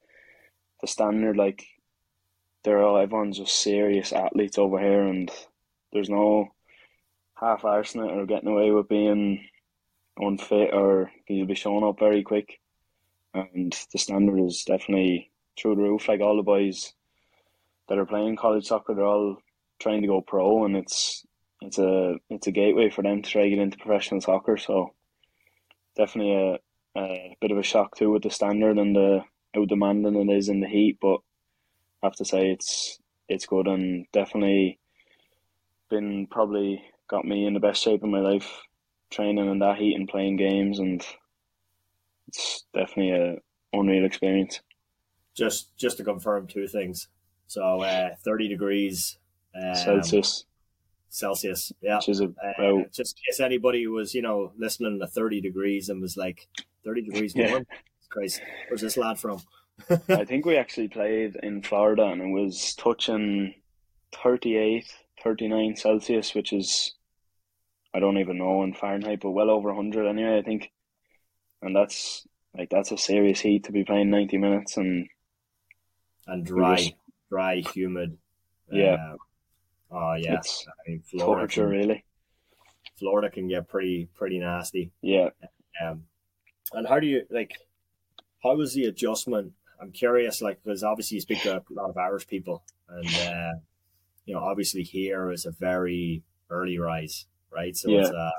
the 0.82 0.88
standard 0.88 1.38
like 1.38 1.66
they're 2.64 2.84
all 2.84 2.98
everyone's 2.98 3.38
just 3.38 3.62
serious 3.62 4.14
athletes 4.14 4.58
over 4.58 4.80
here, 4.80 5.04
and 5.04 5.32
there's 5.92 6.10
no 6.10 6.50
half 7.36 7.64
arsing 7.64 8.06
it 8.06 8.12
or 8.12 8.26
getting 8.26 8.50
away 8.50 8.72
with 8.72 8.88
being 8.88 9.46
unfit 10.18 10.74
or 10.74 11.12
you'll 11.28 11.48
be 11.48 11.56
showing 11.56 11.84
up 11.84 12.00
very 12.00 12.24
quick. 12.24 12.60
And 13.34 13.76
the 13.92 13.98
standard 13.98 14.40
is 14.40 14.64
definitely 14.64 15.32
through 15.60 15.76
the 15.76 15.82
roof. 15.82 16.08
Like 16.08 16.22
all 16.22 16.38
the 16.38 16.44
boys 16.44 16.94
that 17.90 17.98
are 17.98 18.06
playing 18.06 18.36
college 18.36 18.66
soccer, 18.66 18.94
they're 18.94 19.06
all 19.06 19.38
trying 19.84 20.02
to 20.02 20.08
go 20.08 20.22
pro, 20.22 20.66
and 20.66 20.76
it's 20.76 21.26
it's 21.62 21.78
a 21.78 22.16
it's 22.30 22.48
a 22.48 22.52
gateway 22.52 22.90
for 22.90 23.04
them 23.04 23.22
to 23.22 23.30
try 23.30 23.48
get 23.48 23.60
into 23.60 23.78
professional 23.78 24.22
soccer. 24.22 24.58
So 24.58 24.94
definitely 25.96 26.34
a, 26.34 27.00
a 27.00 27.38
bit 27.42 27.52
of 27.52 27.58
a 27.58 27.64
shock 27.64 27.96
too 27.96 28.12
with 28.12 28.24
the 28.24 28.32
standard 28.32 28.78
and 28.78 28.96
the 28.96 29.22
how 29.54 29.66
demanding 29.66 30.16
it 30.16 30.34
is 30.34 30.50
in 30.50 30.62
the 30.62 30.68
heat. 30.68 30.98
But 31.02 31.18
I 32.02 32.08
have 32.08 32.16
to 32.16 32.26
say 32.26 32.50
it's 32.50 33.00
it's 33.30 33.46
good 33.46 33.68
and 33.68 34.06
definitely 34.12 34.80
been 35.90 36.28
probably 36.28 36.84
got 37.10 37.26
me 37.26 37.46
in 37.46 37.54
the 37.54 37.60
best 37.60 37.84
shape 37.84 38.04
of 38.04 38.10
my 38.10 38.20
life 38.20 38.62
training 39.12 39.50
in 39.50 39.60
that 39.60 39.78
heat 39.78 39.96
and 39.96 40.10
playing 40.10 40.38
games 40.38 40.80
and 40.80 41.06
it's 42.28 42.66
definitely 42.74 43.12
a 43.12 43.36
unreal 43.78 44.06
experience. 44.06 44.62
Just 45.36 45.76
just 45.78 45.98
to 45.98 46.04
confirm 46.04 46.48
two 46.48 46.68
things. 46.68 47.08
So 47.48 47.82
uh, 47.82 48.16
thirty 48.24 48.48
degrees 48.48 49.18
um, 49.56 49.76
Celsius. 49.76 50.46
Celsius, 51.10 51.72
yeah. 51.82 51.98
Which 51.98 52.10
is 52.10 52.22
a, 52.22 52.26
uh, 52.26 52.84
just 52.92 53.18
in 53.18 53.32
case 53.32 53.40
anybody 53.40 53.86
was, 53.88 54.16
you 54.16 54.22
know, 54.22 54.52
listening 54.58 55.00
to 55.00 55.08
thirty 55.08 55.42
degrees 55.42 55.90
and 55.90 56.02
was 56.02 56.18
like, 56.18 56.48
thirty 56.84 57.02
degrees 57.02 57.36
warm. 57.36 57.66
Yeah. 57.70 57.78
Christ, 58.10 58.42
where's 58.68 58.82
this 58.82 58.98
lad 58.98 59.20
from? 59.20 59.42
I 60.10 60.26
think 60.26 60.46
we 60.46 60.58
actually 60.58 60.88
played 60.88 61.36
in 61.42 61.64
Florida 61.64 62.04
and 62.06 62.22
it 62.22 62.28
was 62.28 62.76
touching 62.76 63.56
38, 64.22 64.86
39 65.24 65.76
Celsius, 65.76 66.36
which 66.36 66.54
is 66.54 66.94
I 67.94 68.00
don't 68.00 68.18
even 68.18 68.38
know 68.38 68.64
in 68.64 68.74
Fahrenheit, 68.74 69.20
but 69.22 69.32
well 69.32 69.50
over 69.50 69.74
hundred 69.74 70.08
anyway. 70.08 70.38
I 70.38 70.42
think, 70.42 70.72
and 71.62 71.76
that's 71.76 72.28
like 72.58 72.70
that's 72.70 72.92
a 72.92 72.98
serious 72.98 73.40
heat 73.40 73.66
to 73.66 73.72
be 73.72 73.84
playing 73.84 74.10
ninety 74.10 74.38
minutes 74.38 74.78
and 74.78 75.08
and 76.26 76.46
dry, 76.46 76.78
just, 76.78 76.94
dry, 77.30 77.58
humid. 77.58 78.18
Yeah. 78.72 78.96
Uh, 78.96 79.18
oh 79.94 80.16
yes, 80.16 80.66
I 80.68 80.90
mean, 80.90 81.02
Florida 81.02 81.42
torture, 81.42 81.70
can, 81.70 81.70
really. 81.70 82.06
Florida 82.98 83.30
can 83.30 83.48
get 83.48 83.68
pretty 83.68 84.10
pretty 84.14 84.40
nasty. 84.40 84.92
Yeah. 85.02 85.30
Um, 85.84 86.04
and 86.74 86.88
how 86.88 87.00
do 87.00 87.08
you 87.08 87.24
like? 87.30 87.58
How 88.44 88.56
was 88.56 88.74
the 88.74 88.86
adjustment? 88.86 89.54
I'm 89.82 89.92
curious, 89.92 90.42
like 90.42 90.64
because 90.64 90.84
obviously 90.84 91.16
you 91.16 91.22
speak 91.22 91.42
to 91.44 91.58
a 91.58 91.64
lot 91.70 91.90
of 91.90 91.98
Irish 91.98 92.28
people, 92.28 92.64
and 92.90 93.08
uh, 93.08 93.60
you 94.26 94.34
know, 94.34 94.42
obviously 94.42 94.84
here 94.84 95.32
is 95.32 95.46
a 95.46 95.52
very 95.52 96.24
early 96.50 96.78
rise 96.78 97.26
right? 97.54 97.76
So 97.76 97.90
yeah. 97.90 98.00
it's 98.00 98.10
uh, 98.10 98.32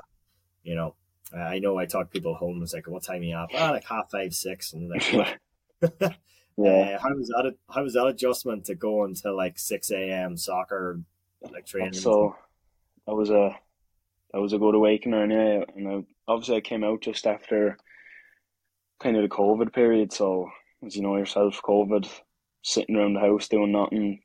you 0.63 0.75
know, 0.75 0.95
I 1.35 1.59
know 1.59 1.77
I 1.77 1.85
talk 1.85 2.11
people 2.11 2.35
home. 2.35 2.61
It's 2.61 2.73
like, 2.73 2.87
what 2.87 3.03
time 3.03 3.21
are 3.21 3.23
you 3.23 3.35
up? 3.35 3.49
Ah, 3.55 3.71
like 3.71 3.85
half 3.85 4.11
five, 4.11 4.33
six, 4.33 4.73
and 4.73 4.89
like, 4.89 5.11
yeah. 6.57 6.97
Uh, 6.97 6.99
how 6.99 7.13
was 7.15 7.27
that? 7.27 7.55
How 7.69 7.83
was 7.83 7.93
that 7.93 8.05
adjustment 8.05 8.65
to 8.65 8.75
go 8.75 9.05
into 9.05 9.33
like 9.33 9.57
six 9.57 9.91
a.m. 9.91 10.37
soccer, 10.37 11.01
like 11.41 11.65
training? 11.65 11.93
So 11.93 12.35
that 13.07 13.15
was 13.15 13.29
a 13.29 13.57
that 14.33 14.41
was 14.41 14.53
a 14.53 14.57
good 14.57 14.75
awakener, 14.75 15.25
yeah. 15.27 15.63
And 15.75 15.87
I, 15.87 16.03
obviously, 16.27 16.57
I 16.57 16.61
came 16.61 16.83
out 16.83 17.01
just 17.01 17.25
after 17.25 17.77
kind 19.01 19.15
of 19.15 19.23
the 19.23 19.29
COVID 19.29 19.73
period. 19.73 20.11
So 20.11 20.49
as 20.85 20.95
you 20.95 21.01
know 21.01 21.17
yourself, 21.17 21.61
COVID, 21.63 22.09
sitting 22.63 22.95
around 22.95 23.13
the 23.13 23.19
house 23.21 23.47
doing 23.47 23.71
nothing, 23.71 24.21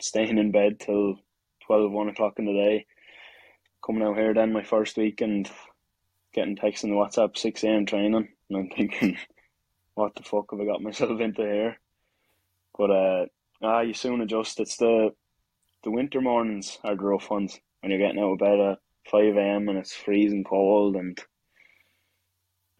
staying 0.00 0.38
in 0.38 0.52
bed 0.52 0.80
till 0.80 1.16
12, 1.66 1.90
1 1.90 2.08
o'clock 2.08 2.34
in 2.38 2.44
the 2.44 2.52
day 2.52 2.86
coming 3.86 4.02
out 4.02 4.16
here 4.16 4.34
then 4.34 4.52
my 4.52 4.64
first 4.64 4.96
week 4.96 5.20
and 5.20 5.48
getting 6.34 6.56
texts 6.56 6.82
in 6.82 6.90
the 6.90 6.96
WhatsApp 6.96 7.38
six 7.38 7.62
AM 7.62 7.86
training 7.86 8.28
and 8.50 8.58
I'm 8.58 8.68
thinking, 8.68 9.16
what 9.94 10.14
the 10.16 10.24
fuck 10.24 10.50
have 10.50 10.60
I 10.60 10.64
got 10.64 10.82
myself 10.82 11.20
into 11.20 11.42
here? 11.42 11.78
But 12.76 12.90
uh 12.90 13.26
ah 13.62 13.80
you 13.80 13.94
soon 13.94 14.20
adjust. 14.20 14.60
It's 14.60 14.76
the 14.76 15.10
the 15.86 15.92
winter 15.92 16.20
mornings 16.20 16.78
are 16.82 16.96
the 16.96 17.04
rough 17.04 17.30
ones 17.30 17.60
when 17.80 17.92
you're 17.92 18.00
getting 18.00 18.20
out 18.20 18.32
of 18.32 18.38
bed 18.40 18.58
at 18.58 18.78
five 19.08 19.36
AM 19.36 19.68
and 19.68 19.78
it's 19.78 19.94
freezing 19.94 20.42
cold 20.42 20.96
and 20.96 21.16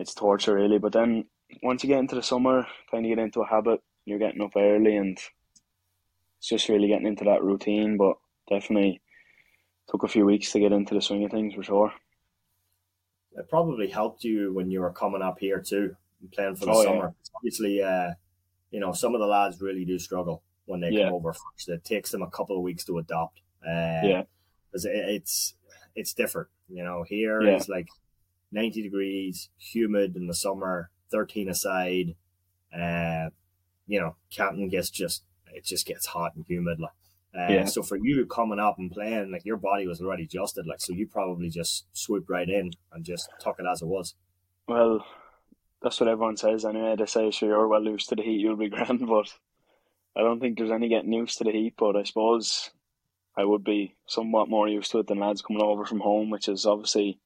it's 0.01 0.13
torture 0.13 0.55
really. 0.55 0.79
But 0.79 0.93
then 0.93 1.25
once 1.63 1.85
you 1.85 1.89
get 1.89 2.01
into 2.01 2.17
the 2.17 2.23
summer, 2.23 2.67
kind 2.91 3.07
of 3.07 3.09
get 3.09 3.23
into 3.23 3.43
a 3.43 3.47
habit, 3.47 3.81
you're 4.07 4.19
getting 4.19 4.43
up 4.43 4.57
early 4.57 4.97
and 4.97 5.17
it's 5.17 6.49
just 6.49 6.69
really 6.69 6.89
getting 6.89 7.07
into 7.07 7.23
that 7.27 7.45
routine. 7.45 7.97
But 7.97 8.17
definitely 8.51 9.01
took 9.89 10.03
a 10.03 10.09
few 10.09 10.27
weeks 10.27 10.51
to 10.51 10.59
get 10.59 10.73
into 10.73 10.95
the 10.95 11.01
swing 11.01 11.25
of 11.25 11.31
things 11.31 11.55
for 11.55 11.63
sure. 11.63 11.93
It 13.37 13.49
probably 13.49 13.87
helped 13.87 14.25
you 14.25 14.53
when 14.53 14.69
you 14.69 14.81
were 14.81 14.93
coming 14.93 15.23
up 15.23 15.39
here 15.39 15.63
too, 15.65 15.95
playing 16.33 16.57
for 16.57 16.67
the 16.67 16.73
oh, 16.73 16.83
summer. 16.83 17.15
Yeah. 17.15 17.31
Obviously, 17.37 17.83
uh, 17.85 18.11
you 18.73 18.81
know, 18.81 18.91
some 18.91 19.15
of 19.15 19.21
the 19.21 19.29
lads 19.29 19.61
really 19.61 19.85
do 19.85 19.97
struggle 19.97 20.43
when 20.67 20.81
they 20.81 20.91
yeah. 20.91 21.07
come 21.07 21.15
over 21.15 21.33
first. 21.33 21.69
It 21.69 21.85
takes 21.85 22.11
them 22.11 22.23
a 22.23 22.31
couple 22.31 22.57
of 22.57 22.63
weeks 22.63 22.85
to 22.85 22.99
adopt. 22.99 23.41
Uh, 23.67 24.03
yeah, 24.05 24.23
because 24.71 24.87
it's 24.89 25.55
it's 25.95 26.13
different. 26.13 26.49
You 26.69 26.85
know, 26.85 27.05
here 27.09 27.41
yeah. 27.43 27.53
it's 27.53 27.69
like 27.69 27.89
ninety 28.53 28.83
degrees, 28.83 29.49
humid 29.59 30.17
in 30.17 30.27
the 30.27 30.35
summer, 30.35 30.91
thirteen 31.11 31.49
aside. 31.49 32.15
Uh, 32.77 33.31
you 33.87 34.01
know, 34.01 34.17
Canton 34.31 34.69
gets 34.69 34.91
just 34.91 35.25
it 35.53 35.65
just 35.65 35.87
gets 35.87 36.07
hot 36.07 36.37
and 36.37 36.45
humid. 36.47 36.79
Like 36.79 36.93
uh, 37.37 37.53
yeah. 37.53 37.65
So 37.65 37.83
for 37.83 37.97
you 37.97 38.27
coming 38.27 38.59
up 38.59 38.79
and 38.79 38.91
playing, 38.91 39.31
like 39.31 39.45
your 39.45 39.57
body 39.57 39.87
was 39.87 40.01
already 40.01 40.25
adjusted, 40.25 40.67
like 40.67 40.81
so 40.81 40.93
you 40.93 41.07
probably 41.07 41.51
just 41.51 41.87
swooped 41.93 42.31
right 42.31 42.49
in 42.49 42.73
and 42.93 43.05
just 43.05 43.29
took 43.41 43.59
it 43.59 43.67
as 43.71 43.83
it 43.83 43.87
was. 43.87 44.15
Well, 44.69 45.05
that's 45.83 46.01
what 46.01 46.09
everyone 46.09 46.37
says 46.37 46.65
anyway. 46.65 46.97
They 46.97 47.07
say, 47.07 47.31
"Sure, 47.31 47.49
you're 47.49 47.69
well 47.69 47.85
used 47.85 48.09
to 48.09 48.17
the 48.17 48.23
heat, 48.23 48.41
you'll 48.41 48.57
be 48.57 48.69
grand," 48.71 49.07
but 49.07 49.33
I 50.17 50.21
don't 50.21 50.41
think 50.41 50.57
there's 50.57 50.71
any 50.71 50.89
getting 50.89 51.13
used 51.13 51.39
to 51.39 51.45
the 51.45 51.53
heat. 51.53 51.75
But 51.77 51.97
I 51.97 52.05
suppose 52.05 52.71
I 53.37 53.45
would 53.45 53.65
be 53.65 53.97
somewhat 54.07 54.49
more 54.49 54.69
used 54.69 54.91
to 54.93 55.01
it 55.01 55.07
than 55.07 55.19
lads 55.19 55.43
coming 55.43 55.63
over 55.63 55.85
from 55.85 56.01
home, 56.01 56.31
which 56.31 56.49
is 56.49 56.65
obviously 56.65 57.19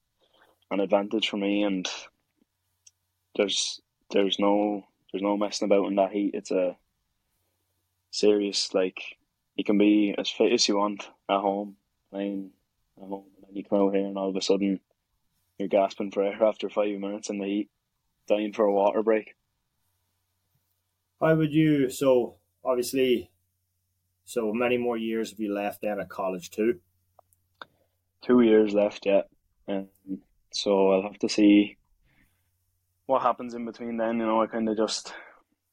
an 0.70 0.80
advantage 0.80 1.28
for 1.28 1.36
me. 1.36 1.62
And 1.62 1.88
there's 3.36 3.80
there's 4.10 4.38
no 4.38 4.84
there's 5.12 5.22
no 5.22 5.36
messing 5.36 5.66
about 5.66 5.86
in 5.86 5.96
that 5.96 6.12
heat. 6.12 6.34
It's 6.34 6.50
a 6.50 6.76
serious 8.10 8.74
like 8.74 9.18
you 9.54 9.64
can 9.64 9.78
be 9.78 10.14
as 10.18 10.28
fit 10.28 10.52
as 10.52 10.66
you 10.66 10.78
want 10.78 11.08
at 11.28 11.40
home, 11.40 11.76
playing 12.10 12.50
at 12.96 13.08
home, 13.08 13.24
and 13.36 13.46
then 13.46 13.56
you 13.56 13.64
come 13.64 13.80
out 13.80 13.94
here 13.94 14.06
and 14.06 14.18
all 14.18 14.30
of 14.30 14.36
a 14.36 14.42
sudden 14.42 14.80
you're 15.58 15.68
gasping 15.68 16.10
for 16.10 16.22
air 16.22 16.42
after 16.42 16.68
five 16.68 16.98
minutes 16.98 17.30
in 17.30 17.38
the 17.38 17.46
heat, 17.46 17.70
dying 18.26 18.52
for 18.52 18.64
a 18.64 18.72
water 18.72 19.02
break. 19.02 19.34
How 21.20 21.34
would 21.36 21.52
you? 21.52 21.90
So 21.90 22.39
obviously, 22.64 23.30
so 24.24 24.52
many 24.52 24.76
more 24.76 24.96
years 24.96 25.30
have 25.30 25.40
you 25.40 25.52
left 25.52 25.82
then 25.82 26.00
at 26.00 26.08
college 26.08 26.50
too? 26.50 26.78
Two 28.22 28.42
years 28.42 28.74
left, 28.74 29.06
yeah. 29.06 29.22
Um, 29.68 29.88
so 30.52 30.92
I'll 30.92 31.02
have 31.02 31.18
to 31.20 31.28
see 31.28 31.76
what 33.06 33.22
happens 33.22 33.54
in 33.54 33.64
between 33.64 33.96
then. 33.96 34.18
You 34.18 34.26
know, 34.26 34.42
I 34.42 34.46
kind 34.46 34.68
of 34.68 34.76
just 34.76 35.12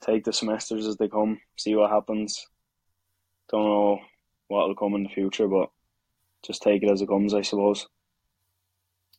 take 0.01 0.23
the 0.23 0.33
semesters 0.33 0.85
as 0.85 0.97
they 0.97 1.07
come, 1.07 1.39
see 1.55 1.75
what 1.75 1.91
happens, 1.91 2.47
don't 3.49 3.63
know 3.63 3.99
what 4.47 4.67
will 4.67 4.75
come 4.75 4.95
in 4.95 5.03
the 5.03 5.09
future, 5.09 5.47
but 5.47 5.69
just 6.45 6.61
take 6.61 6.83
it 6.83 6.89
as 6.89 7.01
it 7.01 7.09
comes, 7.09 7.33
I 7.33 7.41
suppose. 7.41 7.87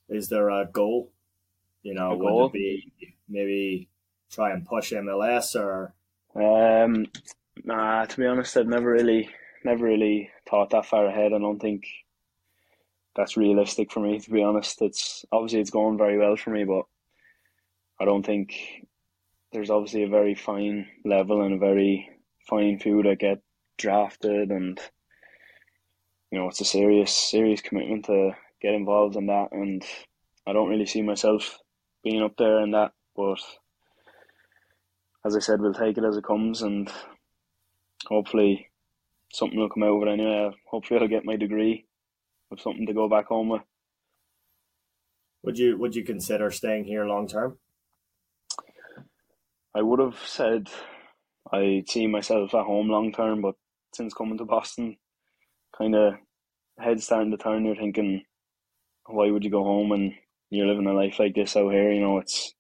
Is 0.09 0.29
there 0.29 0.51
a 0.51 0.67
goal? 0.67 1.13
You 1.83 1.95
know, 1.95 2.13
a 2.13 2.17
would 2.17 2.29
goal? 2.29 2.47
it 2.47 2.53
be 2.53 2.93
maybe 3.29 3.89
try 4.31 4.53
and 4.53 4.65
push 4.67 4.93
MLS 4.93 5.55
or? 5.55 5.95
Um, 6.35 7.07
nah. 7.65 8.05
To 8.05 8.17
be 8.17 8.27
honest, 8.27 8.57
I've 8.57 8.67
never 8.67 8.91
really, 8.91 9.29
never 9.65 9.85
really 9.85 10.31
thought 10.49 10.71
that 10.71 10.87
far 10.87 11.07
ahead. 11.07 11.33
I 11.33 11.39
don't 11.39 11.61
think 11.61 11.87
that's 13.17 13.37
realistic 13.37 13.91
for 13.91 14.01
me. 14.01 14.21
To 14.21 14.31
be 14.31 14.43
honest, 14.43 14.81
it's 14.83 15.25
obviously 15.33 15.61
it's 15.61 15.71
going 15.71 15.99
very 15.99 16.19
well 16.19 16.37
for 16.37 16.51
me, 16.51 16.65
but 16.65 16.85
I 18.01 18.05
don't 18.05 18.25
think 18.25 18.87
there's 19.53 19.71
obviously 19.71 20.05
a 20.05 20.09
very 20.09 20.35
fine 20.35 20.87
level 21.05 21.43
and 21.43 21.55
a 21.55 21.59
very 21.59 22.09
fine 22.49 22.79
few 22.79 23.03
that 23.03 23.19
get 23.19 23.43
drafted, 23.77 24.51
and 24.51 24.79
you 26.31 26.39
know 26.39 26.49
it's 26.49 26.61
a 26.61 26.65
serious 26.65 27.13
serious 27.13 27.61
commitment 27.61 28.05
to 28.07 28.33
get 28.63 28.75
involved 28.75 29.17
in 29.17 29.27
that, 29.27 29.49
and 29.53 29.85
I 30.47 30.53
don't 30.53 30.69
really 30.69 30.87
see 30.87 31.03
myself 31.03 31.59
being 32.05 32.23
up 32.23 32.37
there 32.39 32.61
in 32.61 32.71
that, 32.73 32.93
but 33.17 33.39
as 35.25 35.37
I 35.37 35.41
said, 35.41 35.61
we'll 35.61 35.75
take 35.75 35.99
it 35.99 36.05
as 36.05 36.17
it 36.17 36.25
comes, 36.25 36.63
and 36.63 36.91
hopefully 38.07 38.71
something 39.33 39.59
will 39.59 39.69
come 39.69 39.83
out 39.83 39.97
of 39.97 40.09
it 40.09 40.13
anyway. 40.13 40.51
Hopefully, 40.71 41.01
I'll 41.01 41.09
get 41.09 41.25
my 41.25 41.37
degree 41.37 41.87
with 42.51 42.61
something 42.61 42.87
to 42.87 42.95
go 42.95 43.09
back 43.09 43.27
home 43.27 43.49
with. 43.51 43.63
Would 45.43 45.59
you 45.59 45.79
Would 45.79 45.95
you 45.95 46.05
consider 46.05 46.51
staying 46.51 46.85
here 46.85 47.05
long 47.07 47.29
term? 47.29 47.59
I 49.75 49.83
would 49.83 50.01
have 50.01 50.19
said 50.25 50.69
I 51.53 51.85
see 51.87 52.07
myself 52.07 52.55
at 52.55 52.65
home 52.65 52.89
long 52.89 53.13
term, 53.13 53.41
but 53.43 53.55
since 53.95 54.13
coming 54.13 54.39
to 54.39 54.45
Boston, 54.45 54.97
kind 55.77 55.95
of 55.95 56.15
head 56.79 57.03
starting 57.03 57.31
to 57.31 57.37
turn. 57.37 57.65
You're 57.65 57.77
thinking, 57.77 58.25
why 59.07 59.31
would 59.31 59.45
you 59.45 59.51
go 59.51 59.65
home 59.65 59.93
and 59.93 60.13
you're 60.51 60.67
living 60.67 60.87
a 60.87 60.93
life 60.93 61.19
like 61.19 61.35
this 61.35 61.57
out 61.57 61.73
here? 61.73 61.93
You 61.93 62.01
know, 62.01 62.19
it's 62.19 62.55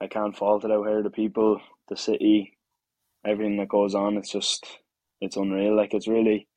I 0.00 0.06
can't 0.06 0.36
fault 0.36 0.64
it 0.64 0.70
out 0.70 0.86
here. 0.86 1.02
The 1.02 1.10
people, 1.10 1.60
the 1.88 1.96
city, 1.96 2.56
everything 3.26 3.56
that 3.58 3.68
goes 3.68 3.94
on. 3.94 4.16
It's 4.16 4.30
just 4.30 4.66
it's 5.20 5.36
unreal. 5.36 5.76
Like 5.76 5.94
it's 5.94 6.08
really 6.08 6.48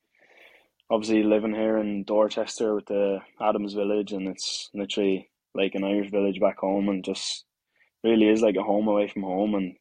obviously 0.90 1.22
living 1.22 1.54
here 1.54 1.78
in 1.78 2.04
Dorchester 2.04 2.74
with 2.74 2.86
the 2.86 3.18
Adams 3.40 3.74
Village, 3.74 4.12
and 4.12 4.28
it's 4.28 4.70
literally 4.74 5.30
like 5.54 5.74
an 5.74 5.84
Irish 5.84 6.10
village 6.10 6.40
back 6.40 6.58
home, 6.58 6.88
and 6.88 7.04
just 7.04 7.44
really 8.02 8.28
is 8.28 8.42
like 8.42 8.56
a 8.56 8.62
home 8.62 8.88
away 8.88 9.08
from 9.08 9.22
home, 9.22 9.54
and 9.54 9.76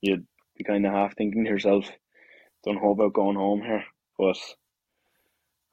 you'd 0.00 0.26
be 0.56 0.64
kind 0.64 0.86
of 0.86 0.92
half 0.92 1.16
thinking 1.16 1.44
to 1.44 1.50
yourself, 1.50 1.90
don't 2.64 2.82
know 2.82 2.90
about 2.90 3.12
going 3.12 3.36
home 3.36 3.62
here, 3.62 3.84
but 4.18 4.36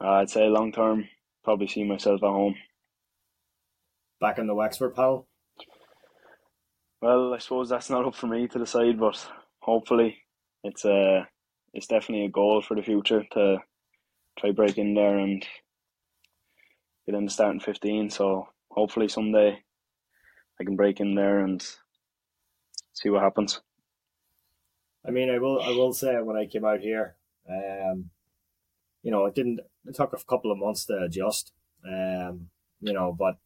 uh, 0.02 0.10
I'd 0.10 0.30
say 0.30 0.48
long 0.48 0.72
term, 0.72 1.08
probably 1.44 1.68
see 1.68 1.84
myself 1.84 2.24
at 2.24 2.28
home. 2.28 2.56
Back 4.20 4.40
in 4.40 4.48
the 4.48 4.56
Wexford 4.56 4.96
panel. 4.96 5.28
Well, 7.02 7.34
I 7.34 7.40
suppose 7.40 7.68
that's 7.68 7.90
not 7.90 8.06
up 8.06 8.16
for 8.16 8.28
me 8.28 8.48
to 8.48 8.60
decide, 8.60 8.98
but 8.98 9.30
hopefully, 9.60 10.23
it's 10.64 10.86
a 10.86 10.94
uh, 10.94 11.26
it's 11.74 11.88
definitely 11.88 12.26
a 12.26 12.30
goal 12.30 12.62
for 12.62 12.76
the 12.76 12.84
future 12.84 13.24
to 13.34 13.58
try 14.38 14.52
break 14.52 14.78
in 14.78 14.94
there 14.94 15.18
and 15.18 15.46
get 17.06 17.16
in 17.16 17.26
the 17.26 17.32
starting 17.32 17.60
fifteen. 17.60 18.10
So 18.10 18.48
hopefully 18.70 19.08
someday 19.08 19.60
I 20.60 20.64
can 20.64 20.76
break 20.76 21.00
in 21.00 21.16
there 21.16 21.40
and 21.40 21.66
see 22.94 23.10
what 23.10 23.24
happens. 23.24 23.62
I 25.06 25.12
mean, 25.12 25.30
I 25.30 25.40
will 25.40 25.62
I 25.62 25.70
will 25.70 25.94
say 25.94 26.16
when 26.22 26.38
I 26.38 26.46
came 26.46 26.66
out 26.66 26.80
here, 26.80 27.16
um, 27.50 28.10
you 29.02 29.12
know, 29.12 29.26
it 29.26 29.36
didn't. 29.36 29.60
It 29.86 29.96
took 29.96 30.14
a 30.14 30.26
couple 30.26 30.52
of 30.52 30.58
months 30.58 30.86
to 30.86 30.98
adjust. 31.02 31.52
Um, 31.86 32.50
you 32.80 32.94
know, 32.94 33.12
but 33.18 33.38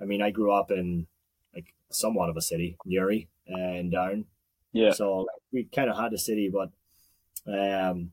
I 0.00 0.04
mean, 0.04 0.20
I 0.20 0.30
grew 0.30 0.52
up 0.52 0.70
in 0.70 1.06
like 1.54 1.72
somewhat 1.90 2.28
of 2.28 2.36
a 2.36 2.42
city, 2.42 2.76
Newry 2.84 3.28
and 3.46 3.90
Down. 3.90 4.26
Yeah. 4.72 4.92
So 4.92 5.18
like, 5.18 5.42
we 5.52 5.64
kind 5.64 5.90
of 5.90 5.98
had 5.98 6.12
a 6.12 6.18
city, 6.18 6.50
but 6.52 6.70
um, 7.46 8.12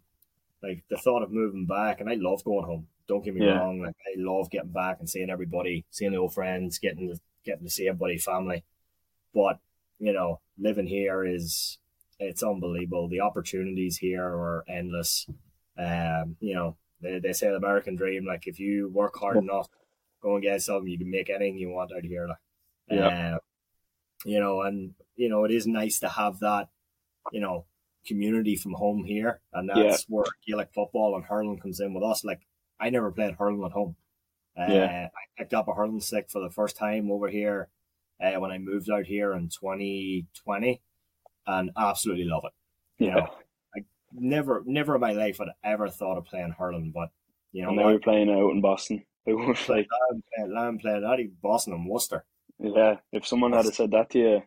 like 0.63 0.83
the 0.89 0.97
thought 0.97 1.23
of 1.23 1.31
moving 1.31 1.65
back, 1.65 2.01
and 2.01 2.09
I 2.09 2.15
love 2.15 2.43
going 2.43 2.65
home. 2.65 2.87
Don't 3.07 3.23
get 3.23 3.35
me 3.35 3.45
yeah. 3.45 3.57
wrong. 3.57 3.81
Like 3.81 3.95
I 4.05 4.15
love 4.17 4.49
getting 4.49 4.71
back 4.71 4.97
and 4.99 5.09
seeing 5.09 5.29
everybody, 5.29 5.85
seeing 5.91 6.11
the 6.11 6.17
old 6.17 6.33
friends, 6.33 6.79
getting 6.79 7.09
to, 7.09 7.19
getting 7.45 7.63
to 7.65 7.69
see 7.69 7.87
everybody, 7.87 8.17
family. 8.17 8.63
But 9.33 9.59
you 9.99 10.13
know, 10.13 10.39
living 10.57 10.87
here 10.87 11.25
is 11.25 11.77
it's 12.19 12.43
unbelievable. 12.43 13.07
The 13.07 13.21
opportunities 13.21 13.97
here 13.97 14.23
are 14.23 14.65
endless. 14.67 15.27
Um, 15.77 16.35
you 16.39 16.55
know, 16.55 16.75
they, 17.01 17.19
they 17.19 17.33
say 17.33 17.47
the 17.49 17.55
American 17.55 17.95
dream, 17.95 18.25
like 18.25 18.47
if 18.47 18.59
you 18.59 18.89
work 18.89 19.15
hard 19.17 19.37
enough, 19.37 19.67
go 20.21 20.33
and 20.33 20.43
get 20.43 20.61
something, 20.61 20.87
you 20.87 20.97
can 20.97 21.11
make 21.11 21.29
anything 21.29 21.57
you 21.57 21.69
want 21.69 21.91
out 21.95 22.03
here. 22.03 22.27
Like, 22.27 22.37
yeah. 22.89 23.35
Uh, 23.35 23.37
you 24.25 24.39
know, 24.39 24.61
and 24.61 24.93
you 25.15 25.29
know, 25.29 25.43
it 25.45 25.51
is 25.51 25.67
nice 25.67 25.99
to 25.99 26.09
have 26.09 26.39
that, 26.39 26.69
you 27.31 27.41
know, 27.41 27.65
community 28.05 28.55
from 28.55 28.73
home 28.73 29.03
here, 29.03 29.41
and 29.53 29.69
that's 29.69 29.79
yeah. 29.79 29.97
where 30.09 30.25
Gaelic 30.47 30.69
football 30.73 31.15
and 31.15 31.25
hurling 31.25 31.59
comes 31.59 31.79
in 31.79 31.93
with 31.93 32.03
us. 32.03 32.23
Like, 32.23 32.41
I 32.79 32.89
never 32.89 33.11
played 33.11 33.35
hurling 33.35 33.63
at 33.63 33.71
home. 33.71 33.95
Uh, 34.57 34.65
yeah. 34.69 35.07
I 35.07 35.41
picked 35.41 35.53
up 35.53 35.67
a 35.67 35.73
hurling 35.73 36.01
stick 36.01 36.29
for 36.29 36.41
the 36.41 36.49
first 36.49 36.77
time 36.77 37.11
over 37.11 37.27
here 37.27 37.69
uh, 38.21 38.39
when 38.39 38.51
I 38.51 38.57
moved 38.57 38.89
out 38.89 39.05
here 39.05 39.33
in 39.33 39.49
2020, 39.49 40.81
and 41.45 41.71
absolutely 41.77 42.25
love 42.25 42.43
it. 42.45 43.03
You 43.03 43.09
yeah. 43.09 43.15
know, 43.15 43.27
I 43.75 43.81
never, 44.13 44.63
never 44.65 44.95
in 44.95 45.01
my 45.01 45.11
life 45.11 45.37
had 45.37 45.49
I 45.63 45.71
ever 45.71 45.89
thought 45.89 46.17
of 46.17 46.25
playing 46.25 46.55
hurling, 46.57 46.91
but 46.93 47.09
you 47.51 47.63
know, 47.63 47.69
and 47.69 47.77
now 47.77 47.89
you're 47.89 47.99
playing 47.99 48.29
out 48.29 48.51
in 48.51 48.61
Boston. 48.61 49.03
Was 49.25 49.67
like 49.69 49.87
I'm 50.11 50.23
playing, 50.35 50.57
I'm 50.57 50.79
playing 50.79 51.03
out 51.03 51.19
in 51.19 51.31
Boston 51.41 51.73
and 51.73 51.87
Worcester. 51.87 52.25
Yeah, 52.59 52.97
if 53.11 53.27
someone 53.27 53.53
had 53.53 53.65
said 53.73 53.91
that 53.91 54.09
to 54.11 54.19
you 54.19 54.43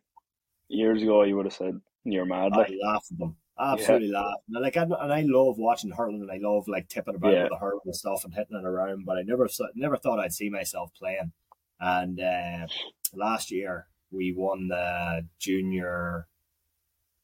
years 0.68 1.02
ago, 1.02 1.22
you 1.22 1.36
would 1.36 1.46
have 1.46 1.54
said 1.54 1.80
you're 2.04 2.24
mad. 2.24 2.52
Like. 2.52 2.70
I 2.70 2.92
laughed 2.92 3.12
at 3.12 3.18
them. 3.18 3.36
Absolutely 3.58 4.08
yeah. 4.08 4.20
laugh. 4.20 4.34
And 4.48 4.62
like, 4.62 4.76
I, 4.76 4.82
and 4.82 5.12
I 5.12 5.20
love 5.26 5.58
watching 5.58 5.90
hurling, 5.90 6.22
and 6.22 6.30
I 6.30 6.38
love 6.40 6.66
like 6.66 6.88
tipping 6.88 7.14
about 7.14 7.32
yeah. 7.32 7.42
with 7.42 7.50
the 7.50 7.58
hurling 7.58 7.80
and 7.84 7.94
stuff 7.94 8.24
and 8.24 8.34
hitting 8.34 8.56
it 8.56 8.64
around. 8.64 9.04
But 9.04 9.18
I 9.18 9.22
never, 9.22 9.48
never 9.74 9.96
thought 9.96 10.18
I'd 10.18 10.32
see 10.32 10.48
myself 10.48 10.92
playing. 10.98 11.32
And 11.78 12.20
uh, 12.20 12.66
last 13.14 13.50
year 13.50 13.86
we 14.10 14.32
won 14.32 14.68
the 14.68 15.26
junior, 15.38 16.26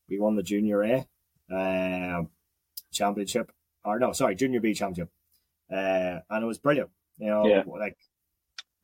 we 0.08 0.18
won 0.18 0.36
the 0.36 0.42
junior 0.42 0.82
A 0.82 1.06
uh, 1.54 2.24
championship, 2.92 3.50
or 3.84 3.98
no, 3.98 4.12
sorry, 4.12 4.34
junior 4.34 4.60
B 4.60 4.74
championship, 4.74 5.10
uh, 5.70 6.20
and 6.30 6.42
it 6.42 6.46
was 6.46 6.58
brilliant. 6.58 6.90
You 7.18 7.28
know, 7.28 7.46
yeah. 7.46 7.62
like 7.66 7.96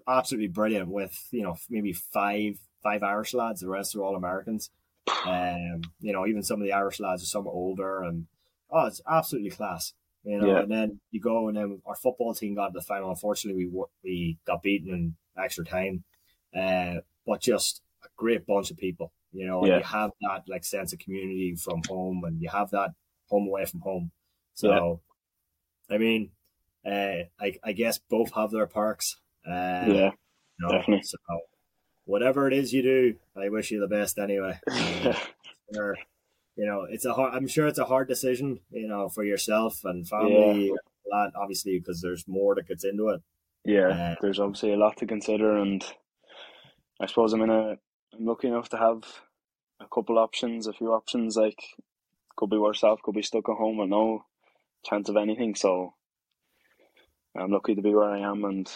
absolutely 0.08 0.48
brilliant 0.48 0.88
with 0.88 1.28
you 1.30 1.42
know 1.42 1.56
maybe 1.68 1.92
five 1.92 2.58
five 2.82 3.02
Irish 3.02 3.34
lads. 3.34 3.60
The 3.60 3.68
rest 3.68 3.94
are 3.94 4.02
all 4.02 4.16
Americans. 4.16 4.70
Um, 5.24 5.82
you 6.00 6.12
know, 6.12 6.26
even 6.26 6.42
some 6.42 6.60
of 6.60 6.66
the 6.66 6.72
Irish 6.72 6.98
lads 6.98 7.22
are 7.22 7.26
somewhat 7.26 7.54
older, 7.54 8.02
and 8.02 8.26
oh, 8.70 8.86
it's 8.86 9.00
absolutely 9.08 9.50
class. 9.50 9.92
You 10.24 10.38
know, 10.38 10.46
yeah. 10.46 10.60
and 10.60 10.70
then 10.70 11.00
you 11.10 11.20
go, 11.20 11.48
and 11.48 11.56
then 11.56 11.82
our 11.86 11.96
football 11.96 12.34
team 12.34 12.54
got 12.54 12.68
to 12.68 12.72
the 12.74 12.84
final. 12.84 13.10
Unfortunately, 13.10 13.66
we 13.66 13.84
we 14.04 14.38
got 14.46 14.62
beaten 14.62 14.92
in 14.92 15.16
extra 15.36 15.64
time, 15.64 16.04
uh, 16.56 17.00
but 17.26 17.40
just 17.40 17.82
a 18.04 18.08
great 18.16 18.46
bunch 18.46 18.70
of 18.70 18.76
people. 18.76 19.12
You 19.32 19.46
know, 19.46 19.64
yeah. 19.64 19.74
and 19.74 19.82
you 19.82 19.88
have 19.88 20.10
that 20.20 20.42
like 20.48 20.64
sense 20.64 20.92
of 20.92 21.00
community 21.00 21.56
from 21.56 21.82
home, 21.88 22.22
and 22.24 22.40
you 22.40 22.48
have 22.50 22.70
that 22.70 22.90
home 23.28 23.48
away 23.48 23.64
from 23.64 23.80
home. 23.80 24.12
So, 24.54 25.00
yeah. 25.88 25.94
I 25.96 25.98
mean, 25.98 26.30
uh, 26.86 27.24
I 27.40 27.54
I 27.64 27.72
guess 27.72 27.98
both 27.98 28.32
have 28.34 28.50
their 28.50 28.66
perks. 28.66 29.16
Uh, 29.46 29.84
yeah, 29.86 30.10
know, 30.60 30.70
definitely. 30.70 31.02
So, 31.02 31.18
whatever 32.04 32.48
it 32.48 32.54
is 32.54 32.72
you 32.72 32.82
do, 32.82 33.14
I 33.36 33.48
wish 33.48 33.70
you 33.70 33.80
the 33.80 33.88
best 33.88 34.18
anyway. 34.18 34.58
or, 35.76 35.96
you 36.56 36.66
know, 36.66 36.86
it's 36.88 37.04
a 37.04 37.14
hard, 37.14 37.34
I'm 37.34 37.48
sure 37.48 37.66
it's 37.66 37.78
a 37.78 37.84
hard 37.84 38.08
decision, 38.08 38.60
you 38.70 38.88
know, 38.88 39.08
for 39.08 39.24
yourself 39.24 39.80
and 39.84 40.08
family, 40.08 40.68
yeah. 40.68 40.74
lot, 41.12 41.32
obviously, 41.36 41.78
because 41.78 42.00
there's 42.00 42.26
more 42.26 42.54
that 42.54 42.68
gets 42.68 42.84
into 42.84 43.08
it. 43.08 43.22
Yeah, 43.64 43.88
uh, 43.88 44.14
there's 44.20 44.40
obviously 44.40 44.72
a 44.72 44.76
lot 44.76 44.96
to 44.98 45.06
consider, 45.06 45.56
and 45.56 45.84
I 47.00 47.06
suppose 47.06 47.32
I'm 47.32 47.42
in 47.42 47.50
a, 47.50 47.76
I'm 48.14 48.26
lucky 48.26 48.48
enough 48.48 48.68
to 48.70 48.76
have 48.76 49.04
a 49.80 49.86
couple 49.92 50.18
options, 50.18 50.66
a 50.66 50.72
few 50.72 50.92
options. 50.92 51.36
Like, 51.36 51.62
could 52.36 52.50
be 52.50 52.58
worse 52.58 52.82
off, 52.82 53.02
could 53.02 53.14
be 53.14 53.22
stuck 53.22 53.48
at 53.48 53.56
home 53.56 53.76
with 53.76 53.88
no 53.88 54.24
chance 54.84 55.08
of 55.08 55.16
anything. 55.16 55.54
So, 55.54 55.94
I'm 57.36 57.52
lucky 57.52 57.76
to 57.76 57.82
be 57.82 57.94
where 57.94 58.10
I 58.10 58.18
am, 58.18 58.44
and 58.44 58.68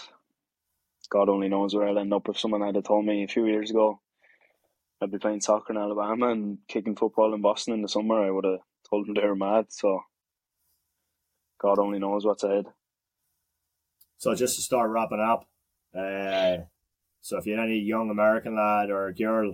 God 1.06 1.28
only 1.28 1.48
knows 1.48 1.74
where 1.74 1.88
I'll 1.88 1.98
end 1.98 2.12
up. 2.12 2.28
If 2.28 2.38
someone 2.38 2.62
had 2.62 2.84
told 2.84 3.04
me 3.04 3.24
a 3.24 3.28
few 3.28 3.46
years 3.46 3.70
ago 3.70 4.00
I'd 5.00 5.10
be 5.10 5.18
playing 5.18 5.42
soccer 5.42 5.72
in 5.72 5.78
Alabama 5.78 6.30
and 6.30 6.58
kicking 6.68 6.96
football 6.96 7.34
in 7.34 7.42
Boston 7.42 7.74
in 7.74 7.82
the 7.82 7.88
summer, 7.88 8.24
I 8.24 8.30
would 8.30 8.44
have 8.44 8.60
told 8.88 9.06
them 9.06 9.14
they 9.14 9.26
were 9.26 9.36
mad. 9.36 9.66
So 9.68 10.00
God 11.60 11.78
only 11.78 11.98
knows 11.98 12.24
what's 12.24 12.44
ahead. 12.44 12.66
So 14.16 14.34
just 14.34 14.56
to 14.56 14.62
start 14.62 14.90
wrapping 14.90 15.20
up, 15.20 15.46
uh, 15.94 16.64
so 17.20 17.36
if 17.36 17.46
you're 17.46 17.60
any 17.60 17.78
young 17.78 18.08
American 18.08 18.56
lad 18.56 18.90
or 18.90 19.12
girl, 19.12 19.52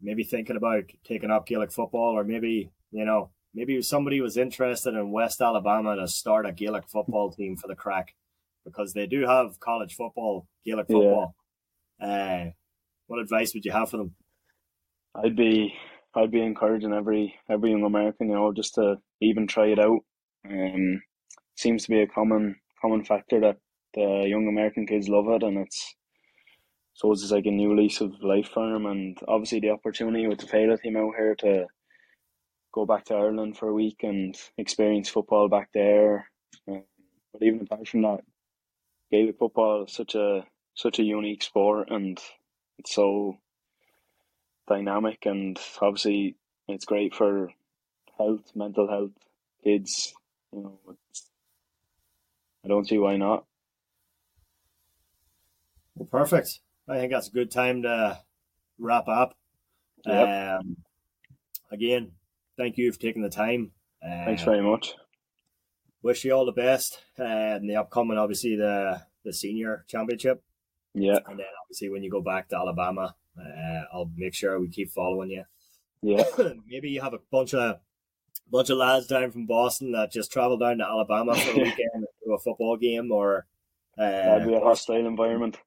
maybe 0.00 0.24
thinking 0.24 0.56
about 0.56 0.84
taking 1.04 1.30
up 1.30 1.46
Gaelic 1.46 1.70
football, 1.70 2.18
or 2.18 2.24
maybe 2.24 2.72
you 2.90 3.04
know, 3.04 3.30
maybe 3.54 3.80
somebody 3.82 4.20
was 4.20 4.36
interested 4.36 4.94
in 4.94 5.12
West 5.12 5.40
Alabama 5.40 5.94
to 5.94 6.08
start 6.08 6.46
a 6.46 6.52
Gaelic 6.52 6.88
football 6.88 7.30
team 7.30 7.56
for 7.56 7.68
the 7.68 7.76
crack 7.76 8.14
because 8.68 8.92
they 8.92 9.06
do 9.06 9.26
have 9.26 9.58
college 9.60 9.94
football, 9.94 10.46
Gaelic 10.64 10.86
football. 10.86 11.34
Yeah. 12.00 12.06
Uh, 12.06 12.50
what 13.06 13.20
advice 13.20 13.54
would 13.54 13.64
you 13.64 13.72
have 13.72 13.90
for 13.90 13.96
them? 13.96 14.14
I'd 15.14 15.36
be 15.36 15.74
I'd 16.14 16.30
be 16.30 16.42
encouraging 16.42 16.92
every 16.92 17.34
every 17.48 17.70
young 17.70 17.84
American, 17.84 18.28
you 18.28 18.34
know, 18.34 18.52
just 18.52 18.74
to 18.74 18.96
even 19.20 19.46
try 19.46 19.66
it 19.68 19.78
out. 19.78 20.00
Um, 20.48 21.02
seems 21.56 21.84
to 21.84 21.90
be 21.90 22.02
a 22.02 22.06
common 22.06 22.56
common 22.80 23.04
factor 23.04 23.40
that 23.40 23.56
the 23.94 24.26
young 24.28 24.46
American 24.48 24.86
kids 24.86 25.08
love 25.08 25.28
it, 25.28 25.42
and 25.42 25.58
it's 25.58 25.94
so 26.94 27.12
it's 27.12 27.30
like 27.30 27.46
a 27.46 27.50
new 27.50 27.76
lease 27.76 28.00
of 28.00 28.12
life 28.22 28.48
for 28.48 28.72
them, 28.72 28.86
and 28.86 29.18
obviously 29.26 29.60
the 29.60 29.70
opportunity 29.70 30.26
with 30.26 30.38
the 30.38 30.46
Féile 30.46 30.80
team 30.80 30.96
out 30.96 31.14
here 31.16 31.34
to 31.36 31.66
go 32.72 32.84
back 32.84 33.04
to 33.06 33.14
Ireland 33.14 33.56
for 33.56 33.68
a 33.68 33.74
week 33.74 34.00
and 34.02 34.36
experience 34.56 35.08
football 35.08 35.48
back 35.48 35.68
there. 35.72 36.30
Um, 36.68 36.82
but 37.32 37.42
even 37.42 37.60
apart 37.60 37.88
from 37.88 38.02
that, 38.02 38.20
Gaelic 39.10 39.38
football 39.38 39.84
is 39.84 39.92
such 39.92 40.14
a 40.14 40.44
such 40.74 40.98
a 40.98 41.02
unique 41.02 41.42
sport, 41.42 41.90
and 41.90 42.20
it's 42.78 42.94
so 42.94 43.38
dynamic, 44.68 45.24
and 45.26 45.58
obviously 45.80 46.36
it's 46.68 46.84
great 46.84 47.14
for 47.14 47.50
health, 48.18 48.52
mental 48.54 48.88
health, 48.88 49.12
kids. 49.64 50.14
You 50.52 50.62
know, 50.62 50.96
I 52.64 52.68
don't 52.68 52.86
see 52.86 52.98
why 52.98 53.16
not. 53.16 53.44
Well, 55.96 56.08
perfect. 56.10 56.60
I 56.88 56.98
think 56.98 57.12
that's 57.12 57.28
a 57.28 57.32
good 57.32 57.50
time 57.50 57.82
to 57.82 58.18
wrap 58.78 59.08
up. 59.08 59.36
Yep. 60.06 60.60
Um, 60.60 60.76
again, 61.72 62.12
thank 62.56 62.78
you 62.78 62.92
for 62.92 62.98
taking 62.98 63.22
the 63.22 63.30
time. 63.30 63.72
Uh, 64.02 64.24
Thanks 64.24 64.42
very 64.42 64.62
much. 64.62 64.94
Wish 66.08 66.24
you 66.24 66.32
all 66.32 66.46
the 66.46 66.52
best 66.52 67.00
uh, 67.20 67.58
in 67.60 67.66
the 67.66 67.76
upcoming, 67.76 68.16
obviously 68.16 68.56
the 68.56 68.98
the 69.26 69.32
senior 69.34 69.84
championship. 69.88 70.42
Yeah, 70.94 71.18
and 71.26 71.38
then 71.38 71.44
obviously 71.62 71.90
when 71.90 72.02
you 72.02 72.10
go 72.10 72.22
back 72.22 72.48
to 72.48 72.56
Alabama, 72.56 73.14
uh, 73.38 73.82
I'll 73.92 74.10
make 74.16 74.32
sure 74.32 74.58
we 74.58 74.70
keep 74.70 74.90
following 74.90 75.28
you. 75.28 75.44
Yeah, 76.00 76.24
maybe 76.66 76.88
you 76.88 77.02
have 77.02 77.12
a 77.12 77.20
bunch 77.30 77.52
of 77.52 77.80
bunch 78.50 78.70
of 78.70 78.78
lads 78.78 79.06
down 79.06 79.32
from 79.32 79.44
Boston 79.44 79.92
that 79.92 80.10
just 80.10 80.32
travel 80.32 80.56
down 80.56 80.78
to 80.78 80.84
Alabama 80.84 81.34
for 81.34 81.50
a 81.50 81.54
weekend 81.62 82.06
to 82.24 82.32
a 82.32 82.38
football 82.38 82.78
game, 82.78 83.12
or 83.12 83.44
uh, 83.98 84.10
that'd 84.10 84.48
be 84.48 84.54
a 84.54 84.60
hostile 84.60 85.06
environment. 85.06 85.58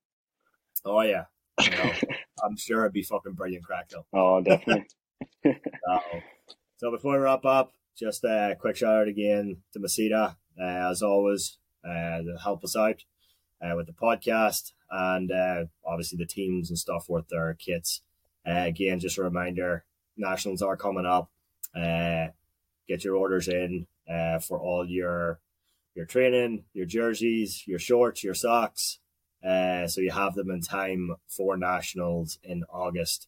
Oh 0.83 1.01
yeah, 1.01 1.25
you 1.61 1.69
know, 1.69 1.91
I'm 2.43 2.57
sure 2.57 2.79
it'd 2.79 2.93
be 2.93 3.03
fucking 3.03 3.33
brilliant 3.33 3.63
crack 3.63 3.89
though. 3.89 4.07
Oh, 4.11 4.41
definitely. 4.41 4.87
so 6.77 6.89
before 6.89 7.11
we 7.11 7.19
wrap 7.19 7.45
up, 7.45 7.73
just 7.97 8.23
a 8.23 8.55
quick 8.59 8.75
shout 8.75 9.01
out 9.01 9.07
again 9.07 9.57
to 9.73 9.79
Masita, 9.79 10.35
uh, 10.59 10.89
as 10.89 11.01
always, 11.01 11.57
uh, 11.83 12.21
to 12.21 12.37
help 12.43 12.63
us 12.63 12.75
out 12.75 13.03
uh, 13.61 13.75
with 13.75 13.87
the 13.87 13.93
podcast 13.93 14.73
and 14.89 15.31
obviously 15.85 16.17
the 16.17 16.25
teams 16.25 16.69
and 16.69 16.77
stuff 16.77 17.05
with 17.09 17.27
their 17.29 17.53
kits. 17.53 18.01
Again, 18.45 18.99
just 18.99 19.17
a 19.17 19.23
reminder, 19.23 19.85
nationals 20.17 20.61
are 20.61 20.75
coming 20.75 21.05
up. 21.05 21.29
Get 21.73 23.03
your 23.03 23.15
orders 23.15 23.47
in 23.47 23.87
for 24.41 24.59
all 24.59 24.85
your 24.87 25.39
your 25.95 26.05
training, 26.05 26.63
your 26.73 26.85
jerseys, 26.85 27.67
your 27.67 27.79
shorts, 27.79 28.23
your 28.23 28.33
socks, 28.33 28.99
uh, 29.43 29.87
so 29.87 30.01
you 30.01 30.11
have 30.11 30.35
them 30.35 30.51
in 30.51 30.61
time 30.61 31.15
for 31.27 31.57
nationals 31.57 32.39
in 32.43 32.63
August, 32.71 33.27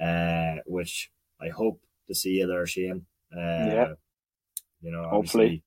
uh, 0.00 0.56
which 0.66 1.10
I 1.40 1.48
hope 1.48 1.80
to 2.08 2.14
see 2.14 2.40
you 2.40 2.46
there, 2.46 2.66
Shane. 2.66 3.06
Uh, 3.34 3.40
yeah. 3.40 3.92
You 4.80 4.92
know, 4.92 5.08
hopefully 5.08 5.62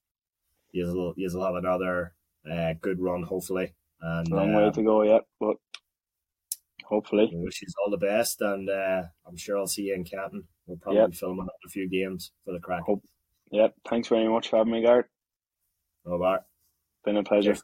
you'll 0.72 1.14
you'll 1.18 1.46
have 1.46 1.56
another 1.56 2.14
uh, 2.50 2.74
good 2.82 3.00
run, 3.00 3.24
hopefully. 3.24 3.74
And 4.02 4.30
long 4.30 4.54
way 4.54 4.70
to 4.70 4.84
go 4.84 5.02
yet, 5.04 5.22
but 5.40 5.56
hopefully. 6.84 7.32
I 7.34 7.38
wish 7.38 7.62
you 7.62 7.68
all 7.84 7.92
the 7.92 7.98
best, 7.98 8.42
and 8.42 8.70
uh, 8.70 9.04
I'm 9.28 9.38
sure 9.38 9.58
I'll 9.58 9.68
see 9.68 9.84
you 9.84 9.96
in 9.96 10.04
Canton. 10.04 10.44
We'll 10.68 10.78
probably 10.78 11.02
yep. 11.02 11.14
film 11.14 11.40
another 11.40 11.52
few 11.70 11.90
games 11.90 12.32
for 12.44 12.54
the 12.54 12.60
crack. 12.60 12.84
Hope. 12.84 13.04
Yeah, 13.52 13.70
thanks 13.88 14.10
very 14.10 14.28
much 14.28 14.50
for 14.50 14.58
having 14.58 14.74
me, 14.74 14.82
Gareth. 14.82 15.08
No 16.06 16.20
bar. 16.20 16.46
Been 17.04 17.18
a 17.18 17.24
pleasure. 17.24 17.54
Cheers. 17.54 17.64